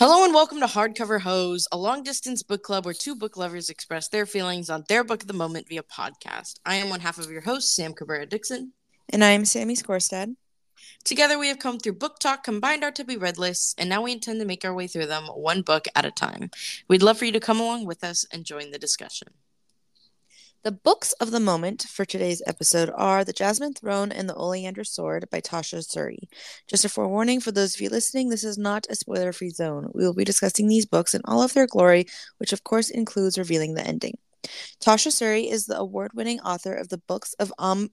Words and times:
Hello 0.00 0.24
and 0.24 0.32
welcome 0.32 0.60
to 0.60 0.66
Hardcover 0.66 1.20
Hoes, 1.20 1.68
a 1.70 1.76
long 1.76 2.02
distance 2.02 2.42
book 2.42 2.62
club 2.62 2.86
where 2.86 2.94
two 2.94 3.14
book 3.14 3.36
lovers 3.36 3.68
express 3.68 4.08
their 4.08 4.24
feelings 4.24 4.70
on 4.70 4.82
their 4.88 5.04
book 5.04 5.20
of 5.20 5.28
the 5.28 5.34
moment 5.34 5.68
via 5.68 5.82
podcast. 5.82 6.58
I 6.64 6.76
am 6.76 6.88
one 6.88 7.00
half 7.00 7.18
of 7.18 7.30
your 7.30 7.42
host, 7.42 7.76
Sam 7.76 7.92
Cabrera 7.92 8.24
Dixon. 8.24 8.72
And 9.10 9.22
I'm 9.22 9.44
Sammy 9.44 9.76
Skorstad. 9.76 10.36
Together, 11.04 11.38
we 11.38 11.48
have 11.48 11.58
come 11.58 11.78
through 11.78 11.92
book 11.92 12.18
talk, 12.18 12.44
combined 12.44 12.82
our 12.82 12.90
to 12.92 13.04
be 13.04 13.18
read 13.18 13.36
lists, 13.36 13.74
and 13.76 13.90
now 13.90 14.00
we 14.00 14.12
intend 14.12 14.40
to 14.40 14.46
make 14.46 14.64
our 14.64 14.72
way 14.72 14.86
through 14.86 15.04
them 15.04 15.24
one 15.26 15.60
book 15.60 15.86
at 15.94 16.06
a 16.06 16.10
time. 16.10 16.50
We'd 16.88 17.02
love 17.02 17.18
for 17.18 17.26
you 17.26 17.32
to 17.32 17.38
come 17.38 17.60
along 17.60 17.84
with 17.84 18.02
us 18.02 18.24
and 18.32 18.46
join 18.46 18.70
the 18.70 18.78
discussion. 18.78 19.28
The 20.62 20.72
books 20.72 21.14
of 21.14 21.30
the 21.30 21.40
moment 21.40 21.86
for 21.88 22.04
today's 22.04 22.42
episode 22.46 22.90
are 22.94 23.24
The 23.24 23.32
Jasmine 23.32 23.72
Throne 23.72 24.12
and 24.12 24.28
The 24.28 24.34
Oleander 24.34 24.84
Sword 24.84 25.24
by 25.30 25.40
Tasha 25.40 25.78
Suri. 25.78 26.28
Just 26.68 26.84
a 26.84 26.90
forewarning 26.90 27.40
for 27.40 27.50
those 27.50 27.74
of 27.74 27.80
you 27.80 27.88
listening, 27.88 28.28
this 28.28 28.44
is 28.44 28.58
not 28.58 28.86
a 28.90 28.94
spoiler 28.94 29.32
free 29.32 29.48
zone. 29.48 29.90
We 29.94 30.04
will 30.04 30.12
be 30.12 30.22
discussing 30.22 30.68
these 30.68 30.84
books 30.84 31.14
in 31.14 31.22
all 31.24 31.42
of 31.42 31.54
their 31.54 31.66
glory, 31.66 32.04
which 32.36 32.52
of 32.52 32.62
course 32.62 32.90
includes 32.90 33.38
revealing 33.38 33.72
the 33.72 33.86
ending. 33.86 34.18
Tasha 34.82 35.08
Suri 35.08 35.50
is 35.50 35.64
the 35.64 35.78
award 35.78 36.12
winning 36.12 36.40
author 36.40 36.74
of 36.74 36.90
the 36.90 36.98
books 36.98 37.32
of 37.38 37.50
um, 37.58 37.88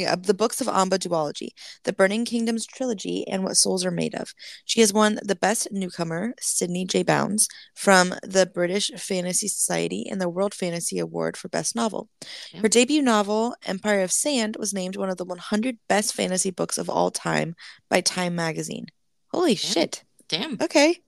yeah, 0.00 0.16
the 0.16 0.34
books 0.34 0.60
of 0.60 0.66
Ambha 0.66 0.98
duology, 0.98 1.50
the 1.84 1.92
Burning 1.92 2.24
Kingdoms 2.24 2.66
trilogy, 2.66 3.26
and 3.28 3.44
What 3.44 3.56
Souls 3.56 3.84
Are 3.84 3.90
Made 3.90 4.14
of. 4.14 4.32
She 4.64 4.80
has 4.80 4.92
won 4.92 5.18
the 5.22 5.34
Best 5.36 5.68
Newcomer, 5.70 6.34
Sydney 6.40 6.84
J. 6.84 7.02
Bounds, 7.02 7.48
from 7.74 8.14
the 8.22 8.46
British 8.46 8.90
Fantasy 8.96 9.48
Society 9.48 10.06
and 10.10 10.20
the 10.20 10.28
World 10.28 10.54
Fantasy 10.54 10.98
Award 10.98 11.36
for 11.36 11.48
Best 11.48 11.76
Novel. 11.76 12.08
Yeah. 12.52 12.60
Her 12.60 12.68
debut 12.68 13.02
novel, 13.02 13.54
Empire 13.66 14.02
of 14.02 14.12
Sand, 14.12 14.56
was 14.58 14.72
named 14.72 14.96
one 14.96 15.10
of 15.10 15.16
the 15.16 15.24
100 15.24 15.78
best 15.88 16.14
fantasy 16.14 16.50
books 16.50 16.78
of 16.78 16.88
all 16.88 17.10
time 17.10 17.54
by 17.88 18.00
Time 18.00 18.34
magazine. 18.34 18.86
Holy 19.30 19.54
Damn. 19.54 19.72
shit. 19.72 20.04
Damn. 20.28 20.56
Okay. 20.60 21.00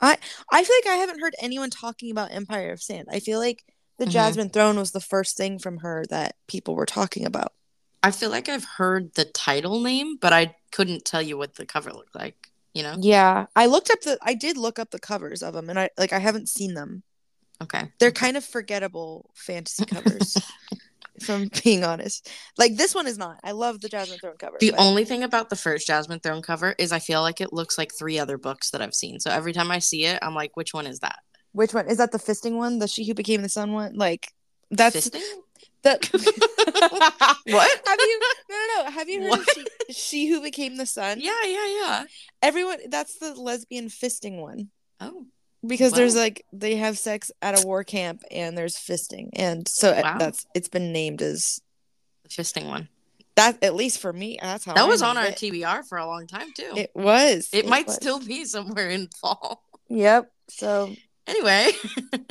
I 0.00 0.18
I 0.50 0.64
feel 0.64 0.76
like 0.84 0.94
I 0.94 0.98
haven't 0.98 1.20
heard 1.20 1.34
anyone 1.40 1.70
talking 1.70 2.10
about 2.10 2.32
Empire 2.32 2.72
of 2.72 2.82
Sand. 2.82 3.08
I 3.10 3.20
feel 3.20 3.38
like 3.38 3.62
the 3.98 4.04
mm-hmm. 4.04 4.12
Jasmine 4.12 4.50
Throne 4.50 4.78
was 4.78 4.92
the 4.92 5.00
first 5.00 5.36
thing 5.36 5.58
from 5.58 5.78
her 5.78 6.04
that 6.10 6.36
people 6.48 6.74
were 6.74 6.86
talking 6.86 7.26
about. 7.26 7.52
I 8.02 8.10
feel 8.10 8.30
like 8.30 8.48
I've 8.48 8.64
heard 8.64 9.14
the 9.14 9.24
title 9.24 9.80
name, 9.80 10.16
but 10.20 10.32
I 10.32 10.56
couldn't 10.72 11.04
tell 11.04 11.22
you 11.22 11.38
what 11.38 11.54
the 11.54 11.66
cover 11.66 11.92
looked 11.92 12.14
like. 12.14 12.48
You 12.74 12.82
know? 12.82 12.96
Yeah, 12.98 13.46
I 13.54 13.66
looked 13.66 13.90
up 13.90 14.00
the. 14.00 14.18
I 14.22 14.34
did 14.34 14.56
look 14.56 14.78
up 14.78 14.90
the 14.90 14.98
covers 14.98 15.42
of 15.42 15.54
them, 15.54 15.68
and 15.68 15.78
I 15.78 15.90
like 15.98 16.12
I 16.12 16.18
haven't 16.18 16.48
seen 16.48 16.74
them. 16.74 17.02
Okay, 17.62 17.92
they're 18.00 18.10
kind 18.10 18.36
of 18.36 18.44
forgettable 18.44 19.30
fantasy 19.34 19.84
covers. 19.84 20.36
from 21.20 21.50
being 21.62 21.84
honest, 21.84 22.28
like 22.56 22.76
this 22.76 22.94
one 22.94 23.06
is 23.06 23.18
not. 23.18 23.38
I 23.44 23.52
love 23.52 23.80
the 23.82 23.90
Jasmine 23.90 24.18
Throne 24.18 24.36
cover. 24.38 24.56
The 24.58 24.70
but... 24.70 24.80
only 24.80 25.04
thing 25.04 25.22
about 25.22 25.50
the 25.50 25.56
first 25.56 25.86
Jasmine 25.86 26.20
Throne 26.20 26.42
cover 26.42 26.74
is 26.78 26.92
I 26.92 26.98
feel 26.98 27.20
like 27.20 27.42
it 27.42 27.52
looks 27.52 27.76
like 27.76 27.92
three 27.92 28.18
other 28.18 28.38
books 28.38 28.70
that 28.70 28.80
I've 28.80 28.94
seen. 28.94 29.20
So 29.20 29.30
every 29.30 29.52
time 29.52 29.70
I 29.70 29.78
see 29.78 30.06
it, 30.06 30.18
I'm 30.22 30.34
like, 30.34 30.56
which 30.56 30.72
one 30.72 30.86
is 30.86 31.00
that? 31.00 31.18
Which 31.52 31.74
one 31.74 31.88
is 31.88 31.98
that? 31.98 32.12
The 32.12 32.18
fisting 32.18 32.56
one, 32.56 32.78
the 32.78 32.88
she 32.88 33.06
who 33.06 33.14
became 33.14 33.42
the 33.42 33.48
sun 33.48 33.72
one. 33.72 33.94
Like 33.94 34.32
that's 34.70 34.96
fisting? 34.96 35.22
that. 35.82 36.08
what 37.44 37.80
have 37.86 37.98
you? 37.98 38.20
No, 38.48 38.56
no, 38.56 38.84
no. 38.84 38.90
Have 38.90 39.08
you 39.08 39.22
heard 39.22 39.46
she, 39.54 39.92
she, 39.92 40.26
who 40.28 40.40
became 40.40 40.76
the 40.76 40.86
sun? 40.86 41.20
Yeah, 41.20 41.32
yeah, 41.44 41.66
yeah. 41.66 42.04
Everyone, 42.42 42.78
that's 42.88 43.18
the 43.18 43.34
lesbian 43.34 43.88
fisting 43.88 44.40
one. 44.40 44.68
Oh, 45.00 45.26
because 45.66 45.92
there's 45.92 46.16
like 46.16 46.44
they 46.52 46.76
have 46.76 46.98
sex 46.98 47.30
at 47.40 47.62
a 47.62 47.66
war 47.66 47.84
camp 47.84 48.22
and 48.30 48.56
there's 48.56 48.76
fisting, 48.76 49.30
and 49.34 49.68
so 49.68 49.90
uh, 49.90 50.00
wow. 50.02 50.18
that's 50.18 50.46
it's 50.54 50.68
been 50.68 50.92
named 50.92 51.22
as 51.22 51.60
the 52.24 52.28
fisting 52.30 52.66
one. 52.68 52.88
That 53.36 53.62
at 53.62 53.74
least 53.74 54.00
for 54.00 54.12
me, 54.12 54.38
that's 54.40 54.64
how 54.64 54.74
that 54.74 54.84
I 54.84 54.88
was 54.88 55.02
on 55.02 55.16
our 55.16 55.26
it. 55.26 55.36
TBR 55.36 55.86
for 55.88 55.98
a 55.98 56.06
long 56.06 56.26
time 56.26 56.52
too. 56.52 56.72
It 56.76 56.90
was. 56.94 57.48
It, 57.52 57.64
it 57.64 57.68
might 57.68 57.86
was. 57.86 57.96
still 57.96 58.20
be 58.20 58.44
somewhere 58.44 58.90
in 58.90 59.08
fall. 59.20 59.62
Yep. 59.88 60.30
So 60.50 60.94
Anyway, 61.26 61.70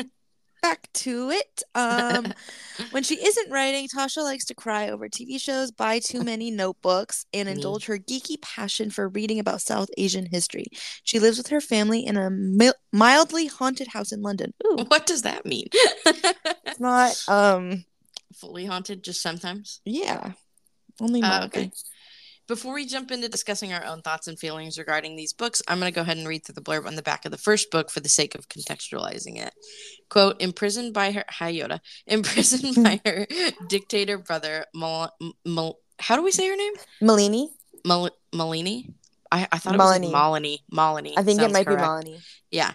back 0.62 0.91
to 0.94 1.31
it. 1.31 1.63
Um, 1.75 2.34
when 2.91 3.03
she 3.03 3.16
isn't 3.16 3.52
writing, 3.52 3.88
Tasha 3.88 4.24
likes 4.24 4.46
to 4.46 4.56
cry 4.56 4.90
over 4.90 5.07
TV 5.07 5.40
shows, 5.40 5.72
buy 5.72 6.00
too 6.00 6.24
many 6.24 6.52
notebooks, 6.52 7.25
and 7.34 7.50
indulge 7.50 7.85
her 7.85 7.97
geeky 7.97 8.41
passion 8.41 8.90
for 8.90 9.07
reading 9.09 9.40
about 9.40 9.62
South 9.62 9.90
Asian 9.97 10.25
history. 10.25 10.66
She 11.03 11.19
lives 11.19 11.38
with 11.38 11.47
her 11.47 11.62
family 11.62 12.06
in 12.06 12.18
a 12.18 12.29
mi- 12.29 12.72
mildly 12.91 13.47
haunted 13.47 13.88
house 13.88 14.12
in 14.12 14.22
London. 14.22 14.53
Ooh. 14.66 14.85
What 14.88 15.06
does 15.06 15.23
that 15.23 15.46
mean? 15.46 15.68
it's 16.66 16.79
not 16.79 17.16
um 17.28 17.85
fully 18.35 18.66
haunted, 18.66 19.03
just 19.03 19.22
sometimes. 19.22 19.81
Yeah, 19.85 20.34
only 21.00 21.22
uh, 21.22 21.46
okay. 21.46 21.72
Before 22.51 22.73
we 22.73 22.85
jump 22.85 23.12
into 23.12 23.29
discussing 23.29 23.72
our 23.72 23.85
own 23.85 24.01
thoughts 24.01 24.28
and 24.28 24.38
feelings 24.38 24.78
regarding 24.78 25.16
these 25.16 25.31
books, 25.31 25.62
I'm 25.69 25.79
going 25.79 25.89
to 25.89 25.95
go 25.95 26.01
ahead 26.01 26.17
and 26.17 26.28
read 26.28 26.44
through 26.44 26.56
the 26.56 26.62
blurb 26.62 26.85
on 26.85 26.97
the 26.97 27.01
back 27.01 27.23
of 27.23 27.31
the 27.31 27.38
first 27.38 27.72
book 27.72 27.89
for 27.89 28.01
the 28.01 28.09
sake 28.09 28.35
of 28.35 28.50
contextualizing 28.50 29.38
it. 29.38 29.53
Quote, 30.09 30.41
imprisoned 30.41 30.94
by 30.94 31.13
her, 31.13 31.23
hi 31.29 31.53
Yoda, 31.53 31.79
imprisoned 32.07 32.75
by 32.84 33.00
her 33.06 33.25
dictator 33.69 34.17
brother, 34.17 34.66
Mal, 34.75 35.16
Mal, 35.45 35.78
how 35.97 36.17
do 36.17 36.23
we 36.23 36.31
say 36.31 36.45
her 36.50 36.57
name? 36.57 36.73
Malini. 37.01 37.47
Mal, 37.85 38.09
Malini? 38.34 38.95
I, 39.31 39.47
I 39.50 39.57
thought 39.57 39.75
it 39.75 39.78
was 39.78 39.90
like 39.90 40.01
Malini. 40.01 40.57
Malini. 40.73 41.13
I 41.16 41.23
think 41.23 41.41
it 41.41 41.53
might 41.53 41.66
correct. 41.66 42.06
be 42.06 42.11
Malini. 42.11 42.22
Yeah. 42.51 42.73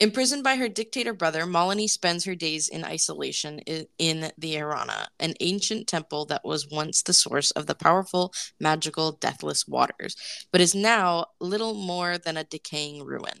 Imprisoned 0.00 0.42
by 0.42 0.56
her 0.56 0.68
dictator 0.68 1.14
brother, 1.14 1.44
Malini 1.44 1.88
spends 1.88 2.24
her 2.24 2.34
days 2.34 2.68
in 2.68 2.84
isolation 2.84 3.60
in 3.60 4.32
the 4.36 4.54
Hirana, 4.54 5.06
an 5.20 5.34
ancient 5.40 5.86
temple 5.86 6.26
that 6.26 6.44
was 6.44 6.68
once 6.68 7.02
the 7.02 7.12
source 7.12 7.52
of 7.52 7.66
the 7.66 7.76
powerful, 7.76 8.32
magical, 8.58 9.12
deathless 9.12 9.68
waters, 9.68 10.16
but 10.50 10.60
is 10.60 10.74
now 10.74 11.26
little 11.40 11.74
more 11.74 12.18
than 12.18 12.36
a 12.36 12.44
decaying 12.44 13.04
ruin. 13.04 13.38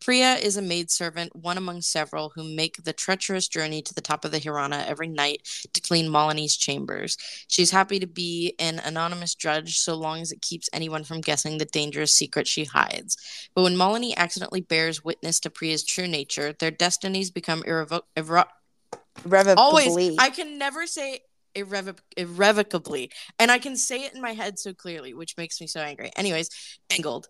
Priya 0.00 0.34
is 0.34 0.56
a 0.56 0.62
maidservant, 0.62 1.34
one 1.34 1.58
among 1.58 1.82
several 1.82 2.30
who 2.34 2.44
make 2.44 2.84
the 2.84 2.92
treacherous 2.92 3.48
journey 3.48 3.82
to 3.82 3.92
the 3.92 4.00
top 4.00 4.24
of 4.24 4.30
the 4.30 4.38
Hirana 4.38 4.86
every 4.86 5.08
night 5.08 5.42
to 5.72 5.80
clean 5.80 6.08
Malini's 6.08 6.56
chambers. 6.56 7.16
She's 7.48 7.72
happy 7.72 7.98
to 7.98 8.06
be 8.06 8.54
an 8.60 8.78
anonymous 8.78 9.34
judge 9.34 9.78
so 9.78 9.96
long 9.96 10.20
as 10.20 10.30
it 10.30 10.40
keeps 10.40 10.70
anyone 10.72 11.02
from 11.02 11.20
guessing 11.20 11.58
the 11.58 11.64
dangerous 11.64 12.12
secret 12.12 12.46
she 12.46 12.64
hides. 12.64 13.16
But 13.54 13.62
when 13.62 13.74
Malini 13.74 14.14
accidentally 14.16 14.60
bears 14.60 15.02
witness 15.04 15.40
to 15.40 15.50
Priya's 15.68 15.84
true 15.84 16.08
nature, 16.08 16.54
their 16.58 16.70
destinies 16.70 17.30
become 17.30 17.62
irrevocable. 17.66 18.08
Irrevocably. 18.16 19.56
Always. 19.56 20.16
I 20.18 20.30
can 20.30 20.56
never 20.56 20.86
say 20.86 21.20
irrevoc- 21.54 22.00
irrevocably. 22.16 23.10
And 23.38 23.50
I 23.50 23.58
can 23.58 23.76
say 23.76 24.04
it 24.04 24.14
in 24.14 24.22
my 24.22 24.32
head 24.32 24.58
so 24.58 24.72
clearly, 24.72 25.12
which 25.12 25.36
makes 25.36 25.60
me 25.60 25.66
so 25.66 25.80
angry. 25.80 26.10
Anyways, 26.16 26.48
angled. 26.90 27.28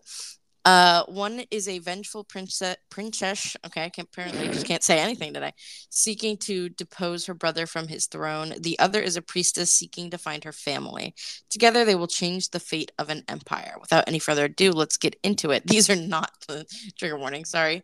Uh, 0.65 1.03
one 1.05 1.43
is 1.51 1.67
a 1.67 1.79
vengeful 1.79 2.23
princess, 2.23 2.75
princess. 2.89 3.57
Okay, 3.65 3.85
I 3.85 3.89
can 3.89 4.03
apparently 4.03 4.47
just 4.49 4.67
can't 4.67 4.83
say 4.83 4.99
anything 4.99 5.33
today. 5.33 5.53
Seeking 5.89 6.37
to 6.37 6.69
depose 6.69 7.25
her 7.25 7.33
brother 7.33 7.65
from 7.65 7.87
his 7.87 8.05
throne. 8.05 8.53
The 8.59 8.77
other 8.77 9.01
is 9.01 9.17
a 9.17 9.21
priestess 9.21 9.73
seeking 9.73 10.11
to 10.11 10.17
find 10.17 10.43
her 10.43 10.51
family. 10.51 11.15
Together, 11.49 11.85
they 11.85 11.95
will 11.95 12.07
change 12.07 12.49
the 12.49 12.59
fate 12.59 12.91
of 12.99 13.09
an 13.09 13.23
empire. 13.27 13.75
Without 13.81 14.03
any 14.07 14.19
further 14.19 14.45
ado, 14.45 14.71
let's 14.71 14.97
get 14.97 15.15
into 15.23 15.51
it. 15.51 15.65
These 15.65 15.89
are 15.89 15.95
not 15.95 16.31
the 16.47 16.65
trigger 16.97 17.17
warning. 17.17 17.45
Sorry. 17.45 17.83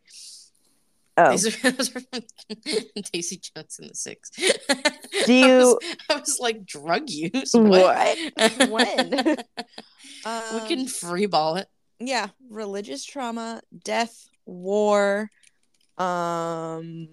Oh, 1.18 1.32
these 1.32 1.46
are, 1.66 1.72
those 1.72 1.96
are 1.96 2.02
Daisy 3.14 3.38
Jones 3.38 3.80
in 3.80 3.88
the 3.88 3.96
Six. 3.96 4.32
Do 5.26 5.34
you? 5.34 5.48
I 5.50 5.58
was, 5.58 5.78
I 6.10 6.16
was 6.16 6.40
like 6.40 6.66
drug 6.66 7.10
use. 7.10 7.54
What? 7.54 8.18
what? 8.36 8.70
when? 8.70 9.38
um, 10.26 10.44
we 10.54 10.68
can 10.68 10.86
freeball 10.86 11.58
it 11.58 11.68
yeah, 12.00 12.28
religious 12.50 13.06
trauma, 13.06 13.62
death, 13.84 14.30
war, 14.46 15.30
um, 15.98 17.10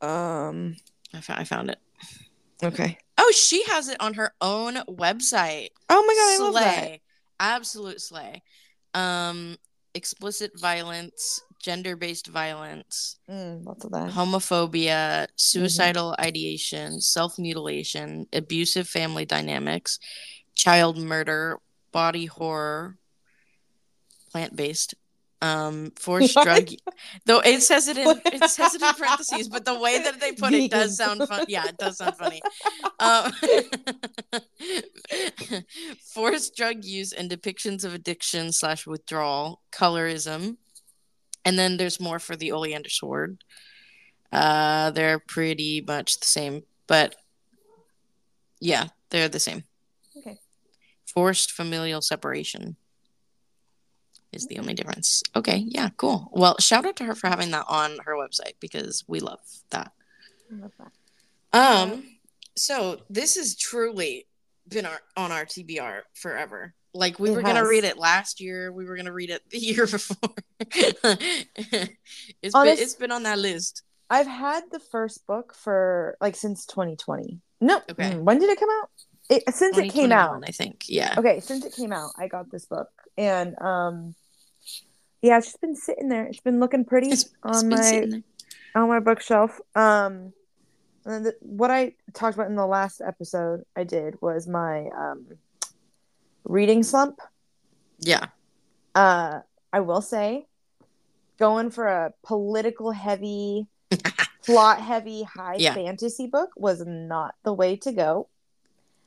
um, 0.00 0.76
I 1.12 1.20
found, 1.20 1.40
I 1.40 1.44
found 1.44 1.70
it. 1.70 1.78
Okay. 2.62 2.98
Oh, 3.18 3.32
she 3.34 3.64
has 3.64 3.88
it 3.88 3.98
on 4.00 4.14
her 4.14 4.32
own 4.40 4.74
website. 4.88 5.68
Oh 5.88 6.04
my 6.06 6.14
god, 6.14 6.32
I 6.32 6.36
slay. 6.36 6.44
love 6.44 6.54
that. 6.54 7.00
Absolute 7.40 8.00
slay. 8.00 8.42
Um, 8.94 9.56
explicit 9.94 10.58
violence, 10.58 11.42
gender-based 11.62 12.26
violence, 12.26 13.18
mm, 13.30 13.64
lots 13.64 13.84
of 13.84 13.92
that. 13.92 14.10
Homophobia, 14.10 15.28
suicidal 15.36 16.12
mm-hmm. 16.12 16.26
ideation, 16.26 17.00
self-mutilation, 17.00 18.26
abusive 18.32 18.88
family 18.88 19.24
dynamics, 19.24 19.98
child 20.54 20.98
murder, 20.98 21.58
body 21.92 22.26
horror, 22.26 22.98
plant 24.30 24.56
based, 24.56 24.94
um, 25.42 25.92
forced 25.96 26.34
drug. 26.42 26.68
Though 27.26 27.40
it 27.40 27.60
says 27.62 27.88
it 27.88 27.98
in 27.98 28.08
it 28.24 28.48
says 28.48 28.74
it 28.74 28.82
in 28.82 28.94
parentheses, 28.94 29.48
but 29.48 29.64
the 29.64 29.78
way 29.78 29.98
that 30.02 30.20
they 30.20 30.32
put 30.32 30.54
it 30.54 30.70
does 30.70 30.96
sound 30.96 31.26
fun. 31.28 31.44
Yeah, 31.48 31.66
it 31.66 31.76
does 31.76 31.98
sound 31.98 32.16
funny. 32.16 32.40
Um, 32.98 33.32
forced 36.14 36.56
drug 36.56 36.84
use 36.84 37.12
and 37.12 37.30
depictions 37.30 37.84
of 37.84 37.92
addiction 37.92 38.52
slash 38.52 38.86
withdrawal, 38.86 39.60
colorism, 39.72 40.56
and 41.44 41.58
then 41.58 41.76
there's 41.76 42.00
more 42.00 42.18
for 42.18 42.36
the 42.36 42.52
Oleander 42.52 42.88
Sword. 42.90 43.42
Uh, 44.30 44.90
they're 44.90 45.18
pretty 45.18 45.80
much 45.86 46.18
the 46.20 46.26
same, 46.26 46.62
but 46.86 47.14
yeah, 48.60 48.88
they're 49.10 49.28
the 49.28 49.40
same 49.40 49.64
Okay. 50.16 50.38
forced 51.06 51.52
familial 51.52 52.00
separation. 52.00 52.76
is 54.32 54.46
the 54.46 54.58
only 54.58 54.72
difference. 54.72 55.22
Okay, 55.36 55.64
yeah, 55.68 55.90
cool. 55.98 56.30
Well, 56.32 56.56
shout 56.58 56.86
out 56.86 56.96
to 56.96 57.04
her 57.04 57.14
for 57.14 57.28
having 57.28 57.50
that 57.50 57.66
on 57.68 57.98
her 58.06 58.14
website 58.16 58.54
because 58.60 59.04
we 59.06 59.20
love 59.20 59.40
that. 59.70 59.92
I 60.50 60.54
love 60.62 60.72
that. 60.78 60.92
Um, 61.92 62.04
so 62.56 63.02
this 63.10 63.36
has 63.36 63.54
truly 63.56 64.26
been 64.68 64.86
our, 64.86 65.00
on 65.18 65.32
our 65.32 65.44
TBR 65.44 66.00
forever. 66.14 66.72
Like 66.94 67.18
we 67.18 67.30
It 67.30 67.34
were 67.36 67.42
gonna 67.42 67.66
read 67.66 67.84
it 67.84 67.96
last 67.96 68.40
year, 68.40 68.70
we 68.70 68.84
were 68.84 68.96
gonna 68.96 69.12
read 69.12 69.30
it 69.30 69.42
the 69.50 69.58
year 69.68 69.86
before. 69.86 70.34
it's 70.60 72.54
Honest- 72.54 72.76
been 72.76 72.82
it's 72.84 72.94
been 72.94 73.12
on 73.12 73.22
that 73.24 73.38
list. 73.38 73.82
I've 74.10 74.26
had 74.26 74.64
the 74.70 74.78
first 74.78 75.26
book 75.26 75.54
for 75.54 76.18
like 76.20 76.36
since 76.36 76.66
2020. 76.66 77.40
No, 77.62 77.80
Okay. 77.90 78.10
mm, 78.12 78.20
when 78.22 78.38
did 78.38 78.50
it 78.50 78.60
come 78.60 78.68
out? 78.82 78.90
It, 79.30 79.42
since 79.54 79.78
it 79.78 79.90
came 79.90 80.12
out. 80.12 80.42
I 80.46 80.50
think. 80.50 80.84
Yeah. 80.88 81.14
Okay, 81.16 81.40
since 81.40 81.64
it 81.64 81.72
came 81.74 81.92
out, 81.92 82.10
I 82.18 82.26
got 82.28 82.50
this 82.50 82.66
book, 82.66 82.90
and 83.16 83.58
um, 83.58 84.14
yeah, 85.22 85.38
it's 85.38 85.46
just 85.46 85.60
been 85.62 85.76
sitting 85.76 86.08
there. 86.10 86.26
It's 86.26 86.40
been 86.40 86.60
looking 86.60 86.84
pretty 86.84 87.08
It's, 87.08 87.22
it's 87.24 87.62
on 87.62 87.68
my 87.70 88.22
on 88.74 88.88
my 88.88 89.00
bookshelf. 89.00 89.58
Um, 89.74 90.34
and 91.06 91.26
the, 91.26 91.34
what 91.40 91.70
I 91.70 91.94
talked 92.12 92.34
about 92.34 92.48
in 92.48 92.56
the 92.56 92.66
last 92.66 93.00
episode 93.00 93.64
I 93.74 93.84
did 93.84 94.20
was 94.20 94.46
my 94.46 94.88
um 94.94 95.26
reading 96.44 96.82
slump. 96.82 97.18
Yeah. 97.98 98.26
Uh, 98.94 99.40
I 99.72 99.80
will 99.80 100.02
say, 100.02 100.46
going 101.38 101.70
for 101.70 101.86
a 101.86 102.12
political 102.22 102.90
heavy, 102.90 103.66
plot 104.44 104.80
heavy, 104.80 105.22
high 105.22 105.56
Yeah. 105.58 105.74
fantasy 105.74 106.26
book 106.26 106.50
was 106.56 106.82
not 106.86 107.34
the 107.44 107.52
way 107.52 107.76
to 107.76 107.92
go. 107.92 108.28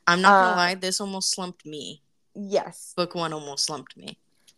I'm 0.08 0.22
not 0.22 0.40
gonna 0.42 0.54
Uh, 0.54 0.56
lie, 0.56 0.76
this 0.76 1.02
almost 1.02 1.32
slumped 1.34 1.66
me. 1.66 2.02
Yes, 2.36 2.94
Book 2.96 3.16
one 3.16 3.34
almost 3.34 3.66
slumped 3.66 3.96
me. 3.98 4.18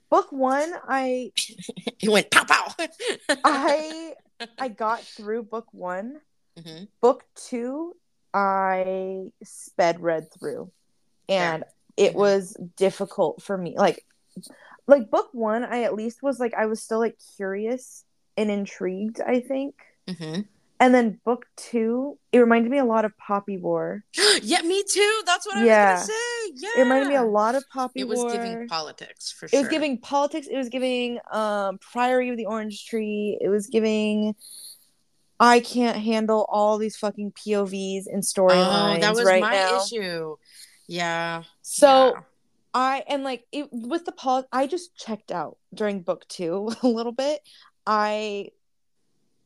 book 0.10 0.32
one, 0.32 0.74
I 0.88 1.32
It 2.02 2.10
went 2.10 2.32
pow 2.32 2.44
pow. 2.46 2.74
I 3.44 4.14
I 4.60 4.68
got 4.70 5.02
through 5.02 5.44
book 5.44 5.68
one. 5.72 6.22
hmm 6.58 6.86
Book 7.02 7.24
two, 7.36 7.96
I 8.34 9.28
sped 9.44 10.00
read 10.02 10.32
through, 10.34 10.72
and 11.30 11.64
it 11.98 12.14
Mhm. 12.14 12.16
was 12.16 12.56
difficult 12.78 13.42
for 13.42 13.58
me. 13.58 13.76
Like, 13.78 14.06
like 14.88 15.10
book 15.10 15.30
one, 15.34 15.64
I 15.64 15.84
at 15.84 15.96
least 15.96 16.24
was 16.24 16.40
like 16.40 16.54
I 16.54 16.68
was 16.68 16.82
still 16.82 17.00
like 17.00 17.18
curious 17.36 18.06
and 18.38 18.50
intrigued. 18.52 19.20
I 19.22 19.40
think, 19.42 19.76
hmm 20.08 20.42
and 20.80 20.94
then 20.94 21.20
book 21.26 21.48
two, 21.56 22.20
it 22.32 22.38
reminded 22.38 22.70
me 22.72 22.78
a 22.78 22.86
lot 22.86 23.04
of 23.04 23.18
Poppy 23.18 23.58
War. 23.58 24.04
yeah, 24.44 24.62
me 24.62 24.84
too. 24.84 25.24
That's 25.26 25.46
what 25.48 25.58
I 25.58 25.66
Yeah. 25.66 25.92
was 25.94 26.08
gonna 26.08 26.14
say. 26.14 26.52
Yeah. 26.56 26.70
It 26.76 26.84
reminded 26.84 27.08
me 27.10 27.16
a 27.16 27.24
lot 27.24 27.56
of 27.56 27.68
Poppy 27.70 28.04
War. 28.04 28.06
It 28.06 28.08
was 28.10 28.24
War. 28.24 28.32
giving 28.32 28.68
politics 28.68 29.32
for 29.32 29.48
it 29.48 29.50
sure. 29.50 29.60
It 29.60 29.64
was 29.64 29.70
giving 29.70 30.00
politics. 30.00 30.46
It 30.48 30.56
was 30.58 30.70
giving 30.70 31.20
um 31.32 31.80
Priory 31.80 32.30
of 32.30 32.38
the 32.38 32.46
Orange 32.46 32.86
Tree. 32.86 33.40
It 33.42 33.50
was 33.50 33.68
giving. 33.68 34.36
I 35.40 35.60
can't 35.60 35.98
handle 35.98 36.46
all 36.50 36.78
these 36.78 36.98
fucking 36.98 37.32
POVs 37.34 38.06
and 38.08 38.24
storylines 38.24 38.98
Oh, 38.98 39.02
that 39.02 39.16
was 39.16 39.26
right 39.26 39.42
my 39.42 39.52
now. 39.52 39.84
issue. 39.84 40.36
Yeah. 40.88 41.44
So 41.70 42.14
yeah. 42.16 42.22
I 42.74 43.04
and 43.10 43.24
like 43.24 43.46
it 43.52 43.68
with 43.72 44.06
the 44.06 44.14
pol 44.14 44.46
I 44.54 44.68
just 44.68 44.96
checked 44.96 45.32
out 45.32 45.58
during 45.74 46.02
book 46.02 46.26
two 46.30 46.72
a 46.82 46.88
little 46.88 47.12
bit. 47.12 47.42
I 47.86 48.52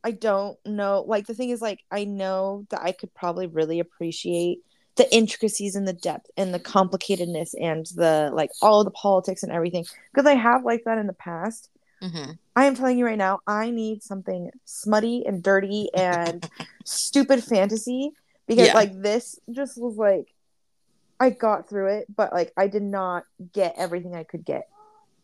I 0.04 0.12
don't 0.12 0.58
know. 0.64 1.04
Like 1.06 1.26
the 1.26 1.34
thing 1.34 1.50
is 1.50 1.60
like 1.60 1.80
I 1.90 2.04
know 2.04 2.66
that 2.70 2.80
I 2.82 2.92
could 2.92 3.12
probably 3.14 3.46
really 3.48 3.80
appreciate 3.80 4.58
the 4.96 5.12
intricacies 5.14 5.74
and 5.74 5.86
the 5.88 5.92
depth 5.94 6.30
and 6.36 6.52
the 6.54 6.60
complicatedness 6.60 7.54
and 7.60 7.86
the 7.96 8.30
like 8.32 8.50
all 8.60 8.84
the 8.84 8.90
politics 8.92 9.42
and 9.42 9.50
everything 9.50 9.84
because 10.12 10.26
I 10.26 10.34
have 10.34 10.64
like 10.64 10.84
that 10.84 10.98
in 10.98 11.06
the 11.08 11.12
past. 11.14 11.70
Mhm. 12.02 12.38
I 12.54 12.66
am 12.66 12.74
telling 12.74 12.98
you 12.98 13.06
right 13.06 13.18
now, 13.18 13.40
I 13.46 13.70
need 13.70 14.02
something 14.02 14.50
smutty 14.64 15.24
and 15.26 15.42
dirty 15.42 15.88
and 15.94 16.48
stupid 16.84 17.42
fantasy 17.42 18.12
because 18.46 18.66
Yeah. 18.68 18.74
like 18.74 18.92
this 19.00 19.40
just 19.50 19.80
was 19.80 19.96
like 19.96 20.31
I 21.20 21.30
got 21.30 21.68
through 21.68 21.88
it, 21.98 22.06
but 22.14 22.32
like 22.32 22.52
I 22.56 22.66
did 22.66 22.82
not 22.82 23.24
get 23.52 23.74
everything 23.76 24.14
I 24.14 24.24
could 24.24 24.44
get 24.44 24.68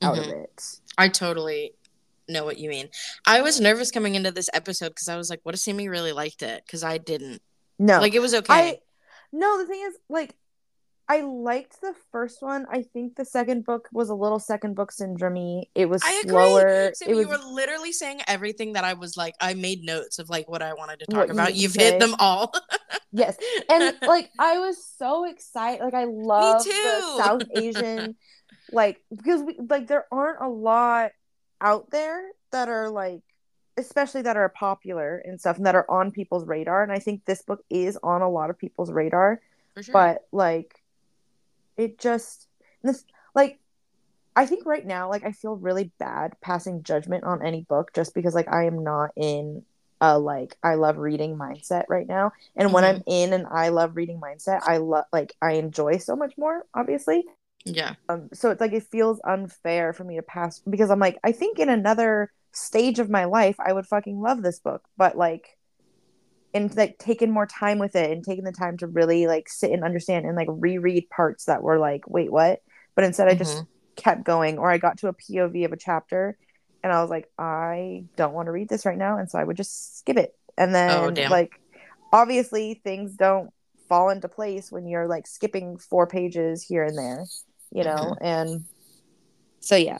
out 0.02 0.17
Mhm. 0.17 0.20
of 0.20 0.29
it. 0.29 0.81
I 0.96 1.08
totally 1.08 1.75
know 2.29 2.44
what 2.44 2.58
you 2.58 2.69
mean. 2.69 2.88
I 3.26 3.40
was 3.40 3.61
nervous 3.61 3.90
coming 3.90 4.14
into 4.14 4.31
this 4.31 4.50
episode 4.52 4.90
because 4.90 5.08
I 5.08 5.17
was 5.17 5.31
like, 5.31 5.40
what 5.44 5.55
if 5.55 5.61
Sammy 5.61 5.88
really 5.88 6.12
liked 6.12 6.43
it? 6.43 6.62
Because 6.67 6.85
I 6.85 6.99
didn't. 6.99 7.43
No. 7.79 8.00
Like, 8.00 8.14
it 8.14 8.20
was 8.20 8.35
okay. 8.35 8.52
I 8.52 8.81
no, 9.32 9.58
the 9.58 9.67
thing 9.67 9.82
is 9.87 9.94
like 10.08 10.35
I 11.10 11.22
liked 11.22 11.81
the 11.81 11.94
first 12.12 12.43
one. 12.43 12.66
I 12.70 12.82
think 12.82 13.16
the 13.16 13.25
second 13.25 13.64
book 13.64 13.88
was 13.93 14.10
a 14.10 14.14
little 14.14 14.38
second 14.38 14.75
book 14.75 14.93
syndrome. 14.93 15.64
It 15.75 15.88
was 15.88 16.02
I 16.05 16.12
agree. 16.22 16.31
slower. 16.31 16.69
It 16.69 17.06
was 17.08 17.19
you 17.19 17.28
were 17.28 17.38
literally 17.38 17.93
saying 17.93 18.20
everything 18.28 18.75
that 18.75 18.84
I 18.84 18.93
was 18.93 19.16
like, 19.16 19.34
I 19.40 19.55
made 19.55 19.82
notes 19.84 20.19
of 20.19 20.28
like 20.28 20.50
what 20.50 20.60
I 20.60 20.75
wanted 20.75 21.00
to 21.00 21.06
talk 21.06 21.28
you 21.28 21.32
about. 21.32 21.49
to 21.49 21.55
You've 21.55 21.72
say. 21.72 21.93
hit 21.93 22.00
them 22.00 22.14
all. 22.19 22.52
yes. 23.12 23.38
And 23.70 23.96
like 24.06 24.31
I 24.38 24.58
was 24.58 24.84
so 24.84 25.25
excited. 25.25 25.82
Like 25.82 25.94
I 25.94 26.05
love 26.05 26.62
the. 26.64 27.14
South 27.16 27.43
Asian 27.56 28.14
like 28.72 29.00
because 29.14 29.43
we 29.43 29.56
like 29.69 29.87
there 29.87 30.06
aren't 30.12 30.43
a 30.43 30.49
lot 30.49 31.12
out 31.61 31.90
there 31.90 32.22
that 32.52 32.69
are 32.69 32.90
like 32.90 33.22
especially 33.78 34.22
that 34.22 34.37
are 34.37 34.49
popular 34.50 35.22
and 35.25 35.40
stuff 35.40 35.56
and 35.56 35.64
that 35.66 35.75
are 35.75 35.90
on 35.90 36.11
people's 36.11 36.44
radar 36.46 36.82
and 36.82 36.93
I 36.93 36.99
think 36.99 37.25
this 37.25 37.43
book 37.43 37.61
is 37.70 37.99
on 38.02 38.20
a 38.22 38.28
lot 38.28 38.50
of 38.50 38.58
people's 38.58 38.90
radar 38.93 39.40
For 39.75 39.82
sure. 39.84 39.93
but 39.93 40.26
like 40.32 40.75
it 41.78 41.98
just 41.98 42.48
this 42.82 43.04
like 43.34 43.60
I 44.36 44.46
think 44.46 44.66
right 44.66 44.86
now 44.86 45.08
like 45.08 45.25
I 45.25 45.32
feel 45.32 45.56
really 45.56 45.92
bad 45.98 46.34
passing 46.40 46.82
judgment 46.82 47.25
on 47.25 47.44
any 47.44 47.62
book 47.62 47.92
just 47.94 48.14
because 48.14 48.34
like 48.34 48.48
I 48.52 48.64
am 48.66 48.84
not 48.84 49.10
in 49.16 49.64
a 50.00 50.19
like 50.19 50.56
I 50.62 50.75
love 50.75 50.98
reading 50.98 51.36
mindset 51.36 51.84
right 51.88 52.06
now 52.08 52.32
and 52.56 52.72
when 52.72 52.84
Mhm. 52.84 52.88
I'm 52.88 53.02
in 53.06 53.32
an 53.32 53.46
I 53.50 53.70
love 53.70 53.96
reading 53.96 54.20
mindset 54.20 54.60
I 54.66 54.78
love 54.78 55.06
like 55.12 55.34
I 55.42 55.54
enjoy 55.54 55.98
so 55.98 56.16
much 56.16 56.34
more 56.38 56.66
obviously 56.75 57.25
yeah. 57.64 57.96
um 58.08 58.28
so 58.32 58.50
it's 58.50 58.60
like 58.60 58.72
it 58.72 58.84
feels 58.84 59.20
unfair 59.25 59.92
for 59.92 60.04
me 60.04 60.16
to 60.16 60.22
pass 60.22 60.60
because 60.60 60.90
I'm 60.90 61.00
like 61.00 61.19
I 61.25 61.32
think 61.32 61.58
in 61.58 61.69
another 61.69 62.32
stage 62.52 63.00
of 63.00 63.10
my 63.10 63.25
life 63.25 63.56
I 63.60 63.72
would 63.72 63.86
fucking 63.86 64.20
love 64.20 64.42
this 64.42 64.60
book 64.60 64.84
but 64.96 65.16
like 65.16 65.57
and 66.54 66.74
like 66.76 66.96
taking 66.98 67.30
more 67.30 67.46
time 67.46 67.78
with 67.78 67.94
it 67.96 68.10
and 68.10 68.24
taking 68.24 68.44
the 68.44 68.52
time 68.52 68.76
to 68.78 68.86
really 68.86 69.26
like 69.26 69.48
sit 69.48 69.70
and 69.70 69.84
understand 69.84 70.26
and 70.26 70.36
like 70.36 70.48
reread 70.50 71.08
parts 71.10 71.44
that 71.46 71.62
were 71.62 71.78
like 71.78 72.02
wait 72.08 72.32
what? 72.32 72.61
But 72.96 73.04
instead 73.04 73.28
I 73.28 73.34
just 73.34 73.62
Mm-hmm. 73.62 73.68
kept 73.96 74.25
going 74.25 74.58
or 74.58 74.70
I 74.70 74.78
got 74.78 74.99
to 74.99 75.08
a 75.08 75.12
POV 75.12 75.64
of 75.64 75.73
a 75.73 75.76
chapter 75.76 76.38
and 76.82 76.92
I 76.92 77.00
was 77.02 77.11
like 77.11 77.26
I 77.38 78.04
don't 78.16 78.34
want 78.34 78.46
to 78.46 78.52
read 78.52 78.68
this 78.68 78.87
right 78.87 78.99
now 78.99 79.18
and 79.18 79.30
so 79.30 79.38
I 79.38 79.44
would 79.44 79.56
just 79.56 79.99
skip 79.99 80.16
it. 80.16 80.32
And 80.56 80.75
then 80.75 81.20
Oh, 81.20 81.28
like 81.28 81.52
obviously 82.12 82.80
things 82.84 83.14
don't 83.14 83.50
fall 83.88 84.11
into 84.11 84.28
place 84.28 84.70
when 84.70 84.87
you're 84.87 85.08
like 85.08 85.26
skipping 85.26 85.78
four 85.78 86.06
pages 86.06 86.62
here 86.62 86.84
and 86.84 86.99
there 86.99 87.28
you 87.70 87.84
know? 87.84 88.14
Mm-hmm. 88.14 88.18
and 88.20 88.64
so 89.61 89.76
yeah 89.76 89.99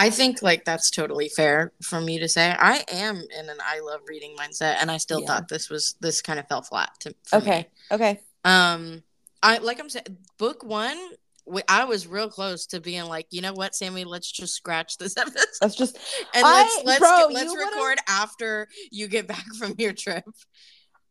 I 0.00 0.10
think 0.10 0.42
like 0.42 0.64
that's 0.64 0.90
totally 0.90 1.28
fair 1.28 1.72
for 1.82 2.00
me 2.00 2.18
to 2.18 2.28
say. 2.28 2.50
I 2.58 2.84
am 2.90 3.16
in 3.38 3.48
an 3.50 3.58
I 3.64 3.80
love 3.80 4.00
reading 4.08 4.34
mindset, 4.36 4.76
and 4.80 4.90
I 4.90 4.96
still 4.96 5.20
Yeah. 5.20 5.26
thought 5.26 5.48
this 5.48 5.68
was 5.68 5.94
this 6.00 6.22
kind 6.22 6.38
of 6.38 6.48
fell 6.48 6.62
flat 6.62 6.90
to 7.00 7.14
okay 7.34 7.58
me. 7.58 7.66
okay 7.96 8.20
Um, 8.44 9.02
I 9.42 9.58
like 9.58 9.78
I'm 9.78 9.90
saying, 9.90 10.06
book 10.38 10.64
one. 10.64 10.98
I 11.68 11.84
was 11.84 12.06
real 12.06 12.28
close 12.30 12.66
to 12.66 12.80
being 12.80 13.04
like, 13.06 13.26
you 13.30 13.40
know 13.42 13.52
what, 13.52 13.74
Sammy, 13.74 14.04
let's 14.04 14.30
just 14.30 14.54
scratch 14.54 14.98
this 14.98 15.16
episode 15.18 15.46
that's 15.60 15.74
just 15.74 15.96
and 16.32 16.46
I- 16.46 16.62
let's 16.62 16.84
let's 16.84 16.98
bro, 17.00 17.28
get, 17.28 17.32
let's 17.32 17.56
record 17.56 17.98
after 18.08 18.68
you 18.90 19.08
get 19.08 19.26
back 19.26 19.44
from 19.58 19.74
your 19.78 19.92
trip. 19.92 20.24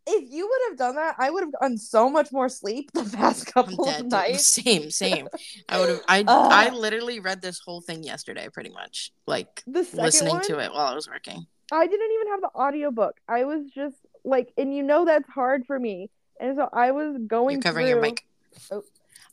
If 0.10 0.32
you 0.32 0.48
would 0.48 0.70
have 0.70 0.78
done 0.78 0.96
that 0.96 1.16
I 1.20 1.30
would 1.30 1.44
have 1.44 1.54
gotten 1.54 1.78
so 1.78 2.10
much 2.10 2.32
more 2.32 2.50
sleep 2.50 2.92
the 2.94 3.04
past 3.16 3.46
couple 3.54 3.88
of 3.88 4.06
nights 4.06 4.46
Same, 4.46 4.90
same. 4.92 5.28
I 5.68 5.80
would 5.80 5.90
have. 5.90 6.02
I 6.08 6.20
Ugh. 6.22 6.28
Uh, 6.30 6.50
I 6.52 6.70
literally 6.70 7.20
read 7.20 7.42
this 7.42 7.60
whole 7.60 7.82
thing 7.82 8.04
yesterday, 8.04 8.48
pretty 8.52 8.70
much, 8.70 9.12
like 9.28 9.64
listening 9.68 10.34
one, 10.34 10.44
to 10.44 10.60
it 10.60 10.72
while 10.72 10.88
I 10.88 10.96
was 10.96 11.08
working. 11.08 11.46
I 11.72 11.88
didn't 11.88 12.12
even 12.12 12.28
have 12.30 12.42
the 12.42 12.50
audiobook. 12.56 13.20
I 13.28 13.44
was 13.46 13.70
just 13.74 13.96
like, 14.24 14.52
and 14.58 14.76
you 14.76 14.84
know 14.84 15.06
that's 15.06 15.30
hard 15.30 15.66
for 15.66 15.80
me. 15.80 16.10
And 16.40 16.56
so 16.56 16.70
I 16.72 16.92
was 16.92 17.18
going 17.28 17.56
You're 17.58 17.62
covering 17.62 17.86
through. 17.86 17.94
your 17.94 18.02
mic. 18.02 18.26
Oh. 18.72 18.84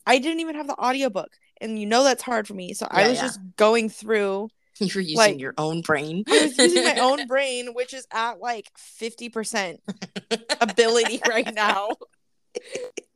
I 0.05 0.19
didn't 0.19 0.41
even 0.41 0.55
have 0.55 0.67
the 0.67 0.77
audiobook. 0.77 1.29
And 1.59 1.79
you 1.79 1.85
know 1.85 2.03
that's 2.03 2.21
hard 2.21 2.47
for 2.47 2.53
me. 2.53 2.73
So 2.73 2.87
I 2.89 3.07
was 3.07 3.17
yeah. 3.17 3.23
just 3.23 3.39
going 3.55 3.89
through. 3.89 4.49
You 4.79 4.89
were 4.93 5.01
using 5.01 5.17
Like, 5.17 5.39
your 5.39 5.53
own 5.57 5.81
brain. 5.81 6.23
I 6.27 6.43
was 6.43 6.57
using 6.57 6.83
my 6.83 6.99
own 6.99 7.25
brain, 7.27 7.73
which 7.73 7.93
is 7.93 8.05
at 8.11 8.39
like 8.39 8.69
50% 8.99 9.79
ability 10.61 11.21
right 11.27 11.53
now. 11.53 11.89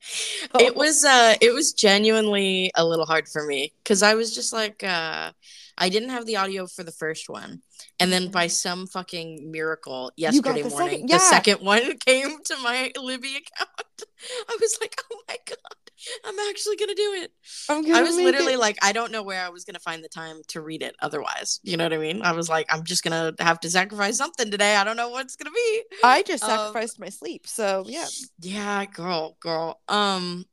it 0.60 0.75
was 0.75 1.06
uh 1.06 1.36
it 1.41 1.53
was 1.53 1.74
genuinely 1.74 2.72
a 2.75 2.86
little 2.86 3.06
hard 3.06 3.27
for 3.27 3.46
me 3.46 3.72
because 3.84 4.03
i 4.03 4.13
was 4.13 4.34
just 4.34 4.51
like 4.53 4.84
uh 4.84 5.32
i 5.77 5.89
didn't 5.89 6.10
have 6.10 6.25
the 6.25 6.38
audio 6.38 6.68
for 6.68 6.84
the 6.84 6.91
first 6.91 7.30
one 7.30 7.62
and 8.00 8.12
then 8.12 8.30
by 8.30 8.48
some 8.48 8.88
fucking 8.88 9.51
miracle 9.51 10.12
yesterday 10.18 10.62
the 10.62 10.70
morning 10.70 11.08
second- 11.08 11.10
the 11.10 11.20
second 11.20 11.58
one 11.62 11.98
came 12.06 12.38
to 12.44 12.56
my 12.63 12.91
libby 13.01 13.36
account 13.38 14.03
i 14.50 14.58
was 14.60 14.77
like 14.82 14.96
oh 15.12 15.18
my 15.27 15.38
god 15.48 15.81
i'm 16.25 16.39
actually 16.50 16.75
gonna 16.75 16.96
do 16.96 17.13
it. 17.24 17.31
Gonna 17.67 17.98
I 17.98 18.01
was 18.01 18.15
literally 18.15 18.53
it. 18.53 18.60
like, 18.60 18.77
I 18.81 18.91
don't 18.91 19.12
know 19.12 19.24
where 19.24 19.43
I 19.43 19.50
was 19.50 19.63
gonna 19.63 19.79
find 19.79 20.03
the 20.03 20.10
time 20.10 20.41
to 20.50 20.62
read 20.62 20.81
it 20.81 20.96
otherwise. 21.01 21.60
You 21.63 21.77
know 21.77 21.86
what 21.86 21.93
I 21.93 21.98
mean? 21.98 22.22
I 22.22 22.31
was 22.34 22.50
like, 22.50 22.67
I'm 22.70 22.84
just 22.84 23.03
gonna 23.03 23.34
have 23.39 23.60
to 23.62 23.70
sacrifice 23.70 24.17
something 24.17 24.51
today. 24.51 24.75
I 24.75 24.84
don't 24.84 24.98
know 24.98 25.10
what 25.10 25.25
it's 25.25 25.36
gonna 25.36 25.51
be. 25.51 25.84
I 26.03 26.24
just 26.24 26.43
um, 26.43 26.50
sacrificed 26.50 27.00
my 27.00 27.10
sleep. 27.10 27.48
So 27.48 27.84
yeah. 27.88 28.08
Yeah, 28.39 28.86
girl, 28.86 29.38
girl. 29.39 29.79
Um, 29.88 30.46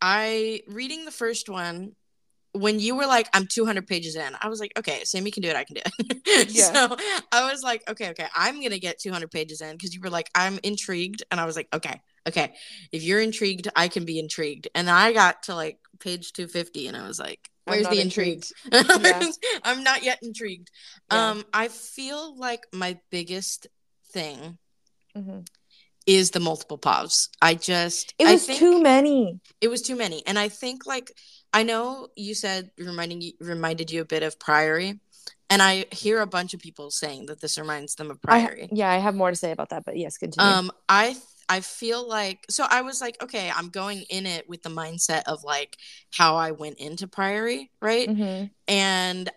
I 0.00 0.62
reading 0.68 1.04
the 1.04 1.10
first 1.10 1.48
one 1.48 1.92
when 2.52 2.80
you 2.80 2.96
were 2.96 3.06
like, 3.06 3.28
I'm 3.34 3.46
200 3.46 3.86
pages 3.86 4.16
in. 4.16 4.36
I 4.40 4.48
was 4.48 4.60
like, 4.60 4.72
okay, 4.78 5.04
Sammy 5.04 5.30
can 5.30 5.42
do 5.42 5.48
it. 5.48 5.56
I 5.56 5.64
can 5.64 5.74
do 5.74 5.82
it. 5.84 6.50
Yeah. 6.50 6.72
So 6.72 6.96
I 7.32 7.50
was 7.50 7.62
like, 7.62 7.88
okay, 7.88 8.10
okay, 8.10 8.26
I'm 8.34 8.62
gonna 8.62 8.78
get 8.78 8.98
200 8.98 9.30
pages 9.30 9.60
in 9.60 9.72
because 9.72 9.94
you 9.94 10.00
were 10.00 10.10
like, 10.10 10.30
I'm 10.34 10.58
intrigued, 10.62 11.22
and 11.30 11.40
I 11.40 11.46
was 11.46 11.56
like, 11.56 11.68
okay, 11.74 12.00
okay, 12.26 12.54
if 12.92 13.02
you're 13.02 13.20
intrigued, 13.20 13.68
I 13.76 13.88
can 13.88 14.04
be 14.04 14.18
intrigued. 14.18 14.68
And 14.74 14.88
I 14.90 15.12
got 15.12 15.44
to 15.44 15.54
like 15.54 15.78
page 16.00 16.32
250, 16.32 16.88
and 16.88 16.96
I 16.96 17.06
was 17.06 17.18
like, 17.18 17.50
where's 17.64 17.88
the 17.88 18.00
intrigue? 18.00 18.44
Yeah. 18.72 19.22
I'm 19.64 19.82
not 19.82 20.02
yet 20.04 20.18
intrigued. 20.22 20.70
Yeah. 21.12 21.30
Um, 21.30 21.44
I 21.52 21.68
feel 21.68 22.36
like 22.36 22.66
my 22.72 22.98
biggest 23.10 23.66
thing 24.12 24.58
Mhm. 25.16 25.46
is 26.06 26.30
the 26.32 26.40
multiple 26.40 26.78
pavs. 26.78 27.28
I 27.42 27.54
just 27.54 28.14
It 28.18 28.26
I 28.28 28.32
was 28.32 28.46
too 28.46 28.80
many. 28.82 29.40
it 29.60 29.68
was 29.68 29.82
too 29.82 29.96
many, 29.96 30.24
and 30.26 30.38
I 30.38 30.48
think 30.48 30.86
like 30.86 31.10
I 31.52 31.62
know 31.62 32.08
you 32.16 32.34
said 32.34 32.70
reminding 32.78 33.22
you 33.22 33.32
reminded 33.40 33.90
you 33.90 34.02
a 34.02 34.04
bit 34.04 34.22
of 34.22 34.38
Priory, 34.38 35.00
and 35.48 35.62
I 35.62 35.86
hear 35.90 36.20
a 36.20 36.26
bunch 36.26 36.52
of 36.54 36.60
people 36.60 36.90
saying 36.90 37.26
that 37.26 37.40
this 37.40 37.56
reminds 37.58 37.94
them 37.94 38.10
of 38.10 38.18
I, 38.18 38.44
Priory. 38.44 38.68
yeah, 38.72 38.90
I 38.90 38.98
have 38.98 39.14
more 39.14 39.30
to 39.30 39.36
say 39.36 39.52
about 39.52 39.70
that, 39.70 39.84
but 39.84 39.96
yes, 39.96 40.18
continue. 40.18 40.48
um, 40.50 40.70
I 40.88 41.12
th- 41.14 41.22
I 41.48 41.60
feel 41.60 42.06
like 42.08 42.44
so 42.50 42.66
I 42.68 42.82
was 42.82 43.00
like 43.00 43.22
okay, 43.22 43.50
I'm 43.54 43.68
going 43.70 44.02
in 44.10 44.26
it 44.26 44.48
with 44.48 44.62
the 44.62 44.70
mindset 44.70 45.22
of 45.26 45.44
like 45.44 45.76
how 46.12 46.36
I 46.36 46.50
went 46.52 46.78
into 46.78 47.06
Priory, 47.06 47.70
right? 47.80 48.08
Mhm. 48.08 48.50
and 48.68 49.30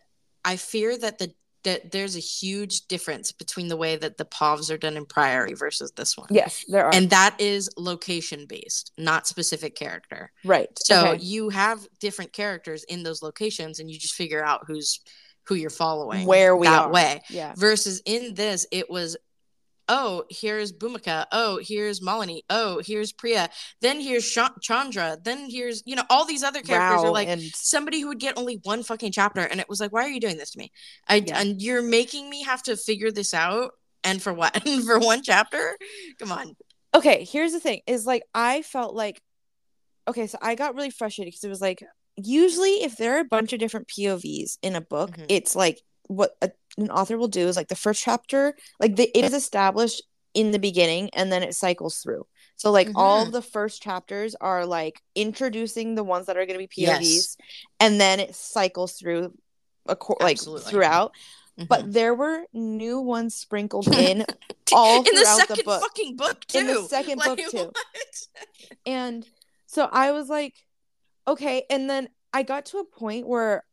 I 0.45 0.55
fear 0.55 0.97
that 0.97 1.19
the 1.19 1.33
that 1.65 1.91
there's 1.91 2.15
a 2.15 2.19
huge 2.21 2.87
difference 2.87 3.33
between 3.33 3.67
the 3.67 3.75
way 3.75 3.97
that 3.97 4.17
the 4.17 4.23
POVs 4.23 4.71
are 4.71 4.77
done 4.77 4.95
in 4.95 5.05
Priory 5.05 5.53
versus 5.55 5.91
this 5.91 6.17
one. 6.17 6.29
Yes, 6.31 6.63
there 6.69 6.85
are. 6.85 6.95
And 6.95 7.09
that 7.09 7.35
is 7.37 7.69
location 7.75 8.45
based, 8.47 8.93
not 8.97 9.27
specific 9.27 9.75
character. 9.75 10.31
right. 10.45 10.69
So 10.79 11.09
okay. 11.09 11.21
you 11.21 11.49
have 11.49 11.85
different 11.99 12.31
characters 12.31 12.85
in 12.85 13.03
those 13.03 13.21
locations 13.21 13.79
and 13.79 13.91
you 13.91 13.99
just 13.99 14.13
figure 14.15 14.43
out 14.43 14.61
who's 14.67 15.01
who 15.47 15.55
you're 15.55 15.69
following 15.69 16.25
Where 16.25 16.55
we 16.55 16.67
that 16.67 16.83
are. 16.83 16.91
way. 16.91 17.21
yeah. 17.29 17.53
Versus 17.57 18.01
in 18.05 18.35
this, 18.35 18.65
it 18.71 18.89
was 18.89 19.17
oh, 19.89 20.23
here's 20.29 20.71
Bhumika. 20.71 21.25
Oh, 21.33 21.59
here's 21.61 21.99
Malini. 21.99 22.43
Oh, 22.49 22.81
here's 22.85 23.11
Priya. 23.11 23.49
Then 23.81 23.99
here's 23.99 24.23
Sh- 24.23 24.37
Chandra. 24.61 25.17
Then 25.21 25.49
here's, 25.49 25.83
you 25.85 25.95
know, 25.97 26.03
all 26.09 26.23
these 26.25 26.43
other 26.43 26.61
characters 26.61 27.03
are 27.03 27.11
like 27.11 27.27
and 27.27 27.41
somebody 27.41 27.99
who 27.99 28.07
would 28.09 28.19
get 28.19 28.37
only 28.37 28.61
one 28.63 28.83
fucking 28.83 29.11
chapter. 29.11 29.41
And 29.41 29.59
it 29.59 29.67
was 29.67 29.81
like, 29.81 29.91
why 29.91 30.03
are 30.05 30.09
you 30.09 30.21
doing 30.21 30.37
this 30.37 30.51
to 30.51 30.59
me? 30.59 30.71
I, 31.07 31.15
Yeah. 31.15 31.39
And 31.41 31.61
you're 31.61 31.81
making 31.81 32.29
me 32.29 32.43
have 32.43 32.63
to 32.63 32.77
figure 32.77 33.11
this 33.11 33.33
out. 33.33 33.71
And 34.05 34.21
for 34.21 34.31
what? 34.33 34.61
for 34.85 34.99
one 34.99 35.21
chapter? 35.23 35.75
Come 36.19 36.31
on. 36.31 36.55
okay 36.95 37.23
here's 37.29 37.51
the 37.51 37.59
thing 37.59 37.81
is 37.85 38.05
like 38.07 38.23
i 38.33 38.63
felt 38.63 38.95
like 38.95 39.21
okay 40.07 40.25
so 40.25 40.39
i 40.41 40.55
got 40.55 40.73
really 40.73 40.89
frustrated 40.89 41.29
because 41.31 41.43
it 41.43 41.49
was 41.49 41.61
like 41.61 41.83
usually 42.15 42.83
if 42.83 42.97
there 42.97 43.15
are 43.15 43.19
a 43.19 43.23
bunch 43.35 43.53
of 43.53 43.59
different 43.59 43.87
povs 43.87 44.57
in 44.63 44.75
a 44.75 44.81
book 44.81 45.11
Mhm. 45.11 45.25
it's 45.29 45.55
like 45.55 45.79
what 46.07 46.31
a, 46.41 46.49
an 46.81 46.89
author 46.91 47.17
will 47.17 47.27
do 47.27 47.47
is 47.47 47.55
like 47.55 47.67
the 47.67 47.75
first 47.75 48.01
chapter 48.03 48.55
like 48.79 48.95
the, 48.95 49.09
it 49.17 49.25
is 49.25 49.33
established 49.33 50.01
in 50.33 50.51
the 50.51 50.59
beginning 50.59 51.09
and 51.13 51.31
then 51.31 51.41
it 51.43 51.55
cycles 51.55 51.97
through 51.99 52.25
so 52.55 52.71
like 52.71 52.89
all 52.95 53.23
Mhm. 53.23 53.27
of 53.27 53.31
the 53.33 53.41
first 53.41 53.81
chapters 53.81 54.35
are 54.39 54.65
like 54.65 55.01
introducing 55.15 55.95
the 55.95 56.03
ones 56.03 56.27
that 56.27 56.37
are 56.37 56.45
going 56.45 56.59
to 56.59 56.67
be 56.67 56.67
povs 56.67 57.01
Yes. 57.01 57.37
and 57.79 57.99
then 57.99 58.19
it 58.19 58.35
cycles 58.35 58.93
through 58.93 59.33
a 59.87 59.95
co- 59.95 60.17
like 60.19 60.37
throughout 60.39 61.13
Mhm. 61.59 61.67
but 61.67 61.91
there 61.91 62.13
were 62.13 62.45
new 62.53 62.99
ones 63.01 63.35
sprinkled 63.35 63.87
in 63.93 64.25
all 64.71 64.97
in 64.99 65.03
the 65.03 65.09
throughout 65.21 65.35
the 65.47 65.55
second 65.55 65.65
book. 65.65 65.81
fucking 65.81 66.15
book 66.15 66.45
too. 66.45 66.57
In 66.59 66.67
the 66.67 66.83
second 66.87 67.19
book, 67.25 67.39
too. 67.39 67.71
And 68.85 69.25
so 69.65 69.89
I 69.91 70.11
was 70.11 70.29
like, 70.29 70.55
okay. 71.27 71.65
And 71.69 71.89
then 71.89 72.09
I 72.33 72.43
got 72.43 72.65
to 72.67 72.77
a 72.77 72.83
point 72.85 73.27
where, 73.27 73.63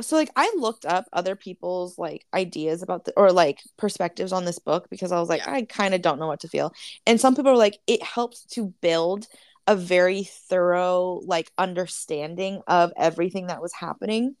so 0.00 0.16
like 0.16 0.30
I 0.36 0.52
looked 0.56 0.84
up 0.86 1.06
other 1.12 1.36
people's 1.36 1.98
like 1.98 2.24
ideas 2.34 2.82
about 2.82 3.04
the 3.04 3.12
or 3.16 3.32
like 3.32 3.60
perspectives 3.76 4.32
on 4.32 4.44
this 4.44 4.58
book 4.58 4.88
because 4.90 5.12
I 5.12 5.20
was 5.20 5.28
like, 5.28 5.44
Yeah. 5.46 5.52
I 5.52 5.62
kind 5.62 5.94
of 5.94 6.02
don't 6.02 6.18
know 6.18 6.26
what 6.26 6.40
to 6.40 6.48
feel. 6.48 6.72
And 7.06 7.20
some 7.20 7.34
people 7.34 7.52
were 7.52 7.58
like, 7.58 7.78
it 7.86 8.02
helps 8.02 8.44
to 8.54 8.66
build 8.80 9.26
a 9.66 9.76
very 9.76 10.24
thorough 10.24 11.20
like 11.24 11.50
understanding 11.58 12.62
of 12.66 12.92
everything 12.96 13.46
that 13.48 13.62
was 13.62 13.72
happening 13.74 14.36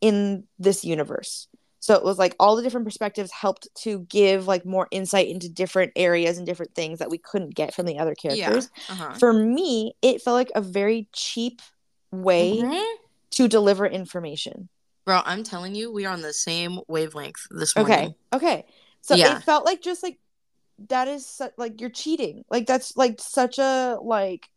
in 0.00 0.44
this 0.58 0.84
universe. 0.84 1.48
So 1.80 1.94
it 1.94 2.04
was 2.04 2.18
like 2.18 2.34
all 2.38 2.54
the 2.56 2.62
different 2.62 2.86
perspectives 2.86 3.32
helped 3.32 3.66
to 3.82 4.00
give 4.08 4.46
like 4.46 4.64
more 4.64 4.86
insight 4.92 5.28
into 5.28 5.48
different 5.48 5.92
areas 5.96 6.38
and 6.38 6.46
different 6.46 6.74
things 6.74 7.00
that 7.00 7.10
we 7.10 7.18
couldn't 7.18 7.54
get 7.56 7.74
from 7.74 7.86
the 7.86 7.98
other 7.98 8.14
characters 8.14 8.70
Uh-huh. 8.88 9.14
for 9.18 9.32
me, 9.32 9.94
it 10.00 10.22
felt 10.22 10.34
like 10.34 10.52
a 10.54 10.60
very 10.60 11.08
cheap 11.12 11.60
way 12.12 12.58
Mhm. 12.62 12.94
to 13.32 13.48
deliver 13.48 13.86
information. 13.86 14.68
Bro, 15.04 15.22
I'm 15.24 15.42
telling 15.42 15.74
you, 15.74 15.92
we 15.92 16.06
are 16.06 16.12
on 16.12 16.22
the 16.22 16.32
same 16.32 16.78
wavelength 16.88 17.46
this 17.50 17.76
morning. 17.76 17.94
Okay. 17.94 18.14
Okay. 18.32 18.64
So 19.00 19.16
Yeah. 19.16 19.36
it 19.36 19.42
felt 19.42 19.64
like 19.64 19.82
just 19.82 20.02
like 20.02 20.18
that 20.88 21.08
is 21.08 21.26
su- 21.26 21.50
like 21.58 21.80
you're 21.80 21.90
cheating. 21.90 22.44
Like 22.50 22.66
that's 22.66 22.96
like 22.96 23.20
such 23.20 23.58
a 23.58 23.98
like 24.02 24.48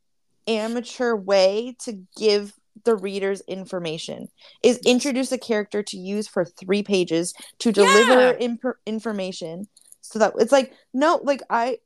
amateur 0.47 1.15
way 1.15 1.75
to 1.79 2.03
give 2.17 2.53
the 2.83 2.95
readers 2.95 3.41
information 3.47 4.27
is 4.61 4.77
introduce 4.85 5.31
a 5.31 5.37
character 5.37 5.81
to 5.81 5.97
use 5.97 6.27
for 6.27 6.45
3 6.45 6.83
pages 6.83 7.33
to 7.59 7.71
deliver 7.71 8.31
Yeah. 8.31 8.37
imp- 8.39 8.77
information 8.85 9.67
so 10.01 10.19
that 10.19 10.33
it's 10.37 10.51
like 10.51 10.73
no 10.93 11.19
like 11.23 11.41
I 11.49 11.79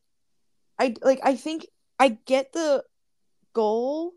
I 0.78 0.96
like 1.02 1.20
I 1.24 1.36
think 1.36 1.68
I 2.00 2.18
get 2.26 2.52
the 2.52 2.84
goal 3.54 4.14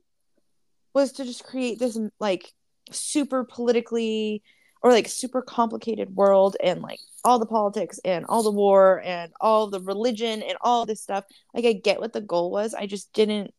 was 0.94 1.12
to 1.12 1.25
just 1.25 1.44
create 1.44 1.78
this 1.78 1.96
like 2.18 2.52
super 2.90 3.44
politically 3.44 4.42
or 4.82 4.90
like 4.90 5.08
super 5.08 5.42
complicated 5.42 6.14
world 6.16 6.56
and 6.62 6.82
like 6.82 6.98
all 7.24 7.38
the 7.38 7.46
politics 7.46 8.00
and 8.04 8.24
all 8.26 8.42
the 8.42 8.50
war 8.50 9.00
and 9.04 9.32
all 9.40 9.68
the 9.68 9.80
religion 9.80 10.42
and 10.42 10.58
all 10.60 10.84
this 10.84 11.00
stuff 11.00 11.24
like 11.54 11.64
i 11.64 11.72
get 11.72 12.00
what 12.00 12.12
the 12.12 12.20
goal 12.20 12.50
was 12.50 12.74
i 12.74 12.84
just 12.86 13.12
didn't 13.12 13.54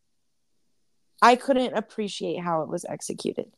i 1.22 1.36
couldn't 1.36 1.74
appreciate 1.74 2.40
how 2.40 2.62
it 2.62 2.70
was 2.70 2.86
executed 2.90 3.52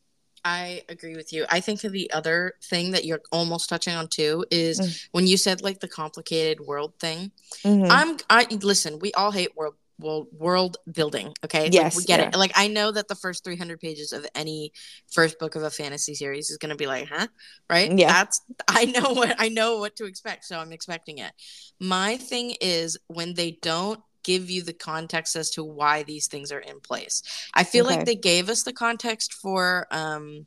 I 0.44 0.82
agree 0.88 1.16
with 1.16 1.32
you. 1.32 1.44
I 1.50 1.58
think 1.58 1.80
the 1.80 2.08
other 2.12 2.54
thing 2.62 2.92
that 2.92 3.04
you're 3.04 3.22
almost 3.32 3.68
touching 3.68 3.96
on 3.96 4.06
too 4.06 4.44
is 4.52 4.78
Mm. 4.78 5.08
when 5.10 5.26
you 5.26 5.36
said 5.36 5.60
like 5.60 5.80
the 5.80 5.88
complicated 5.88 6.64
world 6.64 6.92
thing. 7.00 7.32
Mhm. 7.64 7.88
I'm 7.90 8.16
I 8.30 8.46
listen, 8.62 9.00
we 9.00 9.12
all 9.14 9.32
hate 9.32 9.56
world 9.56 9.74
world 9.98 10.28
world 10.32 10.76
building, 10.92 11.32
okay? 11.44 11.70
Like, 11.70 11.72
Yes, 11.74 11.94
we 11.94 12.04
get 12.04 12.20
yeah. 12.20 12.28
it. 12.32 12.34
Like 12.36 12.52
I 12.54 12.68
know 12.68 12.92
that 12.92 13.08
the 13.08 13.14
first 13.14 13.44
300 13.44 13.80
pages 13.80 14.12
of 14.12 14.26
any 14.34 14.72
first 15.12 15.38
book 15.38 15.54
of 15.56 15.62
a 15.62 15.70
fantasy 15.70 16.14
series 16.14 16.50
is 16.50 16.58
going 16.58 16.70
to 16.70 16.76
be 16.76 16.86
like, 16.86 17.08
"Huh?" 17.08 17.28
Right? 17.70 17.92
Yeah. 17.96 18.06
That's 18.06 18.40
I 18.68 18.86
know 18.86 19.12
what 19.14 19.34
I 19.38 19.48
know 19.48 19.78
what 19.78 19.96
to 19.96 20.04
expect, 20.04 20.44
so 20.44 20.58
I'm 20.58 20.72
expecting 20.72 21.18
it. 21.18 21.32
My 21.80 22.16
thing 22.16 22.54
is 22.60 22.98
when 23.08 23.34
they 23.34 23.58
don't 23.62 24.00
give 24.24 24.50
you 24.50 24.62
the 24.62 24.72
context 24.72 25.36
as 25.36 25.50
to 25.52 25.62
why 25.62 26.02
these 26.02 26.26
things 26.26 26.50
are 26.50 26.58
in 26.58 26.80
place. 26.80 27.22
I 27.54 27.62
feel 27.64 27.84
Okay. 27.84 27.94
like 27.96 28.04
they 28.04 28.16
gave 28.16 28.48
us 28.48 28.62
the 28.64 28.72
context 28.72 29.32
for 29.34 29.86
um 29.90 30.46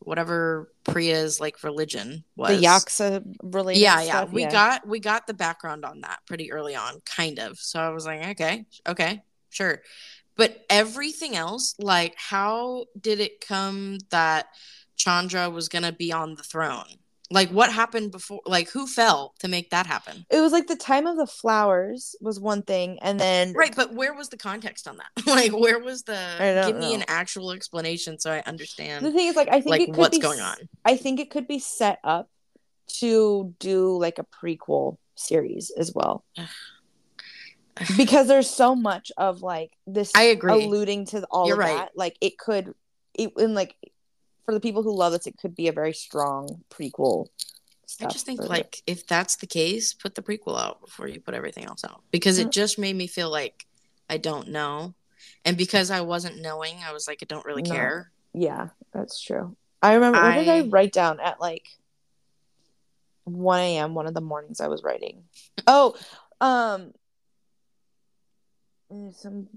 whatever 0.00 0.72
Priya's 0.84 1.40
like 1.40 1.62
religion 1.62 2.24
was. 2.36 2.56
the 2.58 2.64
yaksa 2.66 3.24
related 3.42 3.80
Yeah, 3.80 4.00
yeah. 4.02 4.18
stuff, 4.20 4.32
We 4.32 4.44
got 4.46 4.86
we 4.86 5.00
got 5.00 5.26
the 5.26 5.34
background 5.34 5.84
on 5.84 6.00
that 6.02 6.20
pretty 6.26 6.52
early 6.52 6.74
on, 6.74 7.00
kind 7.04 7.38
of. 7.38 7.58
So 7.58 7.80
I 7.80 7.90
was 7.90 8.06
like, 8.06 8.24
okay, 8.28 8.64
okay, 8.86 9.22
sure. 9.50 9.82
But 10.36 10.64
everything 10.70 11.34
else, 11.34 11.74
like 11.78 12.14
how 12.16 12.86
did 13.00 13.20
it 13.20 13.40
come 13.46 13.98
that 14.10 14.46
Chandra 14.96 15.50
was 15.50 15.68
gonna 15.68 15.92
be 15.92 16.12
on 16.12 16.34
the 16.36 16.42
throne? 16.42 16.86
Like 17.30 17.50
what 17.50 17.72
happened 17.72 18.10
before 18.10 18.40
like 18.46 18.70
who 18.70 18.86
fell 18.86 19.34
to 19.40 19.48
make 19.48 19.70
that 19.70 19.86
happen? 19.86 20.24
it 20.30 20.40
was 20.40 20.52
like 20.52 20.66
the 20.66 20.76
time 20.76 21.06
of 21.06 21.16
the 21.16 21.26
flowers 21.26 22.16
was 22.20 22.40
one 22.40 22.62
thing 22.62 22.98
and 23.02 23.20
then 23.20 23.52
Right, 23.52 23.74
but 23.74 23.92
where 23.92 24.14
was 24.14 24.30
the 24.30 24.38
context 24.38 24.88
on 24.88 24.96
that? 24.96 25.26
like 25.26 25.52
where 25.52 25.78
was 25.78 26.04
the 26.04 26.18
I 26.38 26.54
don't 26.54 26.72
give 26.72 26.80
me 26.80 26.94
an 26.94 27.04
actual 27.06 27.52
explanation 27.52 28.18
so 28.18 28.32
I 28.32 28.42
understand 28.46 29.04
the 29.04 29.12
thing 29.12 29.28
is 29.28 29.36
like 29.36 29.48
i 29.48 29.60
think 29.60 29.66
like 29.66 29.80
it 29.82 29.86
could 29.86 29.96
what's 29.96 30.18
be 30.18 30.22
going 30.22 30.40
on. 30.40 30.56
I 30.84 30.96
think 30.96 31.20
it 31.20 31.30
could 31.30 31.46
be 31.46 31.58
set 31.58 31.98
up 32.02 32.30
to 33.00 33.54
do 33.58 33.98
like 33.98 34.18
a 34.18 34.24
prequel 34.24 34.96
series 35.14 35.70
as 35.76 35.92
well. 35.94 36.24
because 37.96 38.28
there's 38.28 38.50
so 38.50 38.74
much 38.74 39.12
of 39.16 39.42
like 39.42 39.72
this 39.86 40.12
I 40.14 40.24
agree. 40.24 40.52
alluding 40.52 41.06
to 41.06 41.24
all 41.30 41.46
You're 41.46 41.54
of 41.54 41.60
right. 41.60 41.76
that. 41.76 41.92
Like 41.94 42.16
it 42.20 42.38
could 42.38 42.74
it 43.14 43.32
and 43.36 43.54
like 43.54 43.74
for 44.48 44.54
the 44.54 44.60
people 44.60 44.82
who 44.82 44.96
love 44.96 45.12
this, 45.12 45.26
it 45.26 45.36
could 45.36 45.54
be 45.54 45.68
a 45.68 45.72
very 45.72 45.92
strong 45.92 46.64
prequel. 46.70 47.26
I 48.00 48.06
just 48.06 48.24
think 48.24 48.40
for 48.40 48.46
it. 48.46 48.48
like 48.48 48.82
if 48.86 49.06
that's 49.06 49.36
the 49.36 49.46
case, 49.46 49.92
put 49.92 50.14
the 50.14 50.22
prequel 50.22 50.58
out 50.58 50.80
before 50.80 51.06
you 51.06 51.20
put 51.20 51.34
everything 51.34 51.66
else 51.66 51.84
out 51.84 52.00
because 52.10 52.38
it 52.38 52.46
Mm. 52.48 52.52
just 52.52 52.78
made 52.78 52.96
me 52.96 53.06
feel 53.06 53.28
like 53.30 53.66
I 54.08 54.16
don't 54.16 54.48
know. 54.48 54.94
And 55.44 55.58
because 55.58 55.90
I 55.90 56.00
wasn't 56.00 56.40
knowing, 56.40 56.76
I 56.82 56.94
was 56.94 57.06
like, 57.06 57.18
I 57.20 57.26
don't 57.26 57.44
really 57.44 57.60
No. 57.60 57.70
care. 57.70 58.10
Yeah, 58.32 58.68
that's 58.90 59.20
true. 59.20 59.54
I 59.82 59.92
remember. 59.92 60.18
What 60.18 60.34
did 60.36 60.48
I 60.48 60.58
I- 60.60 60.68
write 60.68 60.94
down 60.94 61.20
at 61.20 61.40
like 61.42 61.66
1 63.24 63.60
a.m. 63.60 63.92
One 63.94 64.06
of 64.06 64.14
the 64.14 64.22
mornings 64.22 64.62
I 64.62 64.68
was 64.68 64.82
writing. 64.82 65.24
Oh, 65.66 65.94
um, 66.40 66.94
mm, 68.90 69.14
some. 69.14 69.48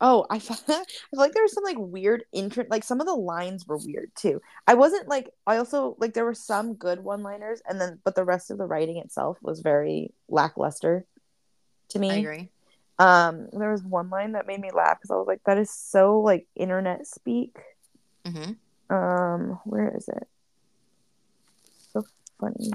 Oh, 0.00 0.26
I 0.30 0.38
felt, 0.38 0.62
I 0.68 0.84
feel 0.84 0.84
like 1.12 1.32
there 1.32 1.42
was 1.42 1.52
some 1.52 1.64
like 1.64 1.76
weird 1.78 2.24
intro. 2.32 2.64
Like 2.68 2.84
some 2.84 3.00
of 3.00 3.06
the 3.06 3.14
lines 3.14 3.66
were 3.66 3.78
weird 3.78 4.10
too. 4.14 4.40
I 4.66 4.74
wasn't 4.74 5.08
like. 5.08 5.30
I 5.46 5.56
also 5.56 5.96
like 5.98 6.14
there 6.14 6.24
were 6.24 6.34
some 6.34 6.74
good 6.74 7.00
one-liners, 7.00 7.62
and 7.68 7.80
then 7.80 7.98
but 8.04 8.14
the 8.14 8.24
rest 8.24 8.50
of 8.50 8.58
the 8.58 8.66
writing 8.66 8.98
itself 8.98 9.38
was 9.42 9.60
very 9.60 10.12
lackluster 10.28 11.04
to 11.90 11.98
me. 11.98 12.10
I 12.10 12.14
agree. 12.16 12.48
Um, 13.00 13.48
there 13.52 13.70
was 13.70 13.82
one 13.82 14.10
line 14.10 14.32
that 14.32 14.46
made 14.46 14.60
me 14.60 14.70
laugh 14.72 14.98
because 14.98 15.10
I 15.10 15.16
was 15.16 15.26
like, 15.26 15.42
"That 15.44 15.58
is 15.58 15.70
so 15.70 16.20
like 16.20 16.46
internet 16.54 17.06
speak." 17.06 17.56
hmm 18.24 18.52
Um, 18.90 19.60
where 19.64 19.94
is 19.96 20.08
it? 20.08 20.28
So 21.92 22.04
funny. 22.40 22.70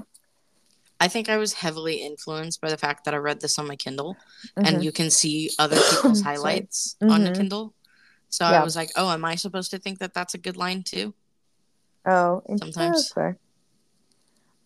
I 1.04 1.08
think 1.08 1.28
I 1.28 1.36
was 1.36 1.52
heavily 1.52 1.96
influenced 1.96 2.62
by 2.62 2.70
the 2.70 2.78
fact 2.78 3.04
that 3.04 3.12
I 3.12 3.18
read 3.18 3.42
this 3.42 3.58
on 3.58 3.66
my 3.66 3.76
Kindle, 3.76 4.16
Mhm. 4.56 4.66
and 4.66 4.82
you 4.82 4.90
can 4.90 5.10
see 5.10 5.50
other 5.58 5.76
people's 5.76 6.22
highlights 6.30 6.96
on 7.02 7.24
the 7.24 7.30
Mhm. 7.30 7.36
Kindle. 7.36 7.74
So 8.30 8.48
Yeah. 8.48 8.62
I 8.62 8.64
was 8.64 8.74
like, 8.74 8.90
"Oh, 8.96 9.10
am 9.10 9.22
I 9.22 9.34
supposed 9.34 9.70
to 9.72 9.78
think 9.78 9.98
that 9.98 10.14
that's 10.14 10.32
a 10.32 10.38
good 10.38 10.56
line 10.56 10.82
too?" 10.82 11.14
oh. 12.06 12.42
Sometimes. 12.56 13.12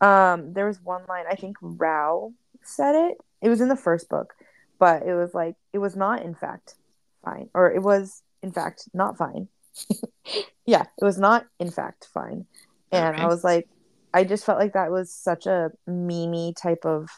Um, 0.01 0.53
there 0.53 0.67
was 0.67 0.81
one 0.81 1.05
line 1.09 1.25
I 1.29 1.35
think 1.35 1.57
Rao 1.61 2.33
said 2.63 2.95
it. 2.95 3.19
It 3.43 3.49
was 3.49 3.61
in 3.61 3.67
the 3.69 3.75
first 3.75 4.09
book, 4.09 4.33
but 4.79 5.03
it 5.03 5.15
was 5.15 5.35
like 5.35 5.57
it 5.73 5.79
was 5.79 5.97
not 5.97 6.23
in 6.23 6.37
fact 6.37 6.77
fine, 7.25 7.51
or 7.53 7.73
it 7.73 7.83
was 7.83 8.23
in 8.45 8.53
fact 8.53 8.89
not 8.95 9.19
fine. 9.19 9.49
yeah, 10.67 10.85
it 11.01 11.05
was 11.05 11.19
not 11.19 11.47
in 11.59 11.73
fact 11.73 12.07
fine, 12.15 12.47
and 12.93 13.17
Okay. 13.17 13.23
I 13.25 13.27
was 13.27 13.43
like, 13.43 13.69
I 14.15 14.25
just 14.25 14.45
felt 14.45 14.59
like 14.59 14.73
that 14.73 14.91
was 14.91 15.13
such 15.13 15.47
a 15.47 15.71
memey 15.89 16.55
type 16.57 16.85
of 16.85 17.09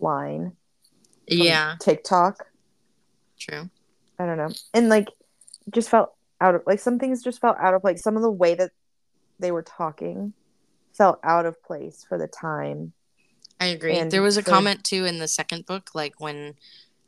line. 0.00 0.52
Yeah, 1.26 1.76
TikTok. 1.80 2.46
true. 3.38 3.68
I 4.18 4.26
don't 4.26 4.36
know. 4.36 4.50
And 4.72 4.88
like 4.88 5.08
just 5.70 5.88
felt 5.88 6.14
out 6.40 6.54
of 6.54 6.62
like 6.66 6.80
some 6.80 6.98
things 6.98 7.22
just 7.22 7.40
felt 7.40 7.56
out 7.58 7.74
of 7.74 7.82
like 7.82 7.98
Some 7.98 8.16
of 8.16 8.22
the 8.22 8.30
way 8.30 8.54
that 8.54 8.70
they 9.38 9.50
were 9.50 9.62
talking 9.62 10.32
felt 10.92 11.18
out 11.24 11.46
of 11.46 11.62
place 11.62 12.04
for 12.08 12.18
the 12.18 12.28
time. 12.28 12.92
I 13.60 13.66
agree. 13.66 13.96
And 13.96 14.10
there 14.10 14.22
was 14.22 14.36
a 14.36 14.42
comment 14.42 14.84
too 14.84 15.04
in 15.04 15.18
the 15.18 15.28
second 15.28 15.66
book, 15.66 15.90
like 15.94 16.20
when 16.20 16.54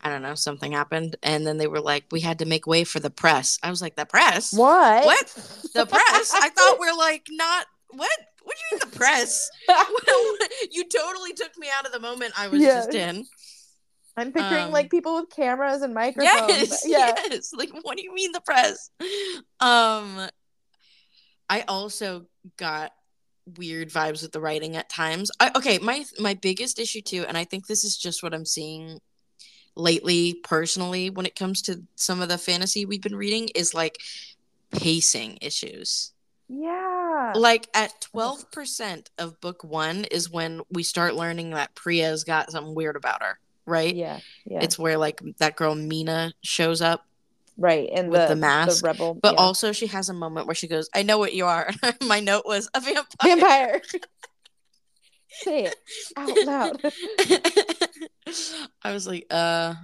I 0.01 0.09
don't 0.09 0.23
know 0.23 0.35
something 0.35 0.73
happened, 0.73 1.17
and 1.23 1.47
then 1.47 1.57
they 1.59 1.67
were 1.67 1.81
like, 1.81 2.05
"We 2.11 2.21
had 2.21 2.39
to 2.41 2.45
make 2.45 2.67
way 2.67 2.85
for 2.85 3.01
the 3.01 3.11
press." 3.11 3.59
I 3.63 3.71
was 3.71 3.83
like, 3.83 3.97
"The 3.97 4.07
press? 4.07 4.53
What? 4.53 5.05
What? 5.05 5.27
The 5.75 5.87
press? 5.87 6.33
I 6.35 6.49
thought 6.51 6.79
we're 6.79 6.97
like 6.97 7.27
not 7.31 7.67
what? 7.91 8.19
What 8.47 8.57
do 8.57 8.63
you 8.71 8.79
mean 8.79 8.91
the 8.91 8.97
press? 8.97 9.51
you 10.71 10.85
totally 10.89 11.33
took 11.33 11.57
me 11.59 11.69
out 11.77 11.85
of 11.87 11.93
the 11.93 12.01
moment 12.01 12.33
I 12.39 12.49
was 12.49 12.63
Yeah. 12.63 12.75
just 12.77 12.95
in. 12.95 13.25
I'm 14.17 14.33
picturing 14.33 14.67
Um, 14.67 14.71
like 14.73 14.91
people 14.91 15.17
with 15.17 15.29
cameras 15.31 15.83
and 15.83 15.93
microphones. 15.93 16.49
Yes, 16.49 16.83
yeah. 16.87 17.15
yes. 17.31 17.51
Like, 17.55 17.71
what 17.83 17.97
do 17.99 18.03
you 18.03 18.15
mean 18.15 18.33
the 18.33 18.41
press? 18.41 18.91
Um, 19.61 20.29
I 21.51 21.63
also 21.69 22.27
got 22.57 22.93
weird 23.59 23.91
vibes 23.91 24.23
with 24.23 24.33
the 24.33 24.41
writing 24.41 24.75
at 24.77 24.89
times. 24.89 25.31
I, 25.39 25.51
okay, 25.57 25.79
my 25.79 26.05
my 26.19 26.35
biggest 26.35 26.79
issue 26.79 27.03
too, 27.03 27.25
and 27.29 27.37
I 27.37 27.45
think 27.45 27.67
this 27.67 27.85
is 27.85 27.97
just 27.97 28.23
what 28.23 28.33
I'm 28.33 28.47
seeing 28.47 29.01
lately 29.75 30.41
personally 30.43 31.11
when 31.11 31.27
it 31.27 31.37
comes 31.37 31.61
to 31.63 31.83
some 31.97 32.23
of 32.23 32.29
the 32.31 32.39
fantasy 32.39 32.87
we've 32.87 33.03
been 33.03 33.15
reading 33.17 33.49
is 33.55 33.75
like 33.75 33.99
pacing 34.73 35.37
issues. 35.43 36.13
Yeah. 36.49 37.33
Like 37.35 37.69
at 37.75 38.07
12% 38.15 39.09
of 39.19 39.41
book 39.41 39.65
1 39.65 40.05
is 40.05 40.31
when 40.31 40.63
we 40.71 40.83
start 40.83 41.15
learning 41.15 41.51
that 41.51 41.75
Priya's 41.75 42.25
got 42.25 42.51
something 42.51 42.75
weird 42.75 42.97
about 42.97 43.23
her, 43.23 43.39
right? 43.67 43.95
Yeah. 43.95 44.21
Yeah. 44.45 44.61
It's 44.63 44.79
where 44.79 44.99
like 44.99 45.21
that 45.39 45.57
girl 45.57 45.75
Meena 45.75 46.33
shows 46.43 46.81
up 46.81 47.05
right. 47.57 47.89
And 47.93 48.11
with 48.11 48.23
the, 48.23 48.35
the 48.35 48.37
mask, 48.37 48.83
the 48.83 48.89
rebel. 48.89 49.15
But 49.15 49.35
yeah. 49.35 49.41
also, 49.41 49.73
she 49.73 49.87
has 49.89 50.09
a 50.09 50.15
moment 50.15 50.47
where 50.47 50.55
she 50.55 50.69
goes, 50.69 50.89
"I 50.95 51.03
know 51.03 51.19
what 51.19 51.35
you 51.35 51.47
are." 51.47 51.71
My 52.07 52.21
note 52.21 52.45
was 52.47 52.69
a 52.75 52.81
vampire. 52.81 53.05
vampire. 53.23 53.83
Say 55.29 55.65
it 55.65 55.77
out 56.17 56.47
loud. 56.47 56.81
I 58.83 58.93
was 58.93 59.07
like, 59.07 59.27
"Uh, 59.31 59.75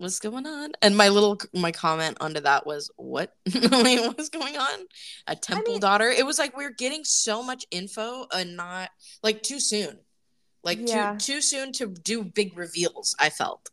what's 0.00 0.18
going 0.18 0.46
on?" 0.46 0.72
And 0.82 0.96
my 0.96 1.08
little 1.08 1.38
my 1.54 1.72
comment 1.72 2.16
under 2.20 2.40
that 2.40 2.66
was, 2.66 2.90
"What? 2.96 3.34
What's 3.52 4.28
going 4.30 4.56
on?" 4.56 4.80
A 5.26 5.36
temple 5.36 5.74
mean- 5.74 5.80
daughter. 5.80 6.08
It 6.08 6.26
was 6.26 6.38
like 6.38 6.56
we 6.56 6.64
are 6.64 6.70
getting 6.70 7.04
so 7.04 7.42
much 7.42 7.66
info 7.70 8.26
and 8.34 8.56
not 8.56 8.90
like 9.22 9.42
too 9.42 9.60
soon, 9.60 9.98
like 10.64 10.78
Yeah. 10.80 11.12
too 11.18 11.34
too 11.34 11.40
soon 11.42 11.72
to 11.74 11.86
do 11.88 12.24
big 12.24 12.56
reveals. 12.58 13.14
I 13.18 13.30
felt. 13.30 13.70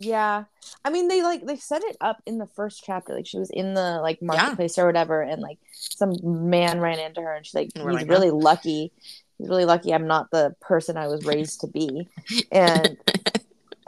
Yeah. 0.00 0.44
I 0.84 0.90
mean 0.90 1.08
they 1.08 1.22
like 1.22 1.44
they 1.44 1.56
set 1.56 1.82
it 1.82 1.96
up 2.00 2.22
in 2.26 2.38
the 2.38 2.46
first 2.46 2.84
chapter. 2.84 3.14
Like 3.14 3.26
she 3.26 3.38
was 3.38 3.50
in 3.50 3.74
the 3.74 3.98
like 4.00 4.22
marketplace 4.22 4.78
or 4.78 4.86
whatever 4.86 5.22
and 5.22 5.42
like 5.42 5.58
some 5.72 6.12
man 6.22 6.80
ran 6.80 7.00
into 7.00 7.20
her 7.20 7.32
and 7.34 7.44
she's 7.44 7.54
like, 7.54 7.70
And 7.74 7.84
He's 7.90 8.00
like, 8.02 8.08
really 8.08 8.30
lucky. 8.30 8.92
He's 9.38 9.48
really 9.48 9.64
lucky 9.64 9.92
I'm 9.92 10.06
not 10.06 10.30
the 10.30 10.54
person 10.60 10.96
I 10.96 11.08
was 11.08 11.24
raised 11.24 11.62
to 11.62 11.66
be. 11.66 12.08
And 12.52 12.96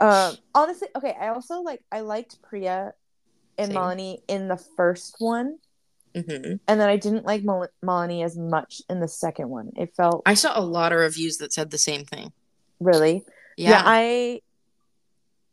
um 0.01 0.35
honestly, 0.55 0.87
okay, 0.95 1.15
I 1.19 1.29
also 1.29 1.61
like 1.61 1.81
I 1.91 2.01
liked 2.01 2.41
Priya 2.41 2.93
and 3.57 3.71
Same. 3.71 3.77
Malini 3.77 4.21
in 4.27 4.47
the 4.47 4.57
first 4.57 5.15
one. 5.19 5.59
Mhm. 6.15 6.59
And 6.67 6.79
then 6.81 6.89
I 6.89 6.97
didn't 6.97 7.25
like 7.25 7.43
Mel- 7.43 7.69
Malini 7.83 8.25
as 8.25 8.37
much 8.37 8.81
in 8.89 8.99
the 8.99 9.07
second 9.07 9.47
one. 9.49 9.71
It 9.77 9.95
felt 9.95 10.23
I 10.25 10.33
saw 10.33 10.59
a 10.59 10.61
lot 10.61 10.91
of 10.91 10.99
reviews 10.99 11.37
that 11.37 11.53
said 11.53 11.69
the 11.71 11.77
same 11.77 12.03
thing. 12.05 12.33
really 12.79 13.23
Yeah, 13.57 13.69
yeah 13.69 13.83
i 13.85 14.41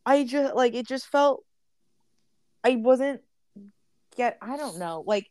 i 0.07 0.25
just 0.25 0.55
like 0.55 0.73
it 0.75 0.87
just 0.89 1.07
felt 1.09 1.45
i 2.65 2.77
wasn't 2.77 3.21
get 4.17 4.39
i 4.41 4.57
don't 4.57 4.79
know 4.79 5.05
like 5.07 5.27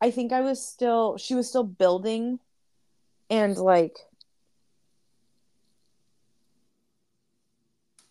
i 0.00 0.12
think 0.12 0.30
i 0.32 0.40
was 0.40 0.64
still 0.64 1.16
she 1.18 1.34
was 1.34 1.48
still 1.48 1.64
building 1.64 2.38
and 3.30 3.56
like 3.58 3.96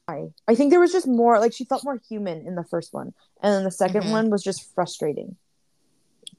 i 0.09 0.17
i 0.47 0.55
think 0.55 0.69
there 0.71 0.79
was 0.79 0.91
just 0.91 1.07
more 1.07 1.39
like 1.39 1.53
she 1.53 1.65
felt 1.65 1.83
more 1.83 1.99
human 2.09 2.45
in 2.47 2.55
the 2.55 2.63
first 2.63 2.93
one 2.93 3.13
and 3.41 3.53
then 3.53 3.63
the 3.63 3.71
2nd 3.71 4.03
Mhm. 4.03 4.11
one 4.11 4.29
was 4.29 4.43
just 4.43 4.61
frustrating 4.75 5.35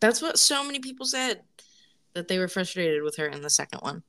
That's 0.00 0.22
what 0.22 0.38
so 0.38 0.64
many 0.64 0.78
people 0.80 1.06
said 1.06 1.42
that 2.14 2.26
they 2.28 2.38
were 2.38 2.48
frustrated 2.48 3.02
with 3.02 3.16
her 3.16 3.26
in 3.26 3.42
the 3.42 3.50
second 3.50 3.80
one. 3.80 4.02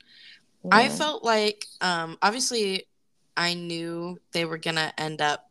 I 0.71 0.89
felt 0.89 1.23
like 1.23 1.65
um 1.81 2.17
obviously 2.21 2.87
I 3.35 3.53
knew 3.53 4.17
they 4.31 4.45
were 4.45 4.57
going 4.57 4.75
to 4.75 4.91
end 4.97 5.21
up 5.21 5.49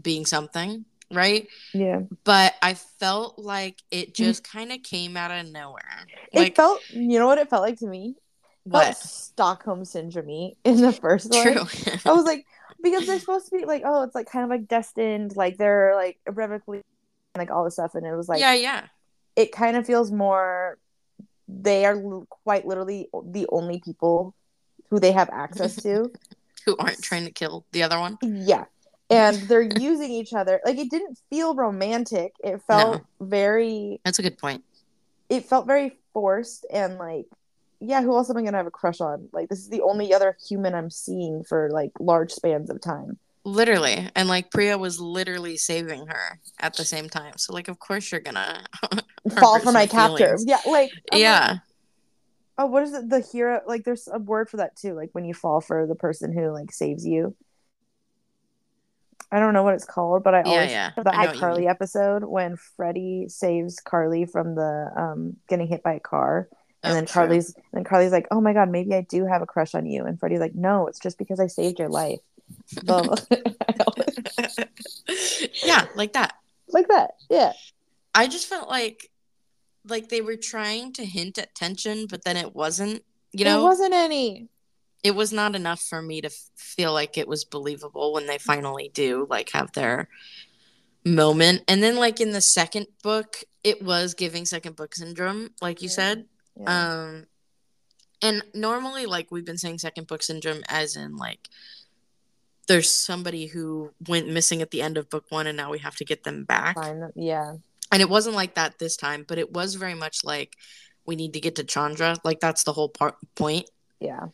being 0.00 0.26
something, 0.26 0.84
right? 1.12 1.48
yeah 1.74 2.00
But 2.24 2.54
I 2.62 2.74
felt 2.74 3.38
like 3.38 3.82
it 3.90 4.14
just 4.14 4.44
kind 4.44 4.72
of 4.72 4.82
came 4.82 5.16
out 5.16 5.30
of 5.30 5.50
nowhere. 5.50 6.06
it 6.32 6.38
Like 6.38 6.56
felt 6.56 6.80
you 6.90 7.18
know 7.18 7.26
what 7.26 7.38
it 7.38 7.50
felt 7.50 7.62
like 7.62 7.78
to 7.78 7.86
me 7.86 8.14
It 8.66 8.70
what? 8.72 8.96
stockholm 8.96 9.84
syndrome 9.84 10.52
in 10.64 10.80
the 10.80 10.92
first 10.92 11.30
one 11.30 11.42
True. 11.42 12.00
I 12.06 12.12
was 12.12 12.24
like, 12.24 12.44
because 12.82 13.06
they're 13.06 13.18
supposed 13.18 13.48
to 13.50 13.56
be 13.58 13.64
like, 13.64 13.82
oh, 13.84 14.02
it's 14.02 14.14
like 14.14 14.30
kind 14.30 14.44
of 14.44 14.50
like 14.50 14.68
destined, 14.68 15.36
like 15.36 15.56
they're 15.58 15.94
like 15.94 16.18
irrevocably, 16.26 16.82
like 17.36 17.50
all 17.50 17.64
this 17.64 17.74
stuff, 17.74 17.94
and 17.94 18.06
it 18.06 18.14
was 18.14 18.28
like, 18.28 18.40
yeah, 18.40 18.54
yeah. 18.54 18.86
it 19.36 19.52
kind 19.52 19.76
of 19.76 19.86
feels 19.86 20.10
more. 20.12 20.78
They 21.48 21.86
are 21.86 21.94
l- 21.94 22.26
quite 22.28 22.66
literally 22.66 23.08
the 23.24 23.46
only 23.50 23.80
people 23.80 24.34
who 24.90 25.00
they 25.00 25.12
have 25.12 25.30
access 25.30 25.76
to. 25.82 26.12
Who 26.66 26.76
aren't 26.76 27.02
trying 27.02 27.24
to 27.24 27.30
kill 27.30 27.64
the 27.72 27.82
other 27.82 27.98
one? 27.98 28.18
yeah, 28.20 28.64
and 29.08 29.36
they're 29.36 29.62
using 29.62 30.10
each 30.10 30.34
other. 30.34 30.60
Like 30.66 30.76
it 30.76 30.90
didn't 30.90 31.18
feel 31.30 31.54
romantic. 31.54 32.34
It 32.44 32.60
felt 32.66 33.02
very. 33.20 34.00
That's 34.04 34.18
a 34.18 34.22
good 34.22 34.36
point. 34.36 34.64
It 35.30 35.46
felt 35.46 35.66
very 35.66 35.96
forced 36.12 36.66
and 36.70 36.98
like. 36.98 37.26
Yeah, 37.80 38.02
who 38.02 38.14
else 38.16 38.28
am 38.30 38.36
I 38.36 38.42
gonna 38.42 38.56
have 38.56 38.66
a 38.66 38.70
crush 38.72 39.00
on? 39.00 39.28
Like, 39.32 39.48
this 39.48 39.60
is 39.60 39.68
the 39.68 39.82
only 39.82 40.12
other 40.12 40.36
human 40.48 40.74
I'm 40.74 40.90
seeing 40.90 41.44
for 41.44 41.70
like 41.70 41.92
large 42.00 42.32
spans 42.32 42.70
of 42.70 42.80
time. 42.80 43.18
Literally. 43.44 44.08
And 44.14 44.28
like 44.28 44.50
Priya 44.50 44.76
was 44.76 45.00
literally 45.00 45.56
saving 45.56 46.06
her 46.08 46.40
at 46.60 46.76
the 46.76 46.84
same 46.84 47.08
time. 47.08 47.34
So 47.38 47.52
like 47.54 47.68
of 47.68 47.78
course 47.78 48.12
you're 48.12 48.20
going 48.20 48.34
to 48.34 48.64
Fall 49.40 49.60
for 49.60 49.72
my 49.72 49.86
captor. 49.86 50.38
Yeah, 50.46 50.60
like 50.66 50.90
I'm 51.12 51.22
like, 51.22 51.22
Yeah. 51.22 51.58
Oh, 52.56 52.66
what 52.66 52.82
is 52.82 52.92
it? 52.92 53.08
The 53.08 53.20
hero? 53.20 53.60
Like, 53.66 53.84
there's 53.84 54.08
a 54.12 54.18
word 54.18 54.50
for 54.50 54.56
that 54.58 54.76
too. 54.76 54.94
Like 54.94 55.10
when 55.12 55.24
you 55.24 55.34
fall 55.34 55.60
for 55.60 55.86
the 55.86 55.94
person 55.94 56.32
who 56.32 56.50
like 56.50 56.72
saves 56.72 57.06
you. 57.06 57.36
I 59.30 59.40
don't 59.40 59.52
know 59.52 59.62
what 59.62 59.74
it's 59.74 59.84
called, 59.84 60.24
but 60.24 60.34
I 60.34 60.42
Yeah, 60.42 60.50
always 60.50 60.70
yeah. 60.70 60.90
the 60.96 61.12
I 61.12 61.16
know 61.18 61.26
what 61.26 61.38
you 61.38 61.44
iCarly 61.44 61.68
episode 61.68 62.24
when 62.24 62.56
Freddie 62.56 63.26
saves 63.28 63.78
Carly 63.80 64.24
from 64.24 64.54
the 64.54 64.90
um 64.96 65.36
getting 65.48 65.66
hit 65.68 65.82
by 65.82 65.94
a 65.94 66.00
car, 66.00 66.48
and 66.82 66.94
then 66.94 67.06
true. 67.06 67.12
Carly's 67.22 67.54
and 67.72 67.84
Carly's 67.86 68.12
like, 68.12 68.26
"Oh 68.30 68.40
my 68.40 68.52
god, 68.52 68.70
maybe 68.70 68.94
I 68.94 69.00
do 69.02 69.24
have 69.26 69.42
a 69.42 69.46
crush 69.46 69.74
on 69.74 69.86
you," 69.86 70.04
and 70.04 70.18
Freddie's 70.18 70.40
like, 70.40 70.54
"No, 70.54 70.86
it's 70.86 70.98
just 71.00 71.18
because 71.18 71.40
I 71.40 71.46
saved 71.48 71.78
your 71.78 71.88
life." 71.88 72.20
Blah, 72.84 73.02
blah. 73.02 73.16
I 73.30 73.74
always- 73.86 74.64
yeah, 75.64 75.86
like 75.94 76.14
that. 76.14 76.34
like 76.68 76.88
that. 76.88 77.10
Yeah. 77.28 77.52
I 78.14 78.26
just 78.26 78.46
felt 78.48 78.68
like 78.68 79.10
like 79.86 80.08
they 80.08 80.20
were 80.22 80.36
trying 80.36 80.92
to 80.94 81.04
hint 81.04 81.38
at 81.38 81.54
tension, 81.54 82.06
but 82.08 82.24
then 82.24 82.36
it 82.36 82.54
wasn't. 82.54 83.02
You 83.32 83.44
know, 83.44 83.60
It 83.60 83.62
wasn't 83.64 83.92
any. 83.94 84.48
it 85.04 85.10
was 85.14 85.32
not 85.32 85.54
enough 85.54 85.80
for 85.80 86.00
me 86.00 86.20
to 86.22 86.30
feel 86.56 86.92
like 86.94 87.18
it 87.18 87.28
was 87.28 87.44
believable 87.44 88.12
when 88.14 88.26
they 88.26 88.38
finally 88.38 88.90
do 88.94 89.26
like 89.28 89.50
have 89.52 89.70
their 89.72 90.08
moment. 91.04 91.62
And 91.68 91.82
then 91.82 91.96
like 91.96 92.20
in 92.20 92.30
the 92.32 92.40
second 92.40 92.86
book, 93.02 93.44
it 93.62 93.82
was 93.82 94.14
giving 94.14 94.46
second 94.46 94.76
book 94.76 94.94
syndrome, 94.94 95.50
like 95.60 95.82
you 95.82 95.88
Yeah. 95.88 95.94
said. 95.94 96.24
Yeah. 96.58 96.92
Um 96.92 97.26
and 98.20 98.42
normally 98.52 99.06
like 99.06 99.30
we've 99.30 99.44
been 99.44 99.58
saying 99.58 99.78
second 99.78 100.06
book 100.06 100.22
syndrome 100.22 100.62
as 100.68 100.96
in 100.96 101.16
like 101.16 101.48
there's 102.66 102.90
somebody 102.90 103.46
who 103.46 103.92
went 104.06 104.28
missing 104.28 104.60
at 104.60 104.70
the 104.70 104.82
end 104.82 104.98
of 104.98 105.08
book 105.08 105.24
1 105.30 105.46
and 105.46 105.56
now 105.56 105.70
we 105.70 105.78
have 105.78 105.96
to 105.96 106.04
get 106.04 106.24
them 106.24 106.44
back. 106.44 106.76
Yeah. 107.14 107.54
And 107.90 108.02
it 108.02 108.10
wasn't 108.10 108.36
like 108.36 108.54
that 108.56 108.78
this 108.78 108.96
time, 108.96 109.24
but 109.26 109.38
it 109.38 109.52
was 109.52 109.74
very 109.74 109.94
much 109.94 110.22
like 110.22 110.56
we 111.06 111.16
need 111.16 111.32
to 111.32 111.40
get 111.40 111.56
to 111.56 111.64
Chandra. 111.64 112.16
Like 112.24 112.40
that's 112.40 112.64
the 112.64 112.74
whole 112.74 112.90
part 112.90 113.16
point. 113.34 113.70
Yeah. 114.00 114.26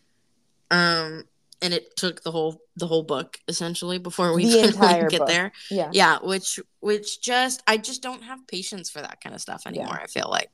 Um 0.70 1.24
and 1.64 1.72
it 1.74 1.96
took 1.96 2.22
the 2.22 2.30
whole 2.30 2.60
the 2.76 2.86
whole 2.86 3.02
book 3.02 3.38
essentially 3.48 3.98
before 3.98 4.34
we 4.34 4.44
The 4.44 4.72
finally 4.78 5.08
get 5.08 5.20
book. 5.20 5.28
there. 5.28 5.52
Yeah. 5.70 5.90
Yeah, 5.92 6.18
which 6.22 6.60
which 6.80 7.20
just 7.20 7.62
I 7.66 7.76
just 7.78 8.02
don't 8.02 8.22
have 8.22 8.46
patience 8.46 8.90
for 8.90 9.00
that 9.00 9.20
kind 9.22 9.34
of 9.34 9.40
stuff 9.40 9.62
anymore. 9.66 9.96
Yeah. 9.98 10.04
I 10.04 10.06
feel 10.06 10.28
like 10.30 10.50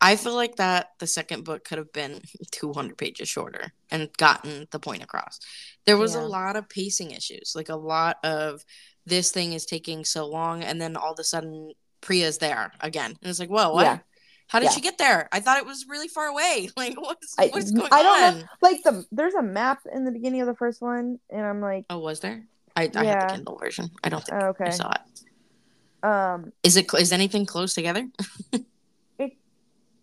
I 0.00 0.16
feel 0.16 0.34
like 0.34 0.56
that 0.56 0.92
the 0.98 1.06
second 1.06 1.44
book 1.44 1.64
could 1.64 1.78
have 1.78 1.92
been 1.92 2.20
200 2.50 2.96
pages 2.98 3.28
shorter 3.28 3.72
and 3.90 4.08
gotten 4.16 4.66
the 4.70 4.80
point 4.80 5.02
across. 5.04 5.38
There 5.86 5.98
was 5.98 6.14
Yeah. 6.14 6.22
a 6.22 6.26
lot 6.38 6.56
of 6.56 6.68
pacing 6.68 7.10
issues, 7.12 7.52
like 7.54 7.68
a 7.68 7.76
lot 7.76 8.16
of 8.24 8.64
this 9.06 9.30
thing 9.30 9.52
is 9.52 9.66
taking 9.66 10.04
so 10.04 10.26
long 10.26 10.64
and 10.64 10.80
then 10.80 10.96
all 10.96 11.12
of 11.12 11.18
a 11.18 11.24
sudden 11.24 11.72
Priya's 12.00 12.38
there 12.38 12.72
again. 12.80 13.12
And 13.20 13.30
it's 13.30 13.38
like, 13.40 13.50
"Whoa, 13.50 13.72
what? 13.72 13.82
Yeah. 13.84 13.98
How 14.46 14.58
did 14.60 14.66
Yeah. 14.66 14.70
she 14.72 14.80
get 14.80 14.98
there? 14.98 15.28
I 15.32 15.40
thought 15.40 15.58
it 15.58 15.66
was 15.66 15.86
really 15.88 16.08
far 16.08 16.26
away. 16.26 16.68
Like 16.76 17.00
what's 17.00 17.34
I, 17.38 17.48
what's 17.48 17.70
going 17.72 17.88
I 17.92 18.02
don't 18.02 18.22
on?" 18.22 18.38
know. 18.40 18.46
Like 18.62 18.82
the 18.82 19.04
there's 19.10 19.34
a 19.34 19.42
map 19.42 19.80
in 19.92 20.04
the 20.04 20.10
beginning 20.12 20.40
of 20.42 20.46
the 20.46 20.54
first 20.54 20.80
one, 20.82 21.18
and 21.30 21.44
I'm 21.44 21.60
like, 21.60 21.86
Oh, 21.90 21.98
was 21.98 22.20
there? 22.20 22.44
I, 22.76 22.90
I 22.94 23.04
had 23.04 23.22
the 23.28 23.34
Kindle 23.34 23.56
version. 23.58 23.90
I 24.02 24.08
don't 24.08 24.24
think 24.24 24.40
oh, 24.42 24.54
I 24.60 24.70
saw 24.70 24.92
it. 24.92 26.06
Um, 26.06 26.52
Is 26.62 26.76
it 26.76 26.86
is 26.98 27.12
anything 27.12 27.46
close 27.46 27.72
together? 27.74 28.06
I 28.52 28.58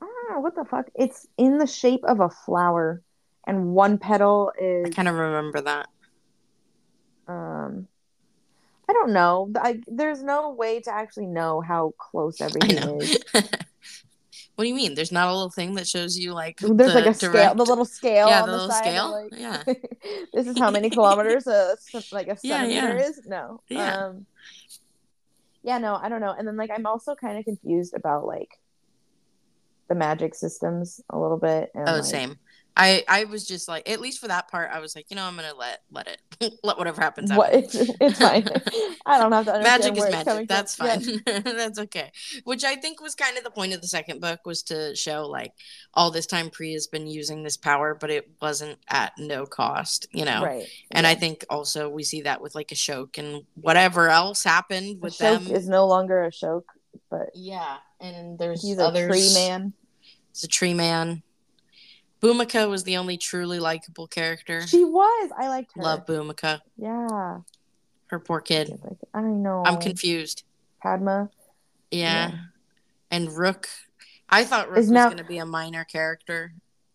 don't 0.02 0.32
know 0.32 0.40
what 0.40 0.56
the 0.56 0.66
fuck. 0.66 0.88
It's 0.96 1.28
in 1.38 1.58
the 1.58 1.68
shape 1.68 2.04
of 2.06 2.20
a 2.22 2.30
flower, 2.30 3.02
and 3.46 3.74
one 3.74 3.98
petal 3.98 4.52
is. 4.60 4.88
I 4.88 4.90
kind 4.90 5.08
of 5.08 5.16
remember 5.16 5.62
that. 5.62 5.88
um. 7.28 7.88
I 8.90 8.94
don't 8.94 9.14
know. 9.14 9.50
I, 9.56 9.80
there's 9.88 10.22
no 10.22 10.52
way 10.52 10.82
to 10.82 10.94
actually 10.94 11.28
know 11.28 11.62
how 11.62 11.94
close 11.98 12.42
I 12.42 12.46
everything 12.46 12.76
know. 12.76 13.00
is. 13.00 13.24
what 14.56 14.64
do 14.66 14.68
you 14.70 14.76
mean? 14.76 14.96
There's 14.96 15.12
not 15.12 15.28
a 15.28 15.32
little 15.34 15.50
thing 15.50 15.76
that 15.76 15.88
shows 15.88 16.18
you 16.18 16.34
like 16.34 16.58
There's 16.60 16.94
the 16.94 17.00
like 17.00 17.06
a 17.06 17.14
scale, 17.14 17.56
the 17.56 17.64
little 17.64 17.86
scale 17.86 18.28
Yeah, 18.28 18.42
on 18.44 18.50
the 18.50 18.58
little 18.58 18.72
scale. 18.72 19.12
like, 19.12 19.40
Yeah. 19.40 19.64
this 20.34 20.48
is 20.48 20.58
how 20.60 20.70
many 20.72 20.90
kilometers 20.90 21.48
a 21.48 21.76
like 22.12 22.28
a 22.28 22.38
Yeah, 22.44 22.60
centimeter 22.62 22.98
yeah. 22.98 23.06
is. 23.08 23.22
No. 23.26 23.62
Yeah. 23.70 23.98
Um. 24.06 24.26
Yeah. 25.64 25.78
No. 25.78 25.96
I 25.96 26.10
don't 26.10 26.22
know. 26.22 26.34
And 26.38 26.48
then 26.48 26.58
like 26.58 26.70
I'm 26.70 26.86
also 26.86 27.16
kind 27.16 27.38
of 27.40 27.46
confused 27.46 27.94
about 27.96 28.26
like 28.26 28.50
the 29.90 29.96
magic 29.96 30.36
systems 30.36 31.02
a 31.10 31.18
little 31.20 31.38
bit. 31.38 31.72
And, 31.76 31.88
Oh, 31.90 31.94
like, 31.96 32.04
same. 32.06 32.36
I 32.76 33.04
I 33.08 33.26
was 33.26 33.46
just 33.46 33.68
like, 33.68 33.90
at 33.90 34.00
least 34.00 34.20
for 34.20 34.28
that 34.28 34.50
part, 34.50 34.72
I 34.72 34.80
was 34.80 34.96
like, 34.96 35.08
you 35.10 35.16
know, 35.16 35.26
I'm 35.26 35.36
gonna 35.36 35.54
let 35.58 35.82
let 35.92 36.08
it 36.08 36.54
let 36.64 36.78
whatever 36.78 37.02
happens 37.02 37.30
happen. 37.30 37.38
What 37.38 37.54
it's 37.54 37.76
it's 38.02 38.20
fine. 38.20 38.48
I 39.06 39.18
don't 39.18 39.32
have 39.32 39.46
to 39.46 39.54
understand 39.54 39.64
magic 39.64 39.98
is 39.98 40.04
it's 40.04 40.26
magic. 40.26 40.48
That's 40.48 40.76
from. 40.76 40.88
Yeah. 40.88 41.42
fine. 41.42 41.44
That's 41.44 41.80
okay. 41.80 42.12
Which 42.46 42.64
I 42.64 42.76
think 42.76 43.02
was 43.02 43.14
kind 43.16 43.38
of 43.38 43.44
the 43.44 43.52
point 43.52 43.74
of 43.74 43.82
the 43.82 43.88
second 43.88 44.22
book 44.22 44.40
was 44.46 44.64
to 44.64 44.96
show 44.96 45.28
like 45.28 45.52
all 45.94 46.12
this 46.12 46.26
time 46.26 46.50
Priya's 46.50 46.88
been 46.88 47.08
using 47.08 47.44
this 47.44 47.58
power, 47.58 47.94
but 47.94 48.10
it 48.10 48.30
wasn't 48.42 48.80
at 48.88 49.14
no 49.18 49.46
cost, 49.46 50.08
you 50.12 50.24
know. 50.24 50.44
Right. 50.44 50.68
And 50.92 51.06
I 51.06 51.16
think 51.16 51.46
also 51.50 51.90
we 51.90 52.04
see 52.04 52.22
that 52.22 52.42
with 52.42 52.56
like 52.56 52.70
Ashok 52.70 53.18
and 53.18 53.44
whatever 53.56 54.10
else 54.10 54.44
happened 54.44 55.02
with 55.02 55.18
Ashok 55.18 55.46
them. 55.46 55.56
is 55.56 55.68
no 55.68 55.88
longer 55.88 56.30
Ashok, 56.32 56.64
but 57.10 57.32
yeah, 57.36 57.78
and 58.00 58.40
there's 58.40 58.62
he's 58.62 58.78
a 58.78 58.92
tree 58.92 59.34
man. 59.34 59.74
He's 60.32 60.46
a 60.46 60.48
tree 60.48 60.74
man. 60.74 61.24
Bhumika 62.22 62.70
was 62.70 62.84
the 62.84 62.98
only 62.98 63.18
truly 63.18 63.60
likable 63.60 64.08
character. 64.08 64.66
She 64.68 64.84
was. 64.84 65.32
I 65.38 65.48
liked 65.48 65.72
her. 65.76 65.82
Love 65.82 66.06
Bhumika. 66.06 66.62
Yeah. 66.78 67.40
Her 68.08 68.20
poor 68.20 68.42
kid. 68.42 68.80
I 69.14 69.22
know. 69.22 69.64
I'm 69.66 69.80
confused. 69.80 70.44
Padma. 70.84 71.30
Yeah. 71.90 72.30
Yeah. 72.30 72.38
And 73.10 73.32
Rook. 73.36 73.68
I 74.30 74.44
thought 74.44 74.70
Rook 74.70 74.78
Is 74.78 74.84
was 74.86 74.92
now- 74.92 75.06
going 75.06 75.18
to 75.18 75.24
be 75.24 75.40
a 75.40 75.46
minor 75.46 75.84
character, 75.84 76.54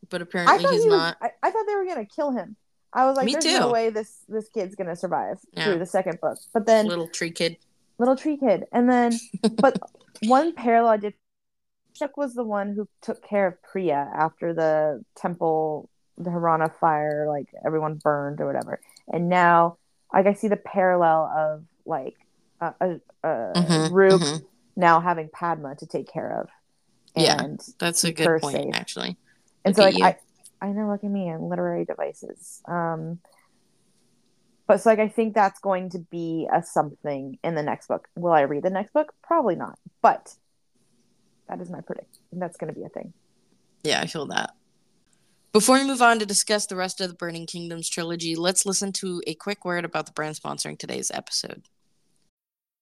but 0.08 0.22
apparently 0.22 0.58
he's 0.58 0.84
he 0.84 0.88
was, 0.88 0.98
not. 0.98 1.16
I, 1.20 1.30
I 1.42 1.50
thought 1.50 1.66
they 1.66 1.74
were 1.74 1.84
gonna 1.84 2.06
kill 2.06 2.30
him. 2.30 2.56
I 2.92 3.04
was 3.06 3.16
like, 3.16 3.26
Me 3.26 3.32
"There's 3.32 3.44
too. 3.44 3.58
no 3.60 3.70
way 3.70 3.90
this 3.90 4.20
this 4.28 4.48
kid's 4.48 4.74
gonna 4.74 4.96
survive 4.96 5.38
Yeah. 5.52 5.64
through 5.64 5.78
the 5.80 5.86
second 5.86 6.18
book." 6.20 6.38
But 6.54 6.64
then 6.64 6.86
Little 6.86 7.08
tree 7.08 7.30
kid. 7.30 7.58
little 7.98 8.16
tree 8.16 8.38
kid, 8.38 8.64
and 8.72 8.88
then 8.88 9.12
but 9.56 9.78
one 10.24 10.54
parallel 10.54 10.92
I 10.92 10.96
did. 10.96 11.14
Ashok 12.00 12.10
was 12.16 12.34
the 12.34 12.44
one 12.44 12.74
who 12.74 12.88
took 13.02 13.22
care 13.26 13.46
of 13.46 13.62
Priya 13.62 14.10
after 14.14 14.52
the 14.54 15.04
temple, 15.16 15.88
the 16.18 16.30
Hirana 16.30 16.72
fire, 16.78 17.26
like 17.28 17.48
everyone 17.64 17.94
burned 17.94 18.40
or 18.40 18.46
whatever. 18.46 18.80
And 19.12 19.28
now, 19.28 19.78
like 20.12 20.26
I 20.26 20.34
see 20.34 20.48
the 20.48 20.56
parallel 20.56 21.30
of 21.36 21.64
like 21.84 22.16
uh, 22.60 22.72
uh, 22.80 22.94
uh, 23.24 23.52
Mhm, 23.54 23.92
Rook 23.92 24.20
mhm. 24.22 24.44
now 24.76 25.00
having 25.00 25.28
Padma 25.32 25.76
to 25.76 25.86
take 25.86 26.10
care 26.10 26.40
of. 26.40 26.48
Yeah. 27.14 27.42
And 27.42 27.60
That's 27.78 28.04
a 28.04 28.12
good 28.12 28.40
point, 28.40 28.56
safe. 28.56 28.74
actually. 28.74 29.16
and 29.64 29.76
Look 29.76 29.92
so 29.92 29.98
like. 29.98 30.20
I, 30.60 30.66
I 30.68 30.72
know 30.72 30.88
look 30.88 31.04
at 31.04 31.10
me 31.10 31.28
and 31.28 31.48
literary 31.50 31.84
devices 31.84 32.62
um 32.66 33.18
but 34.66 34.80
so 34.80 34.88
like 34.88 34.98
i 34.98 35.08
think 35.08 35.34
that's 35.34 35.60
going 35.60 35.90
to 35.90 35.98
be 35.98 36.48
a 36.52 36.62
something 36.62 37.38
in 37.44 37.54
the 37.54 37.62
next 37.62 37.88
book 37.88 38.08
will 38.16 38.32
i 38.32 38.40
read 38.40 38.62
the 38.62 38.70
next 38.70 38.92
book 38.94 39.12
probably 39.22 39.54
not 39.54 39.78
but 40.02 40.34
that 41.48 41.60
is 41.60 41.70
my 41.70 41.80
prediction 41.80 42.22
that's 42.32 42.56
going 42.56 42.72
to 42.72 42.78
be 42.78 42.84
a 42.84 42.88
thing 42.88 43.12
Yeah, 43.82 44.00
I 44.00 44.06
feel 44.06 44.26
that. 44.26 44.54
Before 45.52 45.78
we 45.78 45.86
move 45.86 46.02
on 46.02 46.18
to 46.18 46.26
discuss 46.26 46.66
the 46.66 46.76
rest 46.76 47.00
of 47.00 47.08
the 47.08 47.14
Burning 47.14 47.46
Kingdoms 47.46 47.88
trilogy, 47.88 48.36
let's 48.36 48.66
listen 48.66 48.92
to 48.92 49.22
a 49.26 49.34
quick 49.34 49.64
word 49.64 49.86
about 49.86 50.04
the 50.04 50.12
brand 50.12 50.36
sponsoring 50.36 50.78
today's 50.78 51.10
episode. 51.14 51.62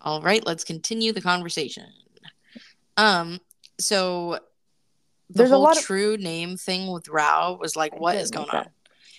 All 0.00 0.22
right, 0.22 0.44
let's 0.44 0.64
continue 0.64 1.12
the 1.12 1.20
conversation. 1.20 1.86
Um, 2.96 3.40
so 3.78 4.38
the 5.28 5.38
There's 5.38 5.50
a 5.50 5.54
whole 5.54 5.62
lot 5.62 5.76
of- 5.76 5.84
true 5.84 6.16
name 6.16 6.56
thing 6.56 6.90
with 6.92 7.08
Rao 7.08 7.56
was 7.60 7.76
like, 7.76 7.98
what 7.98 8.16
going 8.30 8.48
on? 8.50 8.56
that. 8.56 8.72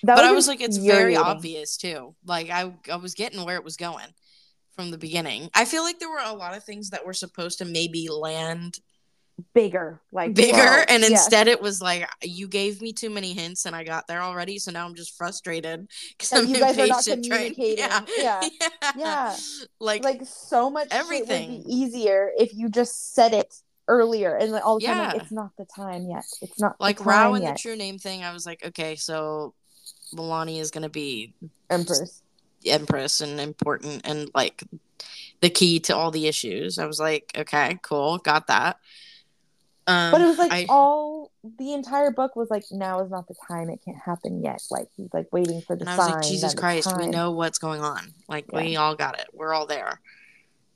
That 0.03 0.15
but 0.15 0.25
I 0.25 0.31
was 0.31 0.47
like, 0.47 0.61
it's 0.61 0.77
very 0.77 1.15
obvious 1.15 1.77
too. 1.77 2.15
Like 2.25 2.49
I, 2.49 2.73
I 2.91 2.95
was 2.95 3.13
getting 3.13 3.43
where 3.45 3.55
it 3.55 3.63
was 3.63 3.77
going 3.77 4.07
from 4.75 4.89
the 4.89 4.97
beginning. 4.97 5.49
I 5.53 5.65
feel 5.65 5.83
like 5.83 5.99
there 5.99 6.09
were 6.09 6.21
a 6.23 6.33
lot 6.33 6.57
of 6.57 6.63
things 6.63 6.89
that 6.89 7.05
were 7.05 7.13
supposed 7.13 7.59
to 7.59 7.65
maybe 7.65 8.07
land 8.09 8.79
bigger 9.53 10.01
like 10.11 10.33
bigger, 10.33 10.57
whoa, 10.57 10.83
and 10.87 11.01
yes. 11.01 11.11
instead 11.11 11.47
it 11.47 11.61
was 11.61 11.81
like 11.81 12.07
you 12.21 12.47
gave 12.47 12.81
me 12.81 12.93
too 12.93 13.09
many 13.09 13.33
hints, 13.33 13.65
and 13.65 13.75
I 13.75 13.83
got 13.83 14.07
there 14.07 14.21
already. 14.21 14.59
So 14.59 14.71
now 14.71 14.85
I'm 14.85 14.95
just 14.95 15.17
frustrated 15.17 15.87
because 16.17 16.33
I'm 16.33 16.47
you 16.47 16.59
guys 16.59 16.77
are 16.77 16.87
not 16.87 17.03
communicating. 17.23 17.77
Yeah, 17.77 18.01
Yeah. 18.17 18.49
Yeah. 18.97 19.35
like, 19.79 20.03
like 20.03 20.21
so 20.25 20.69
much 20.69 20.87
everything. 20.91 21.51
would 21.51 21.65
be 21.65 21.73
easier 21.73 22.31
if 22.37 22.53
you 22.53 22.69
just 22.69 23.13
said 23.13 23.33
it 23.33 23.53
earlier 23.87 24.35
and 24.35 24.51
like 24.51 24.65
all 24.65 24.79
the 24.79 24.85
time 24.85 24.97
like, 24.97 25.21
it's 25.21 25.31
not 25.31 25.49
the 25.57 25.65
time 25.65 26.05
yet 26.07 26.23
it's 26.41 26.61
not 26.61 26.79
like 26.79 26.99
time 26.99 27.33
and 27.33 27.45
the 27.45 27.53
true 27.59 27.75
name 27.75 27.97
thing. 27.97 28.23
I 28.23 28.31
was 28.31 28.45
like, 28.45 28.63
okay, 28.65 28.95
so 28.95 29.53
Malini 30.15 30.59
is 30.59 30.71
gonna 30.71 30.89
be 30.89 31.33
empress 31.69 32.21
empress 32.65 33.21
and 33.21 33.39
important 33.39 34.01
and 34.05 34.29
like 34.35 34.63
the 35.41 35.49
key 35.49 35.79
to 35.81 35.95
all 35.95 36.11
the 36.11 36.27
issues. 36.27 36.77
I 36.77 36.85
was 36.85 36.99
like, 36.99 37.31
okay, 37.35 37.79
cool, 37.81 38.17
got 38.19 38.47
that. 38.47 38.77
Um, 39.87 40.11
but 40.11 40.21
it 40.21 40.25
was 40.25 40.37
like 40.37 40.51
I- 40.51 40.65
all 40.69 41.31
the 41.57 41.73
entire 41.73 42.11
book 42.11 42.35
was 42.35 42.49
like 42.51 42.63
now 42.71 43.03
is 43.03 43.09
not 43.09 43.27
the 43.27 43.35
time 43.47 43.69
it 43.69 43.81
can't 43.83 43.97
happen 43.97 44.43
yet 44.43 44.61
like 44.69 44.87
he's 44.95 45.09
like 45.11 45.27
waiting 45.31 45.61
for 45.61 45.75
the 45.75 45.81
and 45.81 45.89
I 45.89 45.97
was 45.97 46.07
like, 46.07 46.23
Jesus 46.23 46.53
Christ, 46.53 46.87
we 46.97 47.07
know 47.07 47.31
what's 47.31 47.57
going 47.57 47.81
on. 47.81 48.13
Like 48.27 48.51
we 48.51 48.75
all 48.75 48.95
got 48.95 49.19
it. 49.19 49.27
We're 49.33 49.53
all 49.53 49.65
there. 49.65 49.99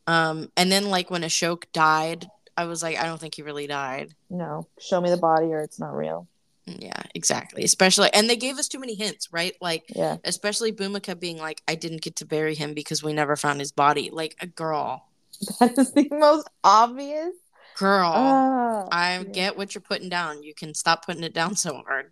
Um, 0.08 0.52
and 0.58 0.72
then 0.72 0.86
like 0.90 1.10
when 1.12 1.22
Ashok 1.22 1.64
died, 1.72 2.28
I 2.58 2.66
was 2.66 2.82
like, 2.82 2.98
I 2.98 3.06
don't 3.06 3.20
think 3.20 3.36
he 3.36 3.42
really 3.42 3.68
died. 3.68 4.14
No, 4.30 4.68
show 4.80 5.02
me 5.02 5.10
the 5.10 5.18
body 5.18 5.48
or 5.48 5.60
it's 5.60 5.80
not 5.80 5.96
real. 5.96 6.28
Yeah, 6.66 7.04
exactly. 7.14 7.64
Especially, 7.64 8.10
and 8.14 8.28
they 8.28 8.36
gave 8.36 8.58
us 8.58 8.68
too 8.68 8.80
many 8.80 8.96
hints, 8.96 9.32
right? 9.32 9.54
Like, 9.62 9.84
Yeah. 9.90 10.18
especially 10.24 10.72
Bhumika 10.72 11.20
being 11.20 11.38
like, 11.38 11.62
I 11.68 11.76
didn't 11.76 12.02
get 12.02 12.16
to 12.18 12.26
bury 12.26 12.56
him 12.56 12.74
because 12.74 13.04
we 13.04 13.14
never 13.14 13.36
found 13.36 13.60
his 13.60 13.72
body. 13.72 14.10
Like, 14.12 14.36
a 14.42 14.48
girl, 14.48 15.06
That 15.60 15.78
is 15.78 15.92
the 15.92 16.08
most 16.12 16.50
obvious. 16.64 17.34
Girl. 17.78 18.12
Ah, 18.14 18.88
I 18.92 19.18
yeah. 19.18 19.24
get 19.24 19.58
what 19.58 19.76
you're 19.76 19.82
putting 19.82 20.10
down. 20.10 20.44
You 20.44 20.54
can 20.54 20.74
stop 20.74 21.06
putting 21.06 21.24
it 21.24 21.34
down 21.34 21.56
so 21.66 21.82
hard. 21.86 22.12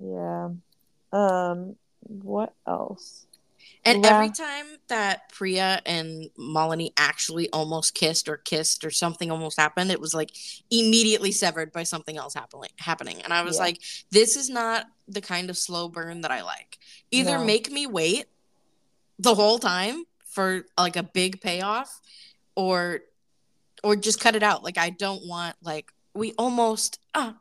Yeah. 0.00 0.50
Um. 1.12 1.76
What 2.02 2.54
else? 2.66 3.26
And 3.84 4.04
Yeah. 4.04 4.14
every 4.14 4.30
time 4.30 4.66
that 4.88 5.30
Priya 5.32 5.80
and 5.86 6.30
Malini 6.38 6.92
actually 6.96 7.48
almost 7.50 7.94
kissed 7.94 8.28
or 8.28 8.36
kissed 8.36 8.84
or 8.84 8.90
something 8.90 9.30
almost 9.30 9.58
happened, 9.58 9.90
it 9.90 10.00
was 10.00 10.12
like 10.12 10.30
immediately 10.70 11.32
severed 11.32 11.72
by 11.72 11.82
something 11.84 12.16
else 12.16 12.34
happening. 12.34 12.70
Happening, 12.78 13.22
and 13.22 13.32
I 13.32 13.42
was 13.42 13.56
Yeah. 13.56 13.62
like, 13.62 13.80
"This 14.10 14.36
is 14.36 14.50
not 14.50 14.86
the 15.08 15.20
kind 15.20 15.50
of 15.50 15.56
slow 15.58 15.88
burn 15.88 16.20
that 16.22 16.30
I 16.30 16.42
like. 16.42 16.78
Either 17.10 17.38
No. 17.38 17.44
make 17.44 17.70
me 17.70 17.86
wait 17.86 18.26
the 19.18 19.34
whole 19.34 19.58
time 19.58 20.04
for 20.26 20.66
like 20.78 20.96
a 20.96 21.02
big 21.02 21.40
payoff, 21.40 22.00
or 22.54 23.00
or 23.84 23.96
just 23.96 24.20
cut 24.20 24.34
it 24.36 24.42
out. 24.42 24.62
Like 24.64 24.78
I 24.78 24.90
don't 24.90 25.26
want 25.26 25.56
like 25.62 25.92
we 26.14 26.32
almost 26.38 26.98
ah 27.14 27.36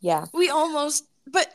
Yeah. 0.00 0.26
we 0.32 0.48
almost 0.50 1.04
but 1.26 1.48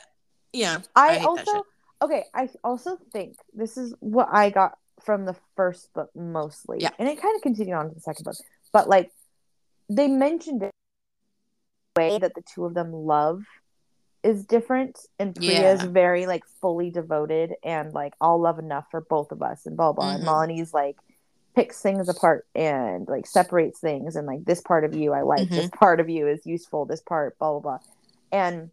yeah 0.54 0.80
I, 0.96 1.18
shit. 1.18 1.26
also 1.26 1.64
okay. 2.02 2.26
I 2.34 2.50
also 2.64 2.98
think 3.12 3.36
this 3.54 3.78
is 3.78 3.94
what 4.00 4.30
I 4.32 4.50
got 4.50 4.78
from 5.04 5.26
the 5.26 5.36
first 5.56 5.94
book 5.94 6.10
mostly. 6.16 6.78
Yeah. 6.80 6.90
And 6.98 7.08
it 7.10 7.22
kind 7.22 7.36
of 7.36 7.42
continued 7.42 7.76
on 7.76 7.90
to 7.90 7.96
the 7.96 8.02
second 8.02 8.24
book, 8.24 8.36
but 8.72 8.88
like 8.90 9.12
they 9.90 10.08
mentioned 10.08 10.64
it 10.64 10.72
the 11.96 12.02
way 12.02 12.18
that 12.20 12.34
the 12.36 12.42
two 12.54 12.66
of 12.66 12.74
them 12.74 12.92
love 12.92 13.44
is 14.24 14.44
different 14.44 14.98
and 15.20 15.36
Priya 15.36 15.74
is 15.74 15.84
very 15.84 16.26
like 16.26 16.44
fully 16.60 16.90
devoted 16.90 17.54
and 17.64 17.94
like 17.94 18.14
I'll 18.20 18.42
love 18.42 18.58
enough 18.58 18.86
for 18.90 19.02
both 19.02 19.32
of 19.32 19.44
us 19.44 19.68
and 19.68 19.78
blah 19.78 19.94
blah 19.94 20.12
Mhm. 20.12 20.16
and 20.16 20.24
Malini's 20.26 20.74
like 20.74 20.98
picks 21.56 21.82
things 21.82 22.10
apart 22.10 22.46
and 22.54 23.08
like 23.08 23.26
separates 23.26 23.80
things 23.80 24.16
and 24.16 24.28
like 24.28 24.44
this 24.46 24.62
part 24.62 24.84
of 24.84 24.94
you 24.94 25.14
I 25.14 25.22
like 25.22 25.50
this 25.50 25.68
Mm-hmm. 25.68 25.78
part 25.78 26.00
of 26.00 26.10
you 26.10 26.28
is 26.28 26.46
useful 26.46 26.86
this 26.86 27.02
part 27.02 27.38
blah 27.40 27.52
blah 27.52 27.60
blah 27.60 27.78
and 28.32 28.70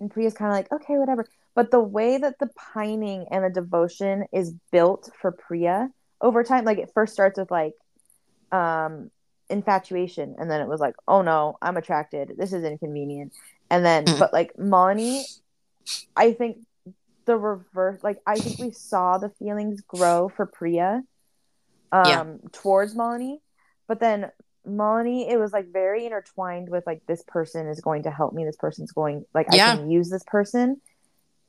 and 0.00 0.10
Priya's 0.10 0.34
kind 0.34 0.50
of 0.50 0.56
like 0.56 0.72
okay 0.72 0.98
whatever 0.98 1.26
but 1.54 1.70
the 1.70 1.80
way 1.80 2.18
that 2.18 2.38
the 2.38 2.48
pining 2.74 3.26
and 3.30 3.44
the 3.44 3.50
devotion 3.50 4.24
is 4.32 4.54
built 4.72 5.10
for 5.20 5.32
Priya 5.32 5.88
over 6.20 6.44
time 6.44 6.64
like 6.64 6.78
it 6.78 6.90
first 6.94 7.12
starts 7.14 7.38
with 7.38 7.50
like 7.50 7.72
um 8.52 9.10
infatuation 9.48 10.36
and 10.38 10.50
then 10.50 10.60
it 10.60 10.68
was 10.68 10.80
like 10.80 10.94
oh 11.08 11.22
no 11.22 11.56
I'm 11.62 11.76
attracted 11.76 12.32
this 12.36 12.52
is 12.52 12.62
inconvenient 12.64 13.32
and 13.70 13.84
then 13.84 14.04
Mm. 14.06 14.18
but 14.18 14.32
like 14.32 14.52
Malini 14.56 15.22
I 16.16 16.32
think 16.32 16.58
the 17.26 17.36
reverse 17.36 18.02
like 18.02 18.18
I 18.26 18.36
think 18.36 18.58
we 18.58 18.72
saw 18.72 19.18
the 19.18 19.30
feelings 19.38 19.80
grow 19.82 20.28
for 20.28 20.46
Priya 20.46 21.02
um 21.92 22.08
Yeah. 22.08 22.48
towards 22.52 22.94
Malini 22.94 23.38
but 23.88 24.00
then 24.00 24.30
Malini 24.66 25.30
it 25.30 25.38
was 25.38 25.52
like 25.52 25.72
very 25.72 26.06
intertwined 26.06 26.68
with 26.68 26.86
like 26.86 27.02
this 27.06 27.22
person 27.26 27.66
is 27.68 27.80
going 27.80 28.02
to 28.04 28.10
help 28.10 28.32
me 28.32 28.44
this 28.44 28.56
person's 28.56 28.92
going 28.92 29.24
like 29.34 29.46
Yeah. 29.52 29.72
I 29.72 29.76
can 29.76 29.90
use 29.90 30.10
this 30.10 30.24
person 30.26 30.80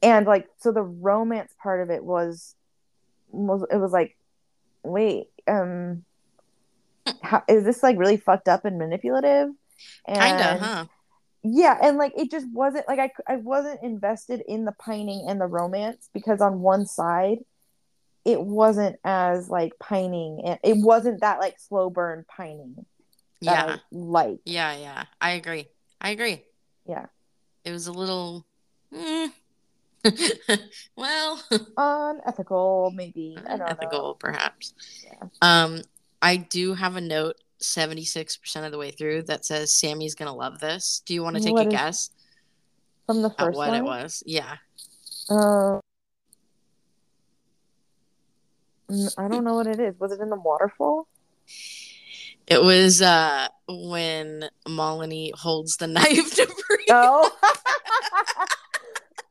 and 0.02 0.26
like 0.26 0.48
so 0.58 0.72
the 0.72 0.82
romance 0.84 1.54
part 1.62 1.82
of 1.82 1.90
it 1.90 2.04
was 2.04 2.56
was 3.30 3.66
it 3.72 3.78
was 3.78 3.92
like 3.92 4.18
wait 4.84 5.28
um 5.48 6.04
how, 7.22 7.44
is 7.48 7.64
this 7.64 7.84
like 7.84 7.98
really 7.98 8.18
fucked 8.18 8.48
up 8.48 8.66
and 8.66 8.78
manipulative 8.78 9.50
and 10.08 10.22
Kinda, 10.22 10.58
huh? 10.60 10.86
yeah 11.44 11.78
and 11.82 11.98
like 11.98 12.14
it 12.18 12.32
just 12.32 12.48
wasn't 12.52 12.88
like 12.88 13.00
I, 13.00 13.34
I 13.34 13.38
wasn't 13.38 13.82
invested 13.84 14.42
in 14.48 14.66
the 14.66 14.74
pining 14.74 15.26
and 15.28 15.40
the 15.40 15.48
romance 15.48 16.10
because 16.14 16.42
on 16.42 16.60
one 16.62 16.86
side 16.86 17.40
it 18.26 18.42
wasn't 18.42 18.98
as 19.04 19.50
like 19.50 19.74
pining 19.80 20.42
and 20.46 20.60
it 20.64 20.78
wasn't 20.78 21.22
that 21.22 21.40
like 21.40 21.60
slow 21.60 21.90
burn 21.90 22.26
pining 22.28 22.86
that 23.42 23.68
Yeah. 23.68 23.78
Like 23.92 24.40
Yeah, 24.46 24.76
yeah. 24.78 25.04
I 25.20 25.32
agree. 25.32 25.68
I 26.00 26.12
agree. 26.12 26.44
Yeah. 26.88 27.06
It 27.64 27.72
was 27.72 27.88
a 27.88 27.92
little 27.92 28.46
mm. 28.94 29.32
well, 30.96 31.44
unethical 31.78 32.92
maybe 32.96 33.36
I 33.38 33.50
don't 33.50 33.60
know. 33.60 33.66
unethical 33.66 34.16
perhaps. 34.16 34.74
Yeah. 35.04 35.28
Um 35.42 35.82
I 36.22 36.38
do 36.38 36.74
have 36.76 36.96
a 36.96 37.02
note 37.02 37.38
76% 37.62 38.66
of 38.66 38.72
the 38.72 38.78
way 38.78 38.92
through 38.92 39.24
that 39.24 39.46
says 39.46 39.74
Sammy's 39.74 40.16
going 40.16 40.28
to 40.28 40.36
love 40.36 40.60
this. 40.60 41.02
Do 41.06 41.14
you 41.14 41.24
want 41.24 41.38
to 41.38 41.44
take 41.44 41.54
What 41.54 41.68
a 41.68 41.70
guess 41.70 42.10
from 43.06 43.22
the 43.22 43.30
first 43.30 43.58
what 43.58 43.70
one 43.70 43.76
it 43.76 43.84
was? 43.84 44.24
Yeah. 44.26 44.56
Uh, 45.30 45.34
mm, 45.34 45.82
I 49.18 49.28
don't 49.28 49.44
know 49.44 49.56
what 49.56 49.68
it 49.68 49.80
is. 49.80 50.00
Was 50.00 50.12
it 50.12 50.20
in 50.20 50.30
the 50.30 50.40
waterfall? 50.40 51.08
It 52.48 52.62
was 52.62 53.02
uh 53.02 53.48
when 53.68 54.50
Molly 54.68 55.34
holds 55.36 55.78
the 55.78 55.88
knife 55.88 56.36
to 56.36 56.46
breathe. 56.46 56.88
Oh. 56.90 57.32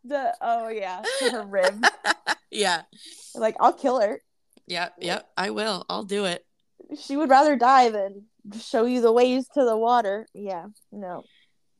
the 0.05 0.35
oh 0.41 0.69
yeah, 0.69 1.03
to 1.19 1.31
her 1.31 1.45
rib. 1.45 1.85
yeah. 2.51 2.83
Like 3.35 3.57
I'll 3.61 3.73
kill 3.73 4.01
her. 4.01 4.21
Yeah, 4.67 4.91
yep, 5.01 5.29
I 5.37 5.51
will. 5.51 5.85
I'll 5.89 6.05
do 6.05 6.27
it. 6.27 6.47
She 6.99 7.17
would 7.17 7.29
rather 7.29 7.57
die 7.57 7.91
than 7.91 8.27
show 8.61 8.85
you 8.85 9.01
the 9.01 9.13
ways 9.13 9.49
to 9.55 9.65
the 9.65 9.77
water. 9.77 10.27
Yeah, 10.33 10.67
no. 10.93 11.25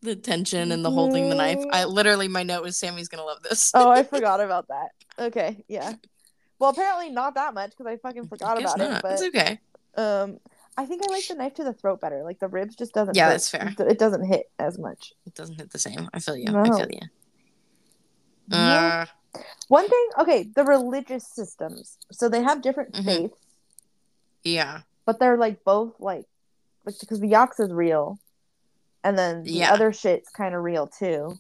The 0.03 0.17
tension 0.17 0.73
and 0.73 0.85
the 0.85 0.91
holding 0.91 1.29
the 1.29 1.37
knife. 1.37 1.59
I 1.73 1.85
literally 1.85 2.27
my 2.27 2.43
note 2.43 2.63
was 2.63 2.79
Sammy's 2.79 3.09
gonna 3.09 3.25
love 3.25 3.43
this. 3.43 3.71
Oh, 3.75 3.91
I 3.91 4.03
forgot 4.03 4.41
about 4.41 4.69
that. 4.69 4.89
Okay, 5.19 5.65
yeah. 5.69 5.95
Well, 6.61 6.71
apparently 6.71 7.11
not 7.11 7.35
that 7.35 7.55
much 7.55 7.71
because 7.71 7.87
I 7.87 7.97
fucking 7.97 8.29
forgot 8.29 8.59
Guess 8.59 8.75
about 8.75 8.79
not. 9.03 9.05
it. 9.05 9.13
It's 9.15 9.23
okay. 9.23 9.59
um, 9.97 10.39
I 10.77 10.87
think 10.87 11.03
I 11.09 11.11
like 11.11 11.27
the 11.27 11.35
knife 11.35 11.55
to 11.55 11.65
the 11.65 11.73
throat 11.73 12.01
better. 12.01 12.23
Like 12.23 12.39
the 12.39 12.47
ribs 12.49 12.77
just 12.77 12.93
doesn't. 12.95 13.17
Yeah, 13.17 13.27
hit- 13.27 13.33
that's 13.33 13.51
fair. 13.51 13.75
It 13.89 13.99
doesn't 13.99 14.25
hit 14.25 14.51
as 14.59 14.79
much. 14.79 15.13
It 15.27 15.35
doesn't 15.35 15.57
hit 15.57 15.71
the 15.73 15.79
same. 15.79 16.09
I 16.15 16.21
feel 16.21 16.37
you. 16.37 16.57
I 16.57 16.65
feel 16.69 16.87
you. 16.91 17.01
Yeah. 18.49 19.07
Uh, 19.35 19.39
One 19.69 19.89
thing, 19.89 20.09
okay, 20.19 20.43
the 20.55 20.65
religious 20.65 21.27
systems. 21.27 21.97
So 22.13 22.29
they 22.29 22.43
have 22.43 22.63
different 22.63 22.95
Mhm. 22.95 23.05
faiths, 23.05 23.35
yeah. 24.43 24.81
but 25.07 25.19
they're 25.21 25.37
like 25.37 25.63
both 25.65 25.95
like, 26.01 26.25
like 26.85 26.99
because 26.99 27.21
the 27.21 27.29
Yaksa 27.31 27.61
is 27.61 27.73
real, 27.73 28.19
and 29.05 29.17
then 29.19 29.45
the 29.45 29.53
Yeah. 29.53 29.73
other 29.73 29.93
shit's 29.93 30.29
kind 30.31 30.55
of 30.55 30.63
real 30.63 30.87
too. 30.89 31.39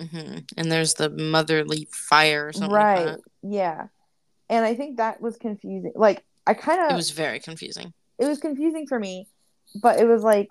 Hmm 0.00 0.38
And 0.56 0.70
there's 0.70 0.94
the 0.94 1.10
motherly 1.10 1.88
fire 1.90 2.48
or 2.48 2.52
something 2.52 2.70
right? 2.70 3.06
like 3.06 3.20
Yeah, 3.42 3.86
and 4.48 4.64
I 4.64 4.74
think 4.74 4.98
that 4.98 5.20
was 5.20 5.36
confusing. 5.36 5.92
Like 5.94 6.24
I 6.46 6.54
kind 6.54 6.80
of. 6.80 6.92
It 6.92 6.96
was 6.96 7.10
very 7.10 7.40
confusing. 7.40 7.92
it 8.18 8.26
was 8.26 8.38
confusing 8.38 8.86
for 8.86 8.98
me, 8.98 9.26
but 9.74 9.98
it 9.98 10.06
was 10.06 10.22
like. 10.22 10.50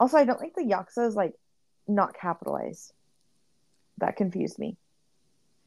Also, 0.00 0.16
I 0.18 0.24
don't 0.24 0.40
like 0.40 0.54
the 0.54 0.62
Yaksa 0.62 1.06
is 1.06 1.14
like 1.14 1.34
not 1.86 2.14
capitalized. 2.14 2.92
That 3.98 4.16
confused 4.16 4.58
me. 4.58 4.76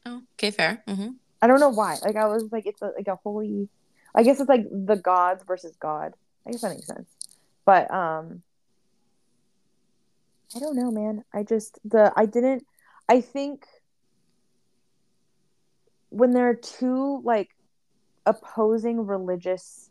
Oh, 0.04 0.22
okay, 0.34 0.50
fair. 0.50 0.82
Mm-hmm. 0.86 1.10
I 1.40 1.46
don't 1.46 1.60
know 1.60 1.70
why. 1.70 1.96
Like 2.02 2.16
I 2.16 2.26
was 2.26 2.44
like 2.50 2.66
it's 2.66 2.82
a, 2.82 2.92
like 2.96 3.08
a 3.08 3.16
holy. 3.16 3.68
I 4.14 4.22
guess 4.22 4.40
it's 4.40 4.48
like 4.48 4.66
the 4.70 4.96
gods 4.96 5.44
versus 5.46 5.76
God. 5.80 6.14
I 6.46 6.50
guess 6.50 6.62
that 6.62 6.70
makes 6.70 6.86
sense. 6.86 7.08
But 7.64 7.90
um, 7.90 8.42
I 10.56 10.60
don't 10.60 10.76
know, 10.76 10.90
man. 10.90 11.24
I 11.32 11.42
just 11.42 11.78
the 11.84 12.12
I 12.16 12.26
didn't. 12.26 12.64
I 13.08 13.20
think 13.20 13.66
when 16.10 16.32
there 16.32 16.48
are 16.48 16.54
two 16.54 17.20
like 17.24 17.50
opposing 18.26 19.06
religious 19.06 19.90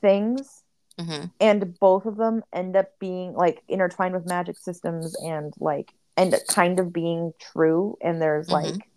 things 0.00 0.62
hmm 0.98 1.24
and 1.40 1.78
both 1.80 2.04
of 2.04 2.16
them 2.16 2.42
end 2.52 2.76
up 2.76 2.98
being 2.98 3.32
like 3.32 3.62
intertwined 3.66 4.14
with 4.14 4.26
magic 4.26 4.58
systems 4.58 5.16
and 5.24 5.54
like 5.58 5.90
end 6.18 6.34
up 6.34 6.40
kind 6.48 6.78
of 6.78 6.92
being 6.92 7.32
true 7.40 7.96
and 8.02 8.20
there's 8.20 8.48
Mhm. 8.48 8.52
like 8.52 8.90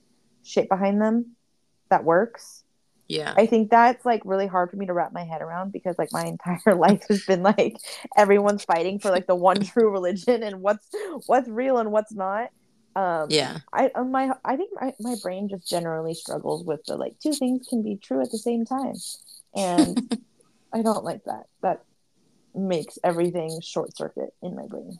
shit 0.43 0.67
behind 0.67 1.01
them 1.01 1.37
that 1.89 2.03
works 2.03 2.64
Yeah. 3.07 3.33
i 3.37 3.45
think 3.45 3.69
that's 3.69 4.03
like 4.05 4.21
really 4.25 4.47
hard 4.47 4.71
for 4.71 4.77
me 4.77 4.85
to 4.87 4.93
wrap 4.93 5.13
my 5.13 5.23
head 5.23 5.41
around 5.41 5.71
because 5.71 5.95
like 5.97 6.11
my 6.11 6.25
entire 6.25 6.75
life 6.75 7.03
has 7.09 7.23
been 7.25 7.43
like 7.43 7.75
everyone's 8.17 8.63
fighting 8.63 8.99
for 8.99 9.11
like 9.11 9.27
the 9.27 9.35
one 9.35 9.59
true 9.71 9.91
religion 9.91 10.41
and 10.43 10.61
what's 10.61 10.87
what's 11.27 11.47
real 11.47 11.77
and 11.77 11.91
what's 11.91 12.13
not 12.13 12.49
um 12.95 13.27
Yeah. 13.29 13.59
i 13.73 13.91
uh, 13.93 14.03
my 14.03 14.31
i 14.43 14.55
think 14.55 14.71
my, 14.79 14.93
my 14.99 15.15
brain 15.21 15.49
just 15.49 15.69
generally 15.69 16.13
struggles 16.13 16.63
with 16.65 16.83
the 16.87 16.95
like 16.97 17.13
two 17.21 17.33
things 17.33 17.67
can 17.67 17.83
be 17.83 17.97
true 17.97 18.21
at 18.21 18.31
the 18.31 18.37
same 18.37 18.65
time 18.65 18.95
and 19.55 20.11
i 20.73 20.81
don't 20.81 21.03
like 21.03 21.23
that 21.25 21.43
that 21.61 21.83
makes 22.55 22.97
everything 23.03 23.59
short 23.61 23.95
circuit 23.97 24.29
in 24.41 24.55
my 24.55 24.65
brain 24.65 24.97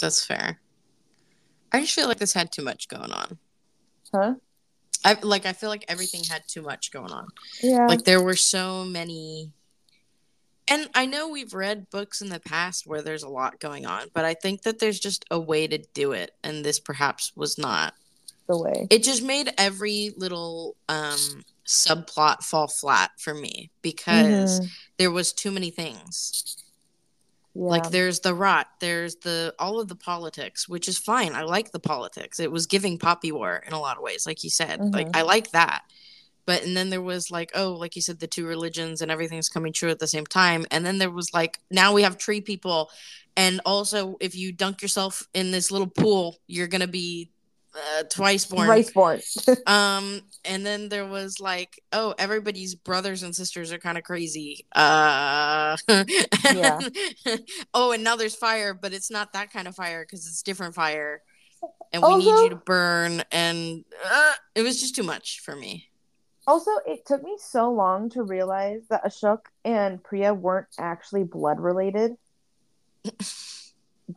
That's 0.00 0.24
fair. 0.24 0.60
I 1.72 1.80
just 1.80 1.94
feel 1.94 2.08
like 2.08 2.18
this 2.18 2.32
had 2.32 2.50
too 2.52 2.62
much 2.62 2.88
going 2.88 3.12
on. 3.12 3.38
huh 4.12 4.34
I 5.04 5.16
like 5.22 5.46
I 5.46 5.52
feel 5.52 5.68
like 5.68 5.84
everything 5.88 6.22
had 6.24 6.42
too 6.48 6.62
much 6.62 6.90
going 6.90 7.12
on. 7.12 7.26
Yeah. 7.62 7.86
Like 7.86 8.04
there 8.04 8.22
were 8.22 8.36
so 8.36 8.84
many 8.84 9.52
and 10.68 10.88
I 10.94 11.06
know 11.06 11.28
we've 11.28 11.54
read 11.54 11.90
books 11.90 12.20
in 12.20 12.28
the 12.28 12.40
past 12.40 12.86
where 12.86 13.00
there's 13.02 13.22
a 13.22 13.28
lot 13.28 13.60
going 13.60 13.86
on, 13.86 14.08
but 14.12 14.24
I 14.24 14.34
think 14.34 14.62
that 14.62 14.80
there's 14.80 14.98
just 14.98 15.24
a 15.30 15.38
way 15.38 15.68
to 15.68 15.78
do 15.94 16.10
it 16.12 16.32
and 16.42 16.64
this 16.64 16.80
perhaps 16.80 17.32
was 17.36 17.56
not. 17.56 17.94
the 18.48 18.58
way. 18.58 18.86
It 18.90 19.02
just 19.02 19.22
made 19.22 19.52
every 19.58 20.12
little 20.16 20.76
um 20.88 21.44
subplot 21.66 22.42
fall 22.44 22.68
flat 22.68 23.10
for 23.18 23.34
me 23.34 23.70
because 23.82 24.60
Mhm. 24.60 24.68
there 24.98 25.10
was 25.10 25.32
too 25.32 25.50
many 25.50 25.70
things. 25.70 26.56
Yeah. 27.56 27.64
Like 27.70 27.90
there's 27.90 28.20
the 28.20 28.34
rot, 28.34 28.66
there's 28.80 29.16
the 29.16 29.54
all 29.58 29.80
of 29.80 29.88
the 29.88 29.96
politics, 29.96 30.68
which 30.68 30.88
is 30.88 30.98
fine. 30.98 31.34
I 31.34 31.42
like 31.42 31.72
the 31.72 31.80
politics. 31.80 32.38
It 32.40 32.52
was 32.52 32.66
giving 32.66 32.98
poppy 32.98 33.32
war 33.32 33.62
in 33.66 33.72
a 33.72 33.80
lot 33.80 33.96
of 33.96 34.02
ways, 34.02 34.26
like 34.26 34.44
you 34.44 34.50
said. 34.50 34.84
Like 34.92 35.08
Mhm. 35.08 35.16
I 35.16 35.22
like 35.22 35.50
that. 35.52 35.82
But 36.46 36.62
and 36.64 36.76
then 36.76 36.90
there 36.90 37.02
was 37.02 37.30
like, 37.30 37.50
oh, 37.54 37.72
like 37.72 37.96
you 37.96 38.02
said, 38.02 38.20
the 38.20 38.26
two 38.28 38.46
religions 38.46 39.00
and 39.02 39.10
everything's 39.10 39.48
coming 39.48 39.72
true 39.72 39.90
at 39.90 39.98
the 39.98 40.06
same 40.06 40.26
time. 40.26 40.66
And 40.70 40.84
then 40.86 40.98
there 40.98 41.10
was 41.10 41.32
like, 41.34 41.58
now 41.70 41.92
we 41.92 42.02
have 42.02 42.18
tree 42.18 42.40
people, 42.40 42.90
and 43.36 43.60
also 43.66 44.16
if 44.20 44.34
you 44.36 44.52
dunk 44.52 44.82
yourself 44.82 45.26
in 45.34 45.50
this 45.50 45.70
little 45.70 45.88
pool, 45.88 46.38
you're 46.46 46.68
gonna 46.68 46.86
be 46.86 47.30
uh, 47.76 48.02
twice 48.10 48.44
born. 48.46 48.66
Twice 48.66 48.90
born. 48.90 49.20
Um, 49.66 50.22
and 50.44 50.64
then 50.64 50.88
there 50.88 51.06
was 51.06 51.40
like, 51.40 51.82
oh, 51.92 52.14
everybody's 52.18 52.74
brothers 52.74 53.22
and 53.22 53.34
sisters 53.34 53.72
are 53.72 53.78
kind 53.78 53.98
of 53.98 54.04
crazy. 54.04 54.66
Uh, 54.74 55.76
Yeah. 56.52 56.80
oh, 57.74 57.92
and 57.92 58.02
now 58.04 58.16
there's 58.16 58.34
fire, 58.36 58.72
but 58.74 58.92
it's 58.92 59.10
not 59.10 59.32
that 59.32 59.52
kind 59.52 59.68
of 59.68 59.74
fire 59.74 60.04
because 60.04 60.26
it's 60.26 60.42
different 60.42 60.74
fire, 60.74 61.22
and 61.92 62.02
we 62.02 62.16
need 62.16 62.24
you 62.26 62.48
to 62.50 62.56
burn. 62.56 63.22
And 63.32 63.84
uh, 64.04 64.32
it 64.54 64.62
was 64.62 64.80
just 64.80 64.94
too 64.96 65.02
much 65.02 65.40
for 65.40 65.56
me. 65.56 65.88
also, 66.46 66.70
it 66.86 67.04
took 67.06 67.22
me 67.24 67.36
so 67.40 67.72
long 67.72 68.08
to 68.10 68.22
realize 68.22 68.82
that 68.90 69.04
Ashok 69.04 69.40
and 69.64 70.02
Priya 70.02 70.32
weren't 70.32 70.68
actually 70.78 71.24
blood 71.24 71.58
related. 71.60 72.16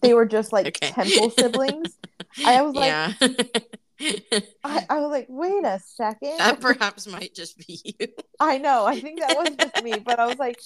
They 0.01 0.13
were 0.13 0.25
just 0.25 0.53
like 0.53 0.67
Okay. 0.67 0.91
temple 0.91 1.29
siblings. 1.31 1.97
I 2.45 2.61
was 2.61 2.75
like, 2.75 2.91
I, 4.63 4.85
I 4.89 4.99
was 4.99 5.09
like, 5.11 5.25
wait 5.29 5.65
a 5.65 5.79
second. 5.79 6.37
that 6.37 6.59
perhaps 6.61 7.07
might 7.07 7.33
just 7.33 7.57
be 7.57 7.79
you. 7.83 8.07
I 8.39 8.57
know. 8.59 8.85
I 8.85 8.99
think 8.99 9.19
that 9.19 9.35
was 9.35 9.55
just 9.57 9.83
me, 9.83 9.99
but 9.99 10.19
I 10.19 10.27
was 10.27 10.37
like, 10.37 10.59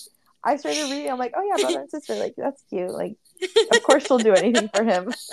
I 0.43 0.57
started 0.57 0.89
reading. 0.89 1.09
I'm 1.11 1.17
like, 1.19 1.33
oh 1.35 1.43
yeah, 1.43 1.61
brother 1.61 1.79
and 1.81 1.89
sister. 1.89 2.15
Like 2.15 2.33
that's 2.37 2.61
cute. 2.69 2.91
Like, 2.91 3.15
of 3.71 3.81
course 3.83 4.05
she'll 4.05 4.19
do 4.19 4.33
anything 4.33 4.69
for 4.73 4.83
him. 4.83 5.13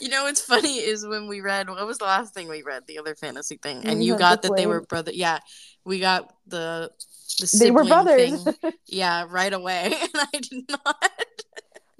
you 0.00 0.08
know 0.08 0.24
what's 0.24 0.40
funny 0.40 0.78
is 0.78 1.06
when 1.06 1.28
we 1.28 1.40
read 1.40 1.68
what 1.68 1.86
was 1.86 1.98
the 1.98 2.04
last 2.04 2.34
thing 2.34 2.48
we 2.48 2.62
read 2.62 2.82
the 2.88 2.98
other 2.98 3.14
fantasy 3.14 3.56
thing 3.62 3.86
and 3.86 4.02
you 4.02 4.18
got 4.18 4.42
that 4.42 4.56
they 4.56 4.66
were 4.66 4.80
brother 4.80 5.12
yeah 5.14 5.38
we 5.84 6.00
got 6.00 6.34
the 6.48 6.90
the 7.38 7.56
They 7.60 7.70
were 7.70 7.84
brothers. 7.84 8.42
thing, 8.42 8.72
yeah 8.88 9.26
right 9.30 9.52
away 9.52 9.94
and 10.00 10.10
i 10.14 10.26
did 10.32 10.64
not 10.68 10.96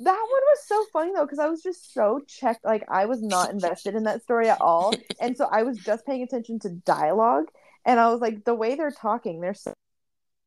That 0.03 0.13
one 0.13 0.41
was 0.53 0.65
so 0.67 0.85
funny 0.93 1.13
though, 1.15 1.27
because 1.27 1.39
I 1.39 1.49
was 1.49 1.63
just 1.63 1.93
so 1.93 2.21
checked. 2.27 2.65
Like 2.65 2.85
I 2.89 3.05
was 3.07 3.23
not 3.23 3.51
invested 3.53 3.95
in 3.95 4.05
that 4.05 4.23
story 4.23 4.49
at 4.49 4.61
all, 4.61 4.95
and 5.21 5.37
so 5.37 5.47
I 5.51 5.63
was 5.63 5.79
just 5.79 6.07
paying 6.07 6.23
attention 6.23 6.59
to 6.61 6.71
dialogue, 6.71 7.47
and 7.85 8.01
I 8.01 8.11
was 8.11 8.21
like, 8.21 8.45
the 8.45 8.55
way 8.55 8.75
they're 8.77 8.91
talking, 8.91 9.41
they're 9.41 9.55
so 9.55 9.75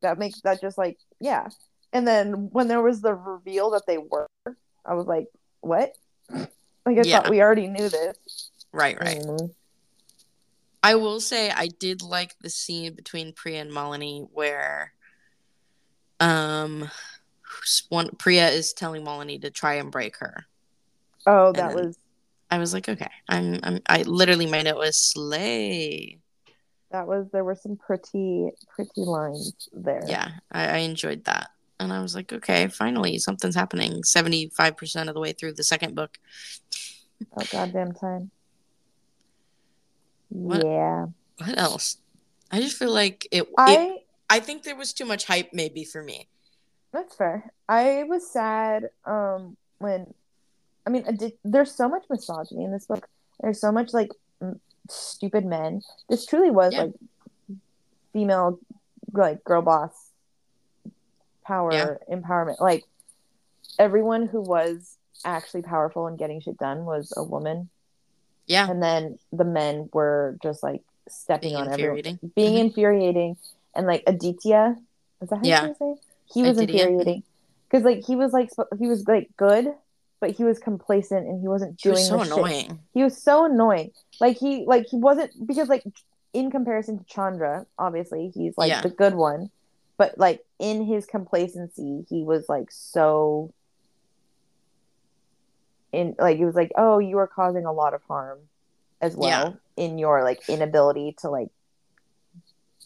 that 0.02 0.18
makes 0.18 0.42
that 0.42 0.60
just 0.60 0.78
like 0.78 0.98
yeah. 1.20 1.50
And 1.94 2.08
then 2.08 2.50
when 2.52 2.68
there 2.68 2.82
was 2.82 3.02
the 3.02 3.14
reveal 3.14 3.70
that 3.72 3.84
they 3.86 4.00
were, 4.00 4.28
I 4.84 4.96
was 4.96 5.06
like, 5.08 5.28
what? 5.62 5.94
Like 6.86 6.98
I 6.98 7.04
Yeah. 7.04 7.22
thought 7.22 7.30
we 7.30 7.42
already 7.42 7.68
knew 7.68 7.88
this. 7.88 8.50
right 8.74 9.00
right 9.00 9.20
Mhm. 9.20 9.54
i 10.84 10.96
will 10.96 11.22
say 11.22 11.50
i 11.52 11.68
did 11.68 12.02
like 12.02 12.36
the 12.42 12.50
scene 12.50 12.94
between 12.94 13.32
priya 13.32 13.62
and 13.62 13.72
malini 13.72 14.28
where 14.34 14.92
um 16.20 16.90
one 17.90 18.10
priya 18.18 18.50
is 18.50 18.74
telling 18.74 19.04
malini 19.06 19.42
to 19.42 19.50
try 19.50 19.76
and 19.76 19.92
break 19.92 20.18
her. 20.18 20.46
Oh, 21.26 21.52
that 21.54 21.74
was 21.74 21.98
i 22.52 22.58
was 22.60 22.74
like 22.74 22.88
okay 22.88 23.10
i'm, 23.30 23.60
I'm 23.64 23.80
i 23.88 24.04
literally 24.04 24.46
my 24.46 24.62
note 24.62 24.78
was 24.78 24.98
slay. 24.98 26.20
That 26.92 27.08
was 27.08 27.28
there 27.32 27.44
were 27.44 27.56
some 27.56 27.78
pretty 27.78 28.52
pretty 28.76 28.92
lines 29.02 29.54
there. 29.74 30.04
yeah 30.08 30.28
I, 30.52 30.68
I 30.68 30.78
enjoyed 30.80 31.24
that. 31.26 31.50
And 31.80 31.92
i 31.92 32.02
was 32.02 32.14
like 32.16 32.32
okay 32.32 32.68
finally 32.68 33.18
something's 33.20 33.56
happening 33.56 34.02
75% 34.04 35.08
of 35.08 35.14
the 35.16 35.20
way 35.20 35.32
through 35.34 35.54
the 35.54 35.64
second 35.64 35.96
book. 35.96 36.18
Oh 37.38 37.44
goddamn 37.52 37.94
time. 37.94 38.30
What- 40.30 40.66
Yeah. 40.66 41.08
what 41.38 41.58
else? 41.58 41.98
I 42.52 42.60
just 42.62 42.78
feel 42.78 42.92
like 42.92 43.28
it, 43.32 43.44
it 43.44 43.50
I 43.58 43.98
i 44.30 44.40
think 44.40 44.64
there 44.64 44.76
was 44.76 44.94
too 44.94 45.06
much 45.06 45.26
hype 45.26 45.50
maybe 45.54 45.84
for 45.84 46.04
me 46.04 46.28
That's 46.94 47.16
fair. 47.16 47.52
I 47.68 48.04
was 48.08 48.30
sad 48.30 48.90
um 49.06 49.58
when 49.80 50.14
I 50.86 50.90
mean, 50.90 51.04
did, 51.16 51.34
there's 51.44 51.74
so 51.74 51.90
much 51.90 52.04
misogyny 52.10 52.64
in 52.66 52.72
this 52.72 52.86
book. 52.86 53.08
There's 53.42 53.60
so 53.60 53.72
much 53.72 53.94
like 53.94 54.10
m- 54.42 54.60
stupid 54.90 55.46
men. 55.46 55.82
This 56.10 56.26
truly 56.26 56.52
was 56.52 56.74
Yeah. 56.74 56.84
like 56.84 56.94
female 58.14 58.60
like 59.12 59.44
girl 59.44 59.62
boss 59.62 59.92
power 61.46 62.00
Yeah. 62.08 62.16
empowerment. 62.16 62.60
Like 62.60 62.84
everyone 63.80 64.28
who 64.28 64.42
was 64.42 64.98
actually 65.26 65.62
powerful 65.64 66.08
and 66.08 66.18
getting 66.18 66.42
shit 66.42 66.58
done 66.58 66.86
was 66.86 67.12
a 67.16 67.24
woman, 67.24 67.70
yeah 68.46 68.70
and 68.70 68.84
then 68.84 69.18
the 69.32 69.46
men 69.46 69.90
were 69.94 70.38
just 70.44 70.62
like 70.64 70.82
stepping 71.08 71.50
being 71.52 71.56
on 71.56 71.72
everyone 71.72 71.98
infuriating 71.98 72.32
being 72.36 72.56
Mhm. 72.56 72.66
infuriating 72.66 73.38
and 73.76 73.88
like 73.88 74.04
Aditya 74.06 74.78
is 75.22 75.30
that 75.30 75.38
how 75.38 75.44
Yeah. 75.44 75.68
you 75.68 75.76
say 75.80 75.96
he 76.34 76.44
was 76.44 76.58
infuriating. 76.58 77.24
Because 77.70 77.84
like 77.86 78.04
he 78.06 78.16
was 78.16 78.34
like 78.34 78.50
he 78.80 78.88
was 78.88 79.08
like 79.08 79.30
good 79.38 79.74
but 80.20 80.32
he 80.32 80.44
was 80.46 80.58
complacent 80.58 81.28
and 81.28 81.42
he 81.42 81.48
wasn't 81.50 81.76
doing 81.78 81.98
He 81.98 82.00
was 82.02 82.08
so 82.08 82.18
the 82.20 82.24
shit. 82.24 82.34
annoying. 82.34 82.80
He 82.94 83.04
was 83.04 83.22
so 83.22 83.46
annoying. 83.46 83.92
Like 84.22 84.38
he 84.38 84.64
like 84.66 84.86
he 84.90 84.96
wasn't 84.98 85.32
because 85.46 85.68
like 85.70 85.84
in 86.34 86.50
comparison 86.50 86.98
to 87.00 87.04
Chandra 87.06 87.66
obviously 87.78 88.32
he's 88.34 88.58
like 88.58 88.70
Yeah. 88.70 88.82
the 88.82 88.90
good 88.90 89.14
one 89.16 89.52
but 89.98 90.18
like 90.18 90.44
in 90.60 90.86
his 90.86 91.06
complacency 91.06 92.06
he 92.10 92.24
was 92.24 92.48
like 92.50 92.68
so 92.72 93.54
in 95.92 96.16
like 96.18 96.40
it 96.40 96.46
was 96.46 96.56
like 96.56 96.72
oh 96.76 96.98
you 97.00 97.18
are 97.20 97.28
causing 97.28 97.66
a 97.66 97.72
lot 97.74 97.94
of 97.94 98.02
harm 98.08 98.40
as 99.02 99.16
well 99.16 99.58
in 99.78 99.98
your 100.00 100.24
like 100.24 100.42
inability 100.50 101.16
to 101.20 101.30
like 101.30 101.50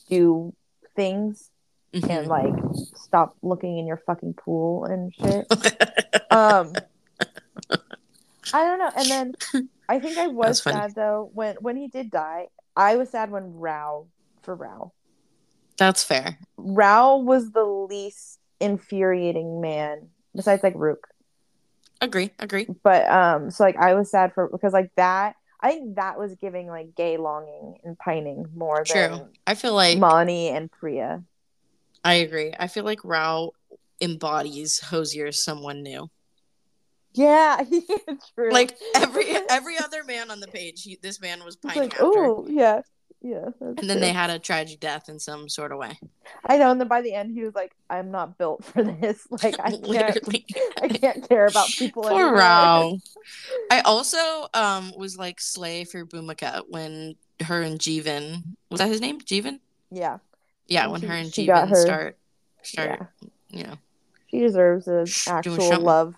do 0.09 0.53
things 0.95 1.49
Mhm. 1.93 2.09
and 2.09 2.27
like 2.27 2.53
stop 2.95 3.35
looking 3.41 3.77
in 3.77 3.87
your 3.87 3.97
fucking 4.05 4.33
pool 4.33 4.85
and 4.85 5.13
shit. 5.13 5.47
um 6.31 6.73
I 8.53 8.63
don't 8.63 8.79
know. 8.79 8.91
And 8.95 9.09
then 9.11 9.33
I 9.89 9.99
think 9.99 10.17
I 10.17 10.27
was 10.27 10.61
funny. 10.61 10.77
sad 10.77 10.95
though 10.95 11.29
when 11.33 11.55
when 11.61 11.77
he 11.77 11.87
did 11.87 12.11
die. 12.11 12.47
I 12.75 12.95
was 12.97 13.09
sad 13.09 13.31
when 13.31 13.53
Rao 13.55 14.07
for 14.43 14.53
Rao. 14.55 14.93
that's 15.77 16.03
fair 16.03 16.37
Rao 16.57 17.17
was 17.17 17.51
the 17.51 17.63
least 17.63 18.39
infuriating 18.59 19.61
man 19.61 20.09
besides 20.35 20.63
like 20.63 20.73
Rukh. 20.75 21.07
agree 22.01 22.31
agree 22.39 22.67
But 22.83 23.09
um 23.09 23.49
so 23.51 23.63
like 23.63 23.77
I 23.77 23.93
was 23.95 24.11
sad 24.11 24.33
for 24.33 24.47
because 24.51 24.73
like 24.73 24.91
that 24.95 25.35
I 25.59 25.71
think 25.71 25.95
that 25.95 26.19
was 26.19 26.35
giving 26.35 26.67
like 26.67 26.95
gay 26.95 27.17
longing 27.17 27.77
and 27.83 27.97
pining 27.97 28.45
more 28.55 28.83
true 28.83 29.27
i 29.47 29.55
feel 29.55 29.73
like 29.73 29.93
than 29.93 30.01
Mani 30.01 30.49
and 30.49 30.71
Priya. 30.71 31.23
I 32.07 32.13
agree 32.15 32.53
i 32.57 32.67
feel 32.67 32.83
like 32.85 32.99
rao 33.03 33.51
embodies 33.99 34.79
Hozier 34.79 35.27
as 35.27 35.43
someone 35.43 35.81
new 35.83 36.09
Yeah, 37.13 37.61
true. 38.35 38.51
like 38.51 38.77
every 38.95 39.25
every 39.49 39.77
other 39.77 40.03
man 40.03 40.29
on 40.31 40.39
the 40.39 40.47
page 40.47 40.83
he, 40.83 40.97
this 41.01 41.19
man 41.19 41.43
was 41.43 41.55
pining 41.55 41.83
like, 41.83 41.93
after 41.93 42.05
oh 42.05 42.45
yeah, 42.47 42.81
yeah. 43.21 43.49
and 43.59 43.89
then 43.89 43.97
true. 43.97 43.99
they 43.99 44.13
had 44.13 44.29
a 44.29 44.37
tragic 44.39 44.79
death 44.79 45.09
in 45.09 45.19
some 45.19 45.49
sort 45.49 45.71
of 45.71 45.79
way 45.79 45.97
I 46.45 46.57
know, 46.57 46.71
and 46.71 46.79
then 46.79 46.87
by 46.87 47.01
the 47.01 47.13
end, 47.13 47.31
he 47.31 47.43
was 47.43 47.55
like, 47.55 47.73
"I'm 47.89 48.11
not 48.11 48.37
built 48.37 48.63
for 48.63 48.83
this. 48.83 49.25
Like, 49.31 49.55
I 49.59 49.71
can't, 49.71 50.27
I 50.81 50.87
can't 50.87 51.27
care 51.27 51.47
about 51.47 51.69
people." 51.69 52.03
Poor 52.03 52.11
anymore." 52.11 52.35
Rao. 52.35 52.97
I 53.71 53.79
also 53.81 54.47
um 54.53 54.93
was 54.97 55.17
like 55.17 55.39
slay 55.39 55.83
for 55.83 56.05
Bhumika 56.05 56.63
when 56.67 57.15
her 57.43 57.61
and 57.61 57.79
Jeevan 57.79 58.43
was 58.69 58.79
that 58.79 58.89
his 58.89 59.01
name? 59.01 59.19
Jeevan? 59.21 59.59
Yeah, 59.91 60.17
Yeah, 60.67 60.87
When 60.87 61.01
she- 61.01 61.07
her 61.07 61.13
and 61.13 61.33
she 61.33 61.45
got 61.45 61.69
her- 61.69 61.75
start 61.85 62.17
start 62.63 62.99
yeah. 63.21 63.29
you 63.49 63.63
know. 63.63 63.75
She 64.29 64.39
deserves 64.39 64.87
an 64.87 65.05
actual 65.27 65.79
love, 65.79 66.13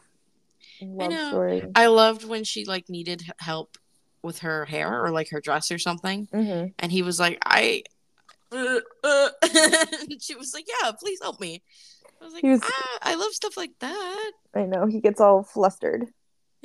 love 0.82 1.12
know. 1.12 1.30
story. 1.30 1.64
I 1.76 1.88
loved 1.88 2.24
when 2.26 2.44
she 2.44 2.66
like 2.66 2.90
needed 2.90 3.24
help 3.40 3.78
with 4.24 4.40
her 4.40 4.66
hair 4.66 5.04
or 5.04 5.12
like 5.12 5.30
her 5.30 5.40
dress 5.40 5.72
or 5.72 5.78
something, 5.78 6.28
hmm 6.32 6.66
and 6.80 6.92
he 6.92 7.04
was 7.04 7.20
like, 7.20 7.38
"I," 7.46 7.84
uh, 8.52 8.80
uh. 9.04 9.30
she 10.20 10.36
was 10.36 10.54
like, 10.54 10.66
"Yeah, 10.68 10.92
please 11.00 11.20
help 11.22 11.40
me." 11.40 11.62
I 12.22 12.26
was 12.26 12.34
like, 12.34 12.42
He 12.44 12.50
was- 12.50 12.62
ah, 12.64 12.98
"I 13.04 13.16
love 13.16 13.32
stuff 13.34 13.56
like 13.56 13.72
that. 13.80 14.32
I 14.56 14.64
know 14.66 14.88
he 14.88 15.00
gets 15.00 15.22
all 15.22 15.44
flustered. 15.44 16.06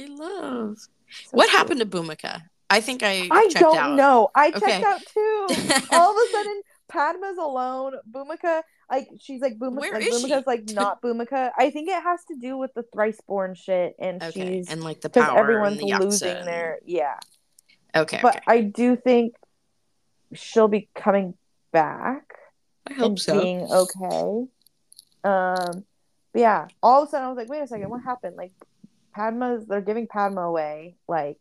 I 0.01 0.07
love." 0.07 0.79
So 0.79 0.89
what 1.33 1.49
cute. 1.51 1.59
happened 1.59 1.81
to 1.81 1.87
Bhumika? 1.87 2.43
I 2.71 2.81
think 2.81 3.03
I 3.03 3.29
I 3.31 3.49
checked 3.49 3.61
don't 3.61 3.77
out. 3.77 3.95
know. 3.97 4.31
I 4.35 4.51
checked 4.51 4.85
out 4.85 5.01
too. 5.13 5.47
All 5.93 6.11
of 6.11 6.17
a 6.17 6.31
sudden, 6.33 6.63
Padma's 6.95 7.39
alone. 7.39 7.95
Bhumika, 8.11 8.63
like 8.91 9.09
she's 9.21 9.41
like 9.41 9.59
Bhumika. 9.59 9.81
Where 9.81 9.93
like, 9.95 10.07
is 10.07 10.21
she? 10.21 10.29
Bhumika's 10.31 10.47
like 10.47 10.71
not 10.71 11.03
Bhumika. 11.03 11.51
I 11.59 11.71
think 11.71 11.89
it 11.89 12.03
has 12.03 12.25
to 12.27 12.37
do 12.41 12.57
with 12.57 12.73
the 12.75 12.85
thrice 12.93 13.21
born 13.27 13.55
shit, 13.55 13.97
and 13.99 14.23
Okay, 14.23 14.59
she's 14.59 14.71
and 14.71 14.83
like 14.85 15.01
the 15.01 15.09
because 15.09 15.29
power 15.29 15.39
everyone's 15.39 15.81
and 15.81 15.91
the 15.91 15.99
losing 16.05 16.29
and- 16.37 16.47
their 16.47 16.79
yeah. 16.87 17.19
Okay, 17.97 18.19
But 18.23 18.37
okay. 18.37 18.45
I 18.49 18.61
do 18.63 18.97
think 18.97 19.35
she'll 20.33 20.69
be 20.69 20.89
coming 20.97 21.35
back 21.73 22.35
I 22.89 22.95
and 23.05 23.21
being 23.27 23.61
okay. 23.71 24.47
Um, 25.23 25.85
but 26.33 26.41
yeah, 26.41 26.67
all 26.83 27.03
of 27.03 27.09
a 27.09 27.11
sudden 27.11 27.27
I 27.27 27.29
was 27.29 27.37
like, 27.37 27.49
wait 27.49 27.61
a 27.63 27.67
second, 27.69 27.89
what 27.89 28.03
happened? 28.03 28.37
Like, 28.37 28.53
Padma's 29.17 29.67
they're 29.67 29.81
giving 29.81 30.07
Padma 30.09 30.41
away. 30.43 30.97
Like, 31.09 31.39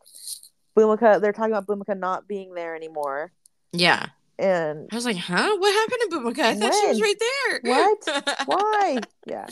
Bhumika, 0.78 1.20
they're 1.20 1.34
talking 1.34 1.54
about 1.54 1.66
Bhumika 1.66 1.98
not 1.98 2.28
being 2.28 2.54
there 2.54 2.76
anymore, 2.76 3.32
Yeah, 3.72 4.06
and 4.40 4.88
I 4.92 4.96
was 4.96 5.06
like, 5.06 5.18
huh? 5.18 5.58
What 5.58 5.74
happened 5.74 6.12
to 6.12 6.18
Bhumika? 6.20 6.44
I 6.46 6.56
thought 6.56 6.74
she 6.74 6.88
was 6.88 7.02
right 7.02 7.16
there. 7.20 7.60
What? 7.64 8.24
why? 8.48 8.98
Yeah, 9.28 9.48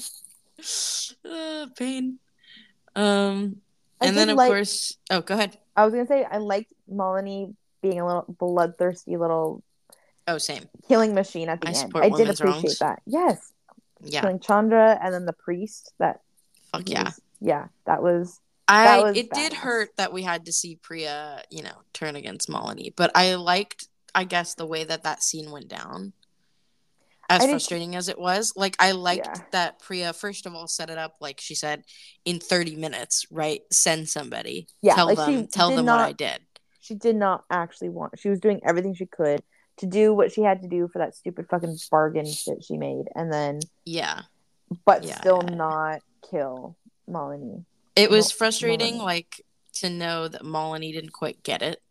uh, 1.29 1.67
pain. 1.77 2.19
Um, 2.95 3.57
I 4.01 4.07
and 4.07 4.17
then 4.17 4.29
of 4.29 4.37
like- 4.37 4.49
course, 4.49 4.97
oh, 5.09 5.21
go 5.21 5.35
ahead. 5.35 5.57
I 5.75 5.85
was 5.85 5.93
gonna 5.93 6.07
say 6.07 6.25
I 6.29 6.37
liked 6.37 6.73
Malini 6.91 7.55
being 7.81 7.99
a 7.99 8.05
little 8.05 8.25
bloodthirsty 8.37 9.17
little 9.17 9.63
Oh, 10.27 10.37
same. 10.37 10.65
killing 10.87 11.13
machine 11.15 11.49
at 11.49 11.61
the 11.61 11.69
I 11.69 11.71
end. 11.71 11.91
I 11.95 12.09
did 12.09 12.29
appreciate 12.29 12.43
wrongs. 12.45 12.79
that. 12.79 13.01
Yes, 13.05 13.51
Yeah, 14.03 14.21
killing 14.21 14.39
Chandra 14.39 14.99
and 15.01 15.13
then 15.13 15.25
the 15.25 15.33
priest. 15.33 15.93
That 15.99 16.21
fuck 16.71 16.87
yeah. 16.89 17.05
was- 17.05 17.21
yeah, 17.39 17.67
that 17.85 18.03
was 18.03 18.39
I 18.67 19.01
was 19.01 19.17
it 19.17 19.31
did 19.31 19.51
hurt 19.53 19.89
that 19.97 20.13
we 20.13 20.21
had 20.21 20.45
to 20.45 20.53
see 20.53 20.75
Priya, 20.77 21.43
you 21.49 21.63
know, 21.63 21.73
turn 21.93 22.15
against 22.15 22.47
Malini, 22.49 22.93
but 22.95 23.11
I 23.15 23.35
liked, 23.35 23.87
I 24.13 24.23
guess, 24.25 24.55
the 24.55 24.65
way 24.65 24.83
that 24.83 25.03
that 25.03 25.23
scene 25.23 25.51
went 25.51 25.67
down. 25.67 26.13
As 27.29 27.45
frustrating 27.45 27.95
as 27.95 28.09
it 28.09 28.19
was, 28.19 28.51
like 28.57 28.75
I 28.77 28.91
liked 28.91 29.25
Yeah. 29.25 29.43
that 29.51 29.79
Priya 29.79 30.11
first 30.11 30.45
of 30.45 30.53
all 30.53 30.67
set 30.67 30.89
it 30.89 30.97
up 30.97 31.15
like 31.21 31.39
she 31.39 31.55
said 31.55 31.83
in 32.25 32.39
30 32.41 32.75
minutes, 32.75 33.25
right? 33.31 33.61
Send 33.71 34.09
somebody, 34.09 34.67
Yeah, 34.81 34.95
tell 34.95 35.05
like, 35.05 35.15
them, 35.15 35.47
tell 35.47 35.69
them 35.73 35.85
what 35.85 35.99
I 36.01 36.11
did. 36.11 36.41
she 36.81 36.93
did 36.93 37.15
not 37.15 37.45
actually 37.49 37.87
want. 37.87 38.19
She 38.19 38.27
was 38.27 38.41
doing 38.41 38.59
everything 38.65 38.93
she 38.95 39.05
could 39.05 39.41
to 39.77 39.85
do 39.85 40.13
what 40.13 40.33
she 40.33 40.41
had 40.41 40.61
to 40.63 40.67
do 40.67 40.89
for 40.89 40.99
that 40.99 41.15
stupid 41.15 41.47
fucking 41.49 41.77
bargain 41.89 42.25
shit 42.25 42.65
she 42.65 42.75
made, 42.75 43.05
and 43.15 43.31
then 43.31 43.59
Yeah, 43.85 44.23
but 44.83 45.05
Yeah, 45.05 45.15
still 45.17 45.41
yeah, 45.47 45.55
not 45.55 46.01
kill 46.29 46.75
Malini. 47.09 47.63
it 47.95 48.09
was 48.09 48.25
Mal- 48.33 48.37
frustrating, 48.39 48.95
Malini. 48.95 49.03
like 49.03 49.41
to 49.75 49.89
know 49.89 50.27
that 50.27 50.41
Malini 50.41 50.91
didn't 50.91 51.13
quite 51.13 51.43
get 51.43 51.61
it. 51.61 51.81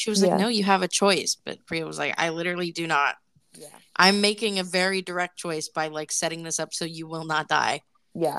She 0.00 0.08
was 0.08 0.22
Yeah. 0.22 0.28
like, 0.30 0.40
"No, 0.40 0.48
you 0.48 0.64
have 0.64 0.80
a 0.82 0.88
choice," 0.88 1.36
but 1.44 1.64
Priya 1.66 1.84
was 1.84 1.98
like, 1.98 2.14
"I 2.18 2.30
literally 2.30 2.72
do 2.72 2.86
not." 2.86 3.16
Yeah, 3.54 3.68
I'm 3.96 4.20
making 4.22 4.58
a 4.58 4.64
very 4.64 5.02
direct 5.02 5.36
choice 5.36 5.68
by 5.68 5.88
like 5.88 6.10
setting 6.10 6.42
this 6.42 6.58
up 6.58 6.72
so 6.72 6.84
you 6.86 7.06
will 7.06 7.26
not 7.26 7.48
die. 7.48 7.82
yeah, 8.14 8.38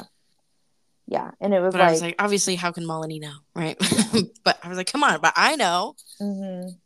yeah, 1.07 1.31
and 1.39 1.53
it 1.53 1.59
was 1.61 1.73
But 1.73 1.81
like, 1.81 1.89
I 1.89 1.91
was 1.91 2.01
like, 2.01 2.15
obviously, 2.17 2.55
how 2.55 2.71
can 2.71 2.83
Malini 2.85 3.19
know, 3.21 3.35
right? 3.55 3.77
but 4.43 4.57
I 4.63 4.69
was 4.69 4.77
like, 4.77 4.91
come 4.91 5.03
on, 5.03 5.21
but 5.21 5.33
I 5.35 5.55
know. 5.55 5.95
mhm. 6.19 6.77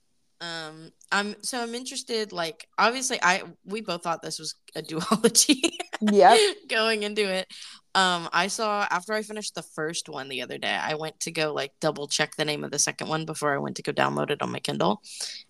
Um, 0.41 0.91
I'm 1.11 1.41
so 1.43 1.61
I'm 1.63 1.73
interested. 1.73 2.33
Like, 2.33 2.67
obviously, 2.77 3.17
I 3.23 3.43
we 3.63 3.79
both 3.81 4.03
thought 4.03 4.21
this 4.21 4.37
was 4.39 4.55
a 4.75 4.81
duology 4.81 5.61
yeah. 6.01 6.35
going 6.69 7.03
into 7.03 7.23
it. 7.23 7.47
Um, 7.95 8.27
I 8.33 8.47
saw 8.47 8.85
after 8.91 9.13
I 9.13 9.21
finished 9.21 9.55
the 9.55 9.61
first 9.61 10.09
one 10.09 10.27
the 10.27 10.41
other 10.41 10.57
day, 10.57 10.75
I 10.75 10.95
went 10.95 11.17
to 11.21 11.31
go 11.31 11.53
like 11.53 11.71
double 11.79 12.09
check 12.09 12.35
the 12.35 12.43
name 12.43 12.65
of 12.65 12.71
the 12.71 12.77
second 12.77 13.07
one 13.07 13.25
before 13.25 13.55
I 13.55 13.57
went 13.57 13.77
to 13.77 13.83
go 13.83 13.93
download 13.93 14.31
it 14.31 14.41
on 14.41 14.51
my 14.51 14.59
Kindle. 14.59 15.01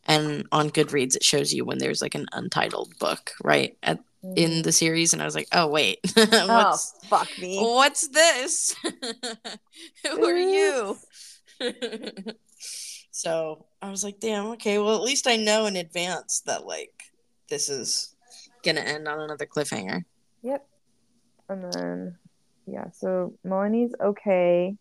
And 0.06 0.48
on 0.52 0.70
Goodreads, 0.70 1.16
it 1.16 1.24
shows 1.24 1.52
you 1.52 1.66
when 1.66 1.80
there's 1.80 2.04
like 2.04 2.14
an 2.14 2.28
untitled 2.34 2.94
book, 3.00 3.32
right, 3.44 3.76
at, 3.82 4.00
in 4.36 4.52
mhm. 4.52 4.64
the 4.64 4.72
series. 4.72 5.12
And 5.12 5.24
I 5.24 5.26
was 5.26 5.34
like, 5.34 5.48
oh 5.54 5.68
wait, 5.68 6.00
oh 6.18 6.78
fuck 7.06 7.30
me. 7.40 7.58
What's 7.58 8.10
this? 8.10 8.76
Who 10.12 10.24
are 10.24 10.38
you? 10.38 10.98
so 13.10 13.66
I 13.82 13.90
was 13.90 14.04
like, 14.04 14.20
damn, 14.20 14.46
okay, 14.52 14.78
well, 14.78 14.96
at 14.96 15.02
least 15.02 15.26
I 15.26 15.36
know 15.36 15.66
in 15.66 15.78
advance 15.78 16.42
that, 16.42 16.68
like, 16.68 16.92
this 17.50 17.70
is 17.70 18.16
going 18.64 18.76
to 18.76 18.88
end 18.88 19.08
on 19.08 19.20
another 19.20 19.48
cliffhanger. 19.48 20.04
Yep, 20.44 20.68
and 21.50 21.74
then 21.74 22.18
yeah, 22.68 22.92
so 22.92 23.34
Malini's 23.46 23.94
okay. 24.02 24.76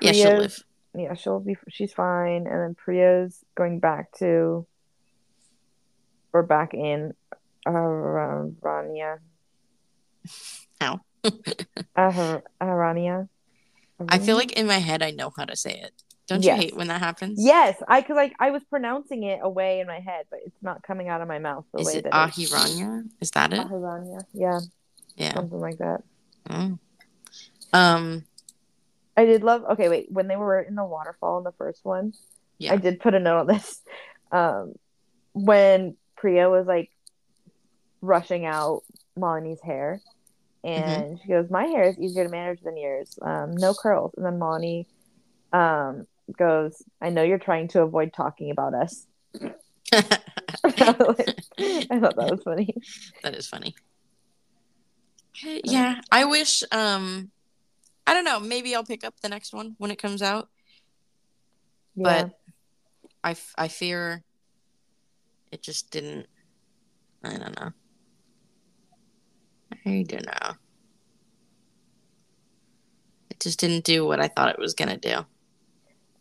Yeah, 0.00 0.12
she'll 0.12 0.36
live. 0.38 0.56
yeah, 0.94 1.14
she'll 1.14 1.40
be 1.40 1.56
she's 1.68 1.92
fine. 1.92 2.46
And 2.46 2.60
then 2.60 2.74
Priya's 2.74 3.44
going 3.54 3.80
back 3.80 4.12
to 4.18 4.66
or 6.32 6.42
back 6.42 6.74
in 6.74 7.14
uh, 7.66 7.70
Arania. 7.70 9.18
How? 10.80 11.00
Uh, 11.96 12.40
Arania. 12.60 13.28
I 14.08 14.18
feel 14.18 14.36
like 14.36 14.52
in 14.52 14.66
my 14.66 14.78
head, 14.78 15.02
I 15.02 15.10
know 15.10 15.32
how 15.36 15.44
to 15.46 15.56
say 15.56 15.72
it. 15.80 15.92
Don't 16.28 16.42
Yes. 16.42 16.56
you 16.56 16.62
hate 16.66 16.76
when 16.76 16.88
that 16.88 17.00
happens? 17.00 17.42
yes, 17.42 17.80
I 17.88 18.02
could 18.02 18.16
like 18.16 18.34
I 18.38 18.50
was 18.50 18.62
pronouncing 18.68 19.22
it 19.22 19.40
away 19.42 19.80
in 19.80 19.86
my 19.86 20.00
head, 20.00 20.26
but 20.30 20.40
it's 20.44 20.62
not 20.62 20.82
coming 20.82 21.08
out 21.08 21.22
of 21.22 21.28
my 21.28 21.38
mouth 21.38 21.64
the 21.72 21.80
Is 21.80 21.86
way 21.86 21.94
it 21.96 22.04
that 22.04 22.12
Ahiranya? 22.12 23.04
Is 23.20 23.30
that 23.32 23.52
it? 23.52 23.60
Ahirania. 23.60 24.24
Yeah, 24.34 24.60
Yeah. 25.16 25.34
something 25.34 25.58
like 25.60 25.78
that. 25.78 26.02
Oh. 26.50 26.78
Um. 27.72 28.24
I 29.16 29.24
did 29.24 29.42
love. 29.42 29.64
Okay, 29.72 29.88
wait. 29.88 30.10
When 30.10 30.28
they 30.28 30.36
were 30.36 30.60
in 30.60 30.74
the 30.74 30.84
waterfall 30.84 31.38
in 31.38 31.44
the 31.44 31.52
first 31.52 31.84
one, 31.84 32.12
Yeah. 32.58 32.72
I 32.74 32.76
did 32.76 33.00
put 33.00 33.14
a 33.14 33.20
note 33.20 33.38
on 33.40 33.46
this. 33.46 33.82
Um, 34.30 34.74
when 35.32 35.96
Priya 36.16 36.50
was 36.50 36.66
like 36.66 36.90
rushing 38.02 38.44
out 38.44 38.82
Malini's 39.18 39.60
hair, 39.62 40.00
and 40.64 41.18
she 41.22 41.28
goes, 41.28 41.48
"My 41.50 41.66
hair 41.66 41.84
is 41.84 41.98
easier 41.98 42.24
to 42.24 42.30
manage 42.30 42.60
than 42.60 42.76
yours. 42.76 43.18
Um, 43.22 43.52
no 43.56 43.72
curls." 43.72 44.12
And 44.16 44.26
then 44.26 44.38
Malini 44.38 44.86
um, 45.52 46.06
goes, 46.36 46.82
"I 47.00 47.10
know 47.10 47.22
you're 47.22 47.38
trying 47.38 47.68
to 47.68 47.82
avoid 47.82 48.12
talking 48.12 48.50
about 48.50 48.74
us." 48.74 49.06
I 49.92 50.00
thought 52.00 52.16
that 52.16 52.28
was 52.30 52.42
funny. 52.44 52.74
that 53.22 53.34
is 53.34 53.46
funny. 53.48 53.74
Yeah, 55.42 56.00
I 56.10 56.24
wish. 56.24 56.62
Um, 56.72 57.30
I 58.06 58.14
don't 58.14 58.24
know. 58.24 58.40
Maybe 58.40 58.74
I'll 58.74 58.84
pick 58.84 59.04
up 59.04 59.20
the 59.20 59.28
next 59.28 59.52
one 59.52 59.74
when 59.78 59.90
it 59.90 60.00
comes 60.00 60.22
out. 60.22 60.48
Yeah. 61.94 62.02
But 62.04 62.38
I, 63.24 63.30
f- 63.32 63.54
I 63.58 63.68
fear 63.68 64.22
it 65.50 65.62
just 65.62 65.90
didn't. 65.90 66.26
I 67.24 67.36
don't 67.36 67.58
know. 67.58 67.72
I 69.84 70.04
don't 70.06 70.26
know. 70.26 70.52
It 73.30 73.40
just 73.40 73.58
didn't 73.58 73.84
do 73.84 74.06
what 74.06 74.20
I 74.20 74.28
thought 74.28 74.50
it 74.50 74.58
was 74.58 74.74
gonna 74.74 74.96
do. 74.96 75.24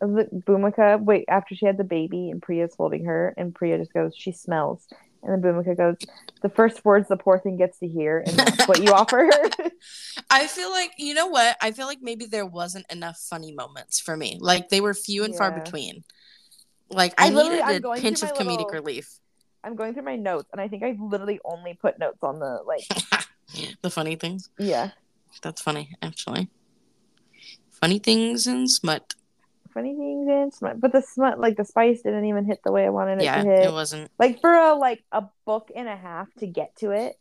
Look, 0.02 0.30
Bhumika, 0.32 1.02
wait, 1.02 1.26
after 1.28 1.56
she 1.56 1.66
had 1.66 1.78
the 1.78 1.84
baby 1.84 2.30
and 2.30 2.42
Priya's 2.42 2.76
holding 2.76 3.06
her, 3.06 3.34
and 3.38 3.56
Priya 3.56 3.78
just 3.78 3.94
goes, 3.94 4.14
she 4.16 4.32
smells. 4.32 4.88
And 5.26 5.44
then 5.44 5.54
Bhumika 5.54 5.76
goes, 5.76 5.96
the 6.42 6.50
first 6.50 6.86
words 6.86 7.08
the 7.08 7.18
poor 7.18 7.40
thing 7.40 7.58
gets 7.58 7.80
to 7.80 7.88
hear, 7.88 8.20
and 8.26 8.38
that's 8.38 8.68
what 8.68 8.84
you 8.84 8.92
offer 8.92 9.18
her. 9.26 9.70
I 10.30 10.46
feel 10.48 10.70
like 10.70 10.92
you 10.98 11.14
know 11.16 11.28
what? 11.28 11.58
I 11.62 11.72
feel 11.72 11.88
like 11.88 12.00
maybe 12.02 12.26
there 12.26 12.46
wasn't 12.46 12.86
enough 12.92 13.18
funny 13.18 13.52
moments 13.52 14.00
for 14.00 14.16
me. 14.16 14.38
Like 14.40 14.70
they 14.70 14.82
were 14.82 14.94
few 14.94 15.24
and 15.24 15.36
far 15.36 15.52
between. 15.52 16.04
Like 16.90 17.14
I 17.18 17.28
I, 17.28 17.30
needed 17.30 17.86
a 17.86 17.94
pinch 17.96 18.22
of 18.22 18.34
comedic 18.34 18.58
little- 18.58 18.70
relief. 18.72 19.20
I'm 19.64 19.76
going 19.76 19.96
through 19.96 20.04
my 20.04 20.16
notes, 20.16 20.48
and 20.52 20.62
I 20.62 20.68
think 20.68 20.84
I 20.84 20.96
literally 21.00 21.40
only 21.44 21.74
put 21.74 21.98
notes 21.98 22.20
on 22.22 22.38
the, 22.40 22.60
like, 22.68 22.84
the 23.82 23.90
funny 23.90 24.16
things. 24.16 24.48
yeah, 24.60 24.92
That's 25.42 25.60
funny, 25.60 25.96
actually. 26.04 26.50
Funny 27.72 27.98
things 27.98 28.46
and 28.46 28.70
smut. 28.70 29.15
Funny 29.76 29.94
things 29.96 30.28
and 30.28 30.52
smut. 30.52 30.82
But 30.82 30.92
the 30.94 31.02
smut, 31.04 31.40
like, 31.40 31.58
the 31.58 31.66
spice 31.66 32.02
didn't 32.02 32.26
even 32.26 32.46
hit 32.46 32.62
the 32.64 32.72
way 32.72 32.86
I 32.86 32.90
wanted 32.90 33.20
it 33.22 33.26
Yeah, 33.26 33.44
to 33.44 33.48
hit. 33.48 33.66
it 33.66 33.72
wasn't. 33.72 34.10
Like, 34.18 34.42
for 34.42 34.52
a, 34.52 34.74
like, 34.74 35.04
a 35.12 35.26
book 35.46 35.70
and 35.76 35.88
a 35.88 35.96
half 35.96 36.34
to 36.40 36.48
get 36.48 36.76
to 36.78 36.90
it, 36.92 37.20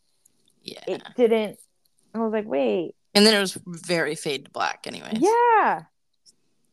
Yeah. 0.63 0.79
it 0.87 1.03
didn't. 1.15 1.59
I 2.15 2.19
was 2.19 2.33
like, 2.33 2.47
wait, 2.47 2.95
And 3.13 3.23
then 3.25 3.35
it 3.35 3.39
was 3.39 3.57
very 3.67 4.15
fade 4.15 4.45
to 4.45 4.51
black, 4.51 4.87
anyway. 4.87 5.11
yeah. 5.13 5.83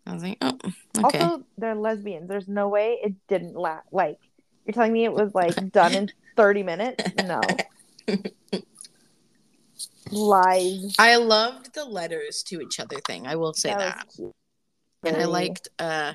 I 0.06 0.12
was 0.14 0.22
like, 0.22 0.38
oh, 0.40 0.56
okay. 1.04 1.18
Also, 1.20 1.44
they're 1.58 1.74
lesbians. 1.74 2.28
There's 2.28 2.48
no 2.48 2.68
way 2.68 2.98
it 3.02 3.14
didn't 3.28 3.54
last. 3.54 3.86
Like, 3.92 4.18
you're 4.64 4.72
telling 4.72 4.92
me 4.92 5.04
it 5.04 5.12
was 5.12 5.34
like 5.34 5.54
done 5.72 5.94
in 5.94 6.10
30 6.36 6.62
minutes? 6.62 7.04
No. 7.24 7.40
Lies. 10.10 10.94
I 10.98 11.16
loved 11.16 11.74
the 11.74 11.84
letters 11.84 12.42
to 12.44 12.60
each 12.60 12.80
other 12.80 12.96
thing. 13.06 13.26
I 13.26 13.36
will 13.36 13.54
say 13.54 13.70
that. 13.70 14.08
cute. 14.14 14.32
And 15.04 15.16
I 15.16 15.24
liked 15.24 15.68
uh 15.78 16.14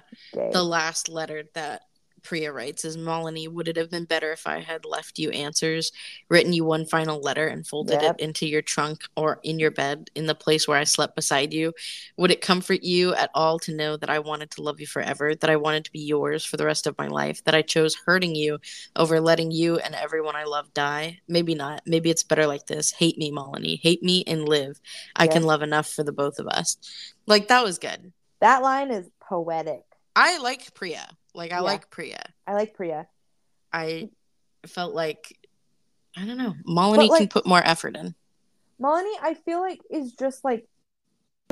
the 0.51 0.63
last 0.63 1.09
letter 1.09 1.43
that 1.53 1.81
Priya 2.23 2.51
writes 2.51 2.83
is 2.83 2.97
Malini, 2.97 3.47
would 3.47 3.69
it 3.69 3.77
have 3.77 3.89
been 3.89 4.03
better 4.03 4.33
if 4.33 4.47
I 4.47 4.59
had 4.59 4.83
left 4.83 5.17
you 5.17 5.29
answers, 5.29 5.93
written 6.29 6.51
you 6.51 6.65
one 6.65 6.85
final 6.85 7.21
letter, 7.21 7.47
and 7.47 7.65
folded 7.65 8.01
Yep. 8.01 8.15
it 8.19 8.21
into 8.21 8.45
your 8.45 8.61
trunk 8.61 9.03
or 9.15 9.39
in 9.43 9.59
your 9.59 9.71
bed 9.71 10.09
in 10.13 10.25
the 10.25 10.35
place 10.35 10.67
where 10.67 10.77
I 10.77 10.83
slept 10.83 11.15
beside 11.15 11.53
you? 11.53 11.71
Would 12.17 12.31
it 12.31 12.41
comfort 12.41 12.83
you 12.83 13.13
at 13.13 13.29
all 13.33 13.59
to 13.59 13.73
know 13.73 13.95
that 13.95 14.09
I 14.09 14.19
wanted 14.19 14.51
to 14.51 14.61
love 14.61 14.81
you 14.81 14.87
forever, 14.87 15.35
that 15.35 15.49
I 15.49 15.55
wanted 15.55 15.85
to 15.85 15.91
be 15.91 16.01
yours 16.01 16.43
for 16.43 16.57
the 16.57 16.65
rest 16.65 16.85
of 16.85 16.97
my 16.97 17.07
life, 17.07 17.43
that 17.45 17.55
I 17.55 17.61
chose 17.61 17.95
hurting 17.95 18.35
you 18.35 18.59
over 18.97 19.21
letting 19.21 19.51
you 19.51 19.77
and 19.77 19.95
everyone 19.95 20.35
I 20.35 20.43
love 20.43 20.73
die? 20.73 21.19
Maybe 21.29 21.55
not. 21.55 21.83
Maybe 21.85 22.09
it's 22.09 22.23
better 22.23 22.45
like 22.47 22.65
this. 22.67 22.91
Hate 22.91 23.17
me, 23.17 23.31
Malini. 23.31 23.79
Hate 23.81 24.03
me 24.03 24.25
and 24.27 24.49
live. 24.49 24.81
I 25.15 25.27
can 25.27 25.43
love 25.43 25.61
enough 25.61 25.89
for 25.89 26.03
the 26.03 26.11
both 26.11 26.39
of 26.39 26.47
us. 26.47 26.75
Like, 27.25 27.47
that 27.47 27.63
was 27.63 27.77
good. 27.77 28.11
That 28.39 28.61
line 28.61 28.91
is 28.91 29.09
poetic. 29.19 29.83
I 30.15 30.37
like 30.39 30.73
Priya. 30.73 31.07
Like, 31.33 31.51
I 31.51 31.57
Yeah. 31.57 31.61
like 31.61 31.89
Priya. 31.89 32.23
I 32.45 32.53
like 32.53 32.73
Priya. 32.73 33.07
I 33.71 34.09
mm. 34.65 34.69
felt 34.69 34.93
like 34.93 35.37
I 36.15 36.25
don't 36.25 36.37
know. 36.37 36.55
Malini 36.67 37.15
can 37.15 37.27
put 37.27 37.45
more 37.45 37.61
effort 37.63 37.95
in. 37.95 38.15
Malini, 38.81 39.13
I 39.21 39.35
feel 39.45 39.59
like 39.59 39.79
is 39.91 40.13
just 40.13 40.43
like 40.43 40.67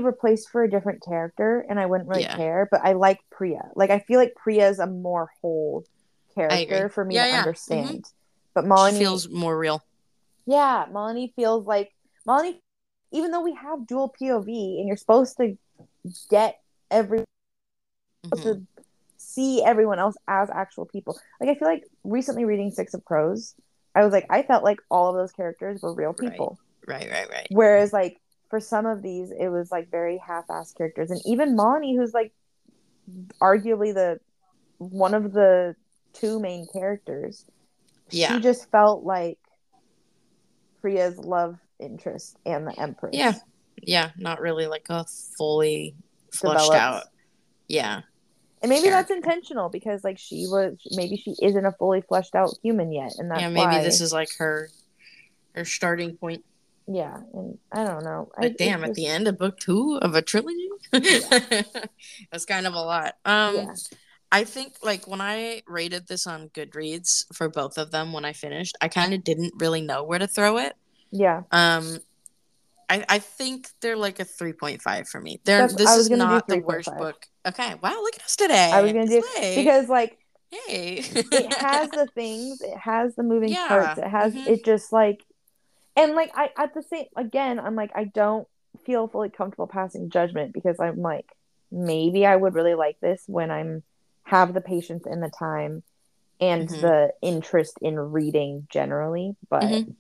replaced 0.01 0.49
for 0.49 0.63
a 0.63 0.69
different 0.69 1.03
character, 1.03 1.65
and 1.69 1.79
I 1.79 1.85
wouldn't 1.85 2.09
really 2.09 2.23
Yeah. 2.23 2.35
care. 2.35 2.67
But 2.69 2.81
I 2.83 2.93
like 2.93 3.19
Priya. 3.29 3.69
Like 3.75 3.91
I 3.91 3.99
feel 3.99 4.19
like 4.19 4.33
Priya 4.35 4.69
is 4.69 4.79
a 4.79 4.87
more 4.87 5.29
whole 5.41 5.85
character 6.33 6.89
for 6.89 7.05
me 7.05 7.15
Yeah, 7.15 7.27
to 7.27 7.37
understand. 7.37 8.05
Mm-hmm. 8.05 8.53
But 8.55 8.63
She 8.63 8.69
Malini 8.69 8.97
feels 8.97 9.29
more 9.29 9.57
real. 9.57 9.83
Yeah, 10.45 10.85
Malini 10.91 11.33
feels 11.35 11.65
like 11.65 11.93
Malini, 12.27 12.59
even 13.11 13.31
though 13.31 13.41
we 13.41 13.53
have 13.53 13.85
dual 13.85 14.13
POV 14.19 14.79
and 14.79 14.87
you're 14.87 14.97
supposed 14.97 15.37
to 15.37 15.57
get 16.29 16.59
every 16.91 17.23
Mhm. 18.25 18.43
to 18.43 18.61
see 19.17 19.63
everyone 19.63 19.99
else 19.99 20.15
as 20.27 20.49
actual 20.49 20.85
people. 20.85 21.17
Like 21.39 21.49
I 21.49 21.55
feel 21.55 21.67
like 21.67 21.85
recently 22.03 22.45
reading 22.45 22.71
Six 22.71 22.93
of 22.93 23.03
Crows, 23.05 23.55
I 23.93 24.03
was 24.03 24.11
like 24.11 24.25
I 24.29 24.43
felt 24.43 24.63
like 24.63 24.79
all 24.89 25.09
of 25.09 25.15
those 25.15 25.31
characters 25.31 25.81
were 25.81 25.93
real 25.93 26.13
people. 26.13 26.59
Right, 26.87 27.09
right, 27.09 27.29
right. 27.29 27.47
Whereas 27.49 27.93
like 27.93 28.19
for 28.49 28.59
some 28.59 28.85
of 28.85 29.01
these 29.01 29.31
it 29.31 29.49
was 29.49 29.71
like 29.71 29.89
very 29.89 30.17
half-assed 30.17 30.75
characters 30.75 31.11
and 31.11 31.21
even 31.25 31.55
Malini 31.55 31.95
who's 31.95 32.13
like 32.13 32.33
arguably 33.41 33.93
the 33.93 34.19
one 34.77 35.13
of 35.13 35.31
the 35.33 35.75
two 36.13 36.39
main 36.39 36.67
characters. 36.71 37.45
Yeah. 38.09 38.35
She 38.35 38.41
just 38.41 38.69
felt 38.71 39.03
like 39.03 39.39
Priya's 40.81 41.17
love 41.17 41.57
interest 41.79 42.37
and 42.45 42.67
the 42.67 42.79
Empress. 42.79 43.13
Yeah. 43.13 43.33
Yeah, 43.81 44.11
not 44.17 44.39
really 44.39 44.67
like 44.67 44.85
a 44.89 45.05
fully 45.37 45.95
flushed 46.35 46.71
out. 46.71 47.03
Yeah. 47.67 48.01
And 48.61 48.69
maybe 48.69 48.89
that's 48.89 49.11
intentional 49.11 49.69
because 49.69 50.03
like 50.03 50.17
she 50.17 50.47
was 50.47 50.75
maybe 50.91 51.17
she 51.17 51.35
isn't 51.41 51.65
a 51.65 51.71
fully 51.73 52.01
fleshed 52.01 52.33
out 52.35 52.49
human 52.63 52.91
yet 52.91 53.11
and 53.17 53.29
that's 53.29 53.41
yeah, 53.41 53.49
maybe 53.49 53.65
why 53.65 53.83
this 53.83 54.01
is 54.01 54.11
like 54.13 54.29
her 54.39 54.69
her 55.53 55.65
starting 55.65 56.17
point. 56.17 56.43
yeah 56.87 57.17
and 57.33 57.57
I 57.71 57.83
don't 57.83 58.03
know. 58.03 58.29
But 58.35 58.45
it 58.45 58.57
damn, 58.57 58.83
at 58.83 58.87
just- 58.87 58.95
the 58.95 59.05
end 59.07 59.27
of 59.27 59.37
book 59.37 59.59
two 59.59 59.99
of 60.01 60.15
a 60.15 60.21
trilogy? 60.21 60.69
That's 62.31 62.45
kind 62.45 62.65
of 62.67 62.73
a 62.73 62.81
lot. 62.81 63.15
Um 63.25 63.55
yeah. 63.55 63.73
I 64.31 64.43
think 64.43 64.77
like 64.83 65.07
when 65.07 65.21
I 65.21 65.61
rated 65.67 66.07
this 66.07 66.25
on 66.27 66.49
Goodreads 66.49 67.25
for 67.33 67.47
both 67.49 67.77
of 67.77 67.91
them 67.91 68.11
when 68.11 68.25
I 68.25 68.33
finished, 68.33 68.75
I 68.81 68.87
kind 68.87 69.13
of 69.13 69.23
didn't 69.23 69.53
really 69.57 69.81
know 69.81 70.03
where 70.03 70.19
to 70.19 70.27
throw 70.27 70.57
it. 70.57 70.73
Yeah. 71.11 71.43
Um, 71.51 71.99
I 72.89 73.05
I 73.09 73.19
think 73.19 73.67
they're 73.81 73.97
like 73.97 74.19
a 74.19 74.25
three 74.25 74.53
point 74.53 74.81
five 74.81 75.07
for 75.07 75.19
me. 75.19 75.41
They're 75.45 75.67
That's- 75.67 75.75
this 75.75 75.97
is 75.97 76.09
not 76.09 76.47
the 76.47 76.59
worst 76.59 76.89
3.5. 76.89 76.99
book. 76.99 77.25
Okay, 77.47 77.75
wow, 77.81 77.91
look 78.01 78.15
at 78.15 78.23
us 78.23 78.35
today. 78.35 78.71
I 78.73 78.81
was 78.81 78.91
gonna 78.91 79.07
do 79.07 79.21
Slay. 79.35 79.55
because 79.55 79.87
like 79.89 80.17
hey, 80.67 80.97
it 81.31 81.53
has 81.57 81.89
the 81.91 82.07
things, 82.15 82.59
it 82.61 82.77
has 82.77 83.15
the 83.15 83.23
moving 83.23 83.49
Yeah, 83.51 83.67
parts, 83.67 83.99
it 83.99 84.07
has 84.07 84.33
mhm. 84.33 84.47
it 84.47 84.63
just 84.65 84.91
like 84.93 85.23
and 85.95 86.13
like 86.15 86.31
I 86.35 86.49
at 86.57 86.73
the 86.73 86.83
same 86.83 87.05
again, 87.15 87.59
I'm 87.59 87.75
like 87.75 87.91
I 87.95 88.05
don't 88.05 88.47
feel 88.85 89.07
fully 89.07 89.29
comfortable 89.29 89.67
passing 89.67 90.09
judgment 90.09 90.53
because 90.53 90.79
I'm 90.79 90.97
like 91.01 91.25
maybe 91.71 92.25
I 92.25 92.35
would 92.35 92.53
really 92.53 92.75
like 92.75 92.99
this 92.99 93.23
when 93.27 93.49
I'm 93.51 93.83
have 94.23 94.53
the 94.53 94.61
patience 94.61 95.05
and 95.05 95.21
the 95.21 95.29
time 95.29 95.83
and 96.41 96.67
Mhm. 96.67 96.81
the 96.81 97.13
interest 97.21 97.77
in 97.81 97.97
reading 97.97 98.67
generally. 98.69 99.35
But 99.49 99.63
Mhm. 99.63 99.95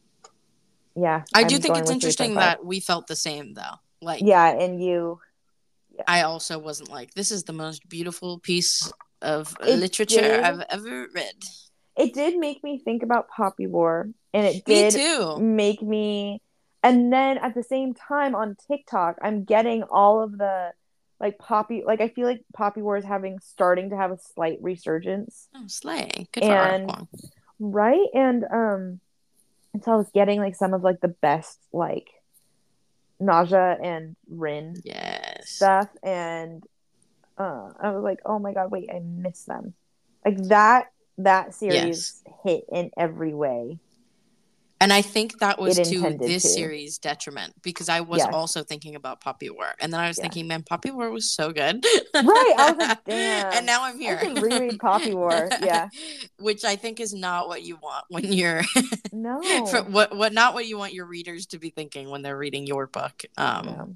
Yeah. 0.95 1.23
I 1.33 1.43
do 1.43 1.55
I'm 1.55 1.61
think 1.61 1.77
it's 1.77 1.91
interesting 1.91 2.35
that 2.35 2.63
we 2.65 2.79
felt 2.79 3.07
the 3.07 3.15
same 3.15 3.53
though. 3.53 3.75
Like, 4.01 4.21
Yeah, 4.23 4.47
and 4.49 4.81
you 4.83 5.19
I 6.07 6.21
also 6.23 6.59
wasn't 6.59 6.89
like 6.89 7.13
this 7.13 7.31
is 7.31 7.43
the 7.43 7.53
most 7.53 7.87
beautiful 7.89 8.39
piece 8.39 8.91
of 9.21 9.55
It 9.65 9.77
literature 9.79 10.21
did. 10.21 10.39
I've 10.43 10.63
ever 10.69 11.07
read. 11.13 11.35
it 11.97 12.13
did 12.13 12.37
make 12.37 12.63
me 12.63 12.79
think 12.79 13.01
about 13.03 13.29
Poppy 13.29 13.67
War 13.67 14.09
and 14.33 14.45
it 14.45 14.67
Me 14.67 14.73
did 14.75 14.91
too. 14.93 15.37
make 15.39 15.81
me 15.81 16.41
and 16.83 17.11
then 17.11 17.37
at 17.39 17.55
the 17.55 17.63
same 17.63 17.93
time 17.93 18.35
on 18.35 18.55
TikTok 18.67 19.17
I'm 19.21 19.43
getting 19.45 19.83
all 19.83 20.21
of 20.21 20.37
the 20.37 20.71
like 21.19 21.39
Poppy 21.39 21.83
like 21.87 22.01
I 22.01 22.09
feel 22.09 22.27
like 22.27 22.41
Poppy 22.53 22.81
War 22.81 22.97
is 22.97 23.05
having 23.05 23.39
starting 23.39 23.89
to 23.91 23.95
have 23.97 24.11
a 24.11 24.17
slight 24.35 24.57
resurgence 24.61 25.47
Oh, 25.55 25.63
slay! 25.67 26.27
Good 26.33 26.43
for 26.43 26.51
And- 26.51 27.07
right 27.59 28.07
and 28.13 28.43
um 28.51 28.99
and 29.75 29.83
so 29.83 29.91
I 29.91 29.95
was 29.97 30.09
getting 30.13 30.39
like 30.39 30.55
some 30.55 30.73
of 30.73 30.83
like 30.83 31.01
the 31.01 31.09
best 31.09 31.59
like 31.73 32.07
Nezha 33.21 33.77
and 33.83 34.15
Rin 34.29 34.81
Yes. 34.85 35.49
stuff 35.49 35.89
and 36.01 36.63
uh 37.37 37.71
I 37.77 37.91
was 37.91 38.01
like 38.01 38.19
oh 38.25 38.39
my 38.39 38.53
god 38.53 38.71
wait 38.71 38.89
I 38.89 38.99
missed 38.99 39.47
them. 39.47 39.73
Like 40.23 40.37
that 40.47 40.93
that 41.17 41.53
series 41.53 42.23
hit 42.45 42.63
in 42.71 42.91
every 42.97 43.33
way 43.33 43.79
And 44.81 44.91
I 44.91 45.01
think 45.01 45.39
that 45.39 45.57
was 45.57 45.75
to 45.77 46.17
this 46.19 46.43
to. 46.43 46.49
series' 46.49 46.97
detriment 46.97 47.53
because 47.63 47.87
I 47.87 48.01
was 48.01 48.19
Yes. 48.19 48.33
also 48.33 48.61
thinking 48.61 48.95
about 48.95 49.21
Poppy 49.21 49.49
War, 49.49 49.67
and 49.79 49.91
then 49.91 49.99
I 50.01 50.07
was 50.09 50.17
Yeah. 50.17 50.23
thinking, 50.23 50.47
man, 50.47 50.63
Poppy 50.63 50.91
War 50.91 51.09
was 51.11 51.31
so 51.31 51.51
good. 51.51 51.83
Right, 52.13 52.53
I 52.57 52.71
was 52.71 52.77
like, 52.89 53.03
damn, 53.05 53.53
and 53.57 53.65
now 53.65 53.83
I'm 53.83 53.95
I 53.95 53.99
here. 53.99 54.19
should 54.19 54.41
reread 54.41 54.79
Poppy 54.79 55.13
War, 55.13 55.49
yeah. 55.61 55.89
which 56.39 56.65
I 56.65 56.75
think 56.75 56.99
is 56.99 57.13
not 57.13 57.47
what 57.47 57.63
you 57.63 57.77
want 57.77 58.05
when 58.09 58.31
you're 58.33 58.63
no 59.13 59.65
for, 59.65 59.83
what 59.83 60.15
what 60.15 60.33
not 60.33 60.53
what 60.53 60.67
you 60.67 60.77
want 60.77 60.93
your 60.93 61.05
readers 61.05 61.45
to 61.47 61.57
be 61.57 61.69
thinking 61.69 62.09
when 62.09 62.21
they're 62.21 62.37
reading 62.37 62.67
your 62.67 62.85
book. 62.87 63.23
Um, 63.37 63.65
No. 63.65 63.95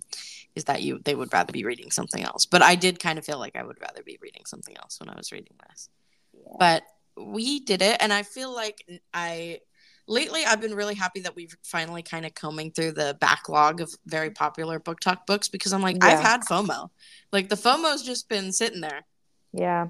is 0.56 0.64
that 0.66 0.82
you 0.82 1.00
they 1.04 1.14
would 1.14 1.32
rather 1.34 1.52
be 1.52 1.66
reading 1.66 1.92
something 1.92 2.24
else. 2.24 2.46
But 2.46 2.62
I 2.62 2.76
did 2.76 3.00
kind 3.00 3.20
of 3.20 3.26
feel 3.26 3.38
like 3.38 3.56
I 3.58 3.64
would 3.64 3.80
rather 3.82 4.02
be 4.02 4.18
reading 4.22 4.44
something 4.46 4.76
else 4.78 5.00
when 5.00 5.10
I 5.10 5.16
was 5.16 5.32
reading 5.32 5.56
this. 5.70 5.90
Yeah. 6.34 6.54
But 6.58 6.84
we 7.18 7.60
did 7.60 7.82
it, 7.82 7.98
and 8.00 8.14
I 8.14 8.24
feel 8.24 8.54
like 8.56 8.82
I 9.14 9.60
lately 10.10 10.44
I've 10.46 10.60
been 10.60 10.76
really 10.76 10.96
happy 10.96 11.22
that 11.22 11.36
we've 11.36 11.56
finally 11.64 12.04
kind 12.04 12.26
of 12.26 12.34
combing 12.34 12.72
through 12.72 12.92
the 12.94 13.18
backlog 13.22 13.80
of 13.80 13.94
very 14.06 14.32
popular 14.32 14.80
BookTok 14.80 15.26
books 15.26 15.48
because 15.48 15.72
I'm 15.72 15.82
like 15.82 16.04
I've 16.04 16.20
had 16.20 16.42
FOMO, 16.42 16.90
like 17.32 17.48
the 17.48 17.56
FOMO's 17.56 18.04
just 18.04 18.28
been 18.28 18.52
sitting 18.52 18.82
there, 18.82 19.06
yeah 19.54 19.88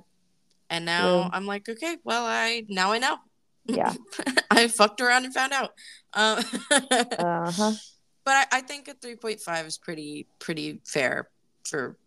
and 0.69 0.85
now 0.85 1.23
True. 1.23 1.29
I'm 1.33 1.47
like, 1.47 1.67
okay, 1.67 1.97
well 2.03 2.25
I 2.25 2.65
now 2.69 2.91
I 2.91 2.99
know. 2.99 3.17
Yeah. 3.65 3.93
I 4.51 4.67
fucked 4.67 5.01
around 5.01 5.25
and 5.25 5.33
found 5.33 5.53
out. 5.53 5.71
Um, 6.13 6.43
uh-huh 6.71 7.73
but 8.29 8.47
I, 8.51 8.57
I 8.57 8.61
think 8.61 8.87
a 8.87 8.93
3.5 8.93 9.65
is 9.65 9.79
pretty 9.79 10.27
pretty 10.37 10.81
fair 10.85 11.29
for 11.67 11.97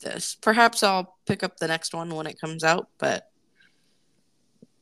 this. 0.00 0.36
Perhaps 0.40 0.84
I'll 0.84 1.16
pick 1.26 1.42
up 1.42 1.56
the 1.56 1.66
next 1.66 1.92
one 1.92 2.14
when 2.14 2.28
it 2.28 2.40
comes 2.40 2.62
out, 2.62 2.88
but 2.98 3.28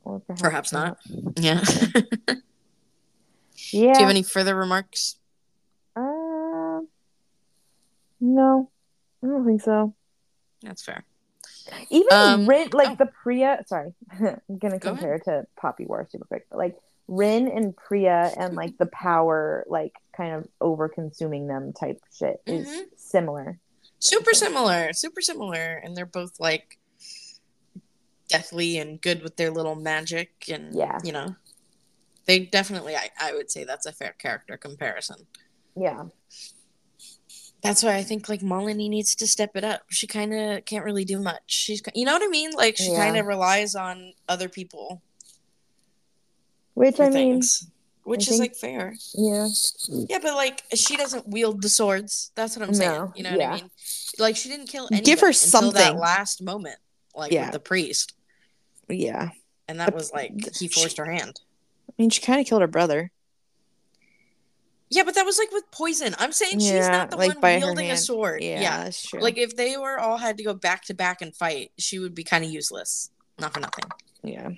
or 0.05 0.21
perhaps, 0.21 0.43
perhaps 0.43 0.73
not. 0.75 0.99
Yeah. 1.37 1.65
yeah 3.73 3.93
Do 3.93 4.01
you 4.01 4.05
have 4.07 4.11
any 4.11 4.23
further 4.23 4.55
remarks? 4.57 5.17
um 5.97 6.89
no 8.21 8.71
I 9.23 9.27
don't 9.27 9.45
think 9.47 9.63
so 9.63 9.95
That's 10.63 10.83
fair. 10.83 11.05
even 11.91 12.09
Um, 12.13 12.47
Rin 12.47 12.69
like 12.73 12.91
oh. 12.91 12.95
the 12.97 13.07
Priya 13.23 13.63
sorry 13.67 13.93
I'm 14.21 14.59
gonna 14.59 14.79
Go 14.79 14.91
compare 14.91 15.19
to 15.21 15.47
Poppy 15.57 15.85
War 15.87 16.07
super 16.11 16.25
quick 16.27 16.47
but 16.51 16.59
like 16.59 16.77
Rin 17.09 17.49
and 17.49 17.77
Priya 17.77 18.33
and 18.37 18.55
like 18.55 18.79
the 18.79 18.87
power 18.87 19.65
like 19.69 19.95
kind 20.17 20.35
of 20.35 20.47
over 20.61 20.89
consuming 20.89 21.47
them 21.49 21.73
type 21.73 22.01
shit 22.17 22.41
is 22.47 22.67
Mhm. 22.69 22.83
similar 22.97 23.59
Super 24.03 24.33
similar, 24.33 24.95
super 24.95 25.21
similar, 25.21 25.77
and 25.85 25.95
they're 25.95 26.07
both 26.07 26.41
like 26.41 26.79
deathly 28.29 28.79
and 28.79 28.99
good 28.99 29.23
with 29.23 29.37
their 29.37 29.51
little 29.51 29.75
magic, 29.75 30.31
and 30.51 30.75
Yeah. 30.75 30.99
you 31.05 31.13
know, 31.13 31.35
they 32.27 32.41
definitely. 32.41 32.95
I, 32.97 33.11
I 33.21 33.33
would 33.35 33.51
say 33.51 33.65
that's 33.65 33.87
a 33.87 33.93
fair 33.93 34.15
character 34.19 34.57
comparison. 34.57 35.27
yeah 35.77 36.05
That's 37.63 37.83
why 37.83 37.97
I 37.97 38.03
think 38.03 38.29
like 38.29 38.43
Molly 38.43 38.75
needs 38.75 39.15
to 39.17 39.27
step 39.27 39.51
it 39.57 39.65
up. 39.65 39.83
She 39.91 40.07
kind 40.07 40.33
of 40.33 40.65
can't 40.65 40.85
really 40.85 41.05
do 41.05 41.19
much. 41.19 41.43
She's, 41.47 41.83
you 41.95 42.05
know 42.07 42.13
what 42.13 42.23
I 42.23 42.29
mean? 42.29 42.53
Like 42.53 42.77
she 42.77 42.91
Yeah. 42.93 42.99
kind 43.05 43.17
of 43.17 43.27
relies 43.27 43.75
on 43.75 44.13
other 44.29 44.49
people 44.49 45.03
which 46.75 46.99
I 47.01 47.05
mean 47.11 47.13
things, 47.13 47.67
which 48.05 48.21
I 48.29 48.33
is 48.33 48.39
think- 48.39 48.53
like 48.53 48.57
fair. 48.57 48.95
yeah 49.15 49.49
Yeah, 49.89 50.19
but 50.23 50.35
like 50.35 50.63
she 50.75 50.97
doesn't 50.97 51.29
wield 51.29 51.61
the 51.63 51.69
swords. 51.69 52.31
That's 52.35 52.57
what 52.57 52.67
I'm 52.67 52.75
saying. 52.75 52.91
No, 52.91 53.13
You 53.15 53.25
know 53.25 53.37
what. 53.37 53.43
I 53.43 53.55
mean? 53.57 53.71
Like 54.19 54.37
she 54.37 54.49
didn't 54.49 54.69
kill 54.69 54.89
Give 54.89 55.21
her 55.21 55.29
until 55.29 55.73
that 55.73 55.83
something. 55.85 55.99
last 55.99 56.43
moment, 56.43 56.79
like 57.15 57.33
Yeah. 57.33 57.47
with 57.47 57.53
the 57.53 57.61
priest. 57.61 58.15
yeah 58.89 59.31
and 59.69 59.79
that 59.79 59.95
was 59.95 60.11
like 60.13 60.33
he 60.59 60.67
forced 60.69 60.97
her 60.97 61.05
hand. 61.11 61.41
I 62.01 62.03
mean, 62.03 62.09
she 62.09 62.23
kind 62.23 62.41
of 62.41 62.47
killed 62.47 62.63
her 62.63 62.67
brother. 62.67 63.13
Yeah, 64.89 65.03
but 65.05 65.15
that 65.17 65.27
was 65.27 65.37
like 65.39 65.53
with 65.53 65.71
poison. 65.71 66.15
I'm 66.19 66.33
saying 66.33 66.61
she's 66.61 66.89
not 66.89 67.11
the 67.11 67.19
like 67.19 67.41
one 67.43 67.61
wielding 67.61 67.91
a 67.91 67.97
sword. 67.99 68.43
Yeah, 68.43 68.59
Yeah. 68.63 68.85
that's 68.85 69.03
true. 69.07 69.21
Like 69.21 69.37
if 69.37 69.55
they 69.55 69.77
were 69.77 69.99
all 70.01 70.17
had 70.17 70.39
to 70.39 70.43
go 70.43 70.55
back 70.55 70.85
to 70.87 70.95
back 70.95 71.21
and 71.21 71.37
fight, 71.37 71.73
she 71.79 71.99
would 71.99 72.15
be 72.15 72.25
kind 72.25 72.43
of 72.43 72.51
useless. 72.51 73.11
Not 73.39 73.53
for 73.53 73.61
nothing. 73.61 73.85
yeah, 74.25 74.49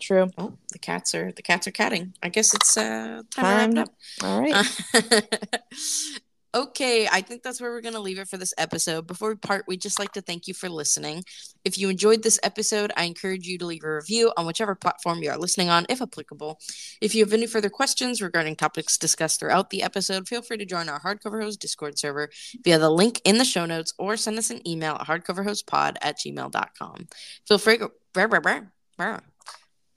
true. 0.00 0.30
Oh, 0.38 0.54
the 0.72 0.78
cats 0.78 1.14
are 1.14 1.30
the 1.30 1.42
cats 1.42 1.66
are 1.66 1.72
catting. 1.72 2.14
I 2.22 2.30
guess 2.30 2.54
it's 2.54 2.74
uh 2.78 3.22
Time. 3.30 3.74
time, 3.74 3.74
to 3.74 3.80
wrap 3.80 3.88
up. 3.88 3.94
All 4.24 4.40
right. 4.40 5.62
okay, 6.54 7.06
I 7.10 7.20
think 7.20 7.42
that's 7.42 7.60
where 7.60 7.70
we're 7.70 7.80
going 7.80 7.94
to 7.94 8.00
leave 8.00 8.18
it 8.18 8.28
for 8.28 8.36
this 8.36 8.54
episode. 8.58 9.06
Before 9.06 9.30
we 9.30 9.36
part, 9.36 9.66
we'd 9.68 9.80
just 9.80 9.98
like 9.98 10.12
to 10.12 10.20
thank 10.20 10.48
you 10.48 10.54
for 10.54 10.68
listening. 10.68 11.22
If 11.64 11.78
you 11.78 11.88
enjoyed 11.88 12.22
this 12.22 12.40
episode, 12.42 12.92
I 12.96 13.04
encourage 13.04 13.46
you 13.46 13.58
to 13.58 13.66
leave 13.66 13.84
a 13.84 13.94
review 13.94 14.32
on 14.36 14.46
whichever 14.46 14.74
platform 14.74 15.22
you 15.22 15.30
are 15.30 15.38
listening 15.38 15.68
on, 15.68 15.86
if 15.88 16.02
applicable. 16.02 16.58
If 17.00 17.14
you 17.14 17.24
have 17.24 17.32
any 17.32 17.46
further 17.46 17.70
questions 17.70 18.20
regarding 18.20 18.56
topics 18.56 18.98
discussed 18.98 19.40
throughout 19.40 19.70
the 19.70 19.82
episode, 19.82 20.26
feel 20.26 20.42
free 20.42 20.58
to 20.58 20.64
join 20.64 20.88
our 20.88 21.00
Hardcover 21.00 21.42
Hoes 21.42 21.56
Discord 21.56 21.98
server 21.98 22.30
via 22.64 22.78
the 22.78 22.90
link 22.90 23.20
in 23.24 23.38
the 23.38 23.44
show 23.44 23.66
notes 23.66 23.94
or 23.98 24.16
send 24.16 24.38
us 24.38 24.50
an 24.50 24.66
email 24.66 24.94
at 24.94 25.06
hardcoverhoespod 25.06 25.96
at 26.02 26.18
gmail.com. 26.18 27.08
Feel 27.46 27.58
free 27.58 27.78
brr. 28.12 29.20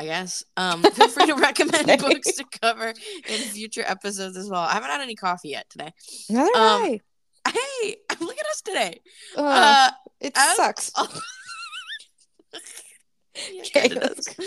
I 0.03 0.05
guess. 0.05 0.43
Um, 0.57 0.83
feel 0.83 1.07
free 1.07 1.25
to 1.27 1.35
recommend 1.49 1.89
Okay. 1.89 1.95
books 1.97 2.33
to 2.35 2.45
cover 2.61 2.89
in 2.89 3.37
future 3.39 3.83
episodes 3.87 4.35
as 4.37 4.49
well. 4.49 4.61
I 4.61 4.73
haven't 4.73 4.89
had 4.89 5.01
any 5.01 5.15
coffee 5.15 5.49
yet 5.49 5.69
today. 5.69 5.91
Neither 6.29 6.57
um, 6.57 6.83
way. 6.83 7.01
Hey, 7.47 7.95
look 8.19 8.37
at 8.37 8.45
us 8.47 8.61
today. 8.61 8.99
Uh, 9.37 9.41
Uh, 9.41 9.91
it 10.19 10.33
as- 10.35 10.55
sucks. 10.57 10.91
yeah, 13.51 13.61
Okay, 13.61 13.89
kinda 13.89 13.99
let's 13.99 14.25
does. 14.35 14.45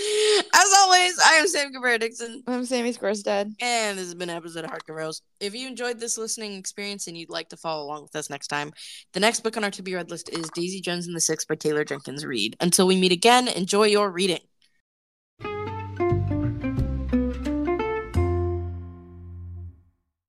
As 0.54 0.72
always, 0.78 1.18
I 1.18 1.32
am 1.40 1.48
Sam 1.48 1.72
Cabrera 1.72 1.98
Dixon, 1.98 2.42
I'm 2.46 2.64
Sammy 2.64 2.92
Square's 2.92 3.22
dead. 3.22 3.52
and 3.60 3.98
this 3.98 4.04
has 4.04 4.14
been 4.14 4.30
an 4.30 4.36
episode 4.36 4.64
of 4.64 4.70
Hardcover 4.70 5.02
Hoes. 5.02 5.22
If 5.40 5.54
you 5.56 5.66
enjoyed 5.66 5.98
this 5.98 6.16
listening 6.16 6.52
experience 6.54 7.08
and 7.08 7.16
you'd 7.16 7.28
like 7.30 7.48
to 7.48 7.56
follow 7.56 7.84
along 7.84 8.02
with 8.02 8.14
us 8.14 8.30
next 8.30 8.46
time, 8.46 8.72
the 9.12 9.18
next 9.20 9.40
book 9.40 9.56
on 9.56 9.64
our 9.64 9.72
to 9.72 9.82
be 9.82 9.94
read 9.96 10.10
list 10.10 10.28
is 10.28 10.48
Daisy 10.54 10.80
Jones 10.80 11.06
and 11.08 11.16
the 11.16 11.20
Six 11.20 11.44
by 11.44 11.56
Taylor 11.56 11.84
Jenkins 11.84 12.24
Reid. 12.24 12.56
Until 12.60 12.86
we 12.86 12.96
meet 12.96 13.10
again, 13.12 13.48
enjoy 13.48 13.86
your 13.86 14.08
reading. 14.10 14.38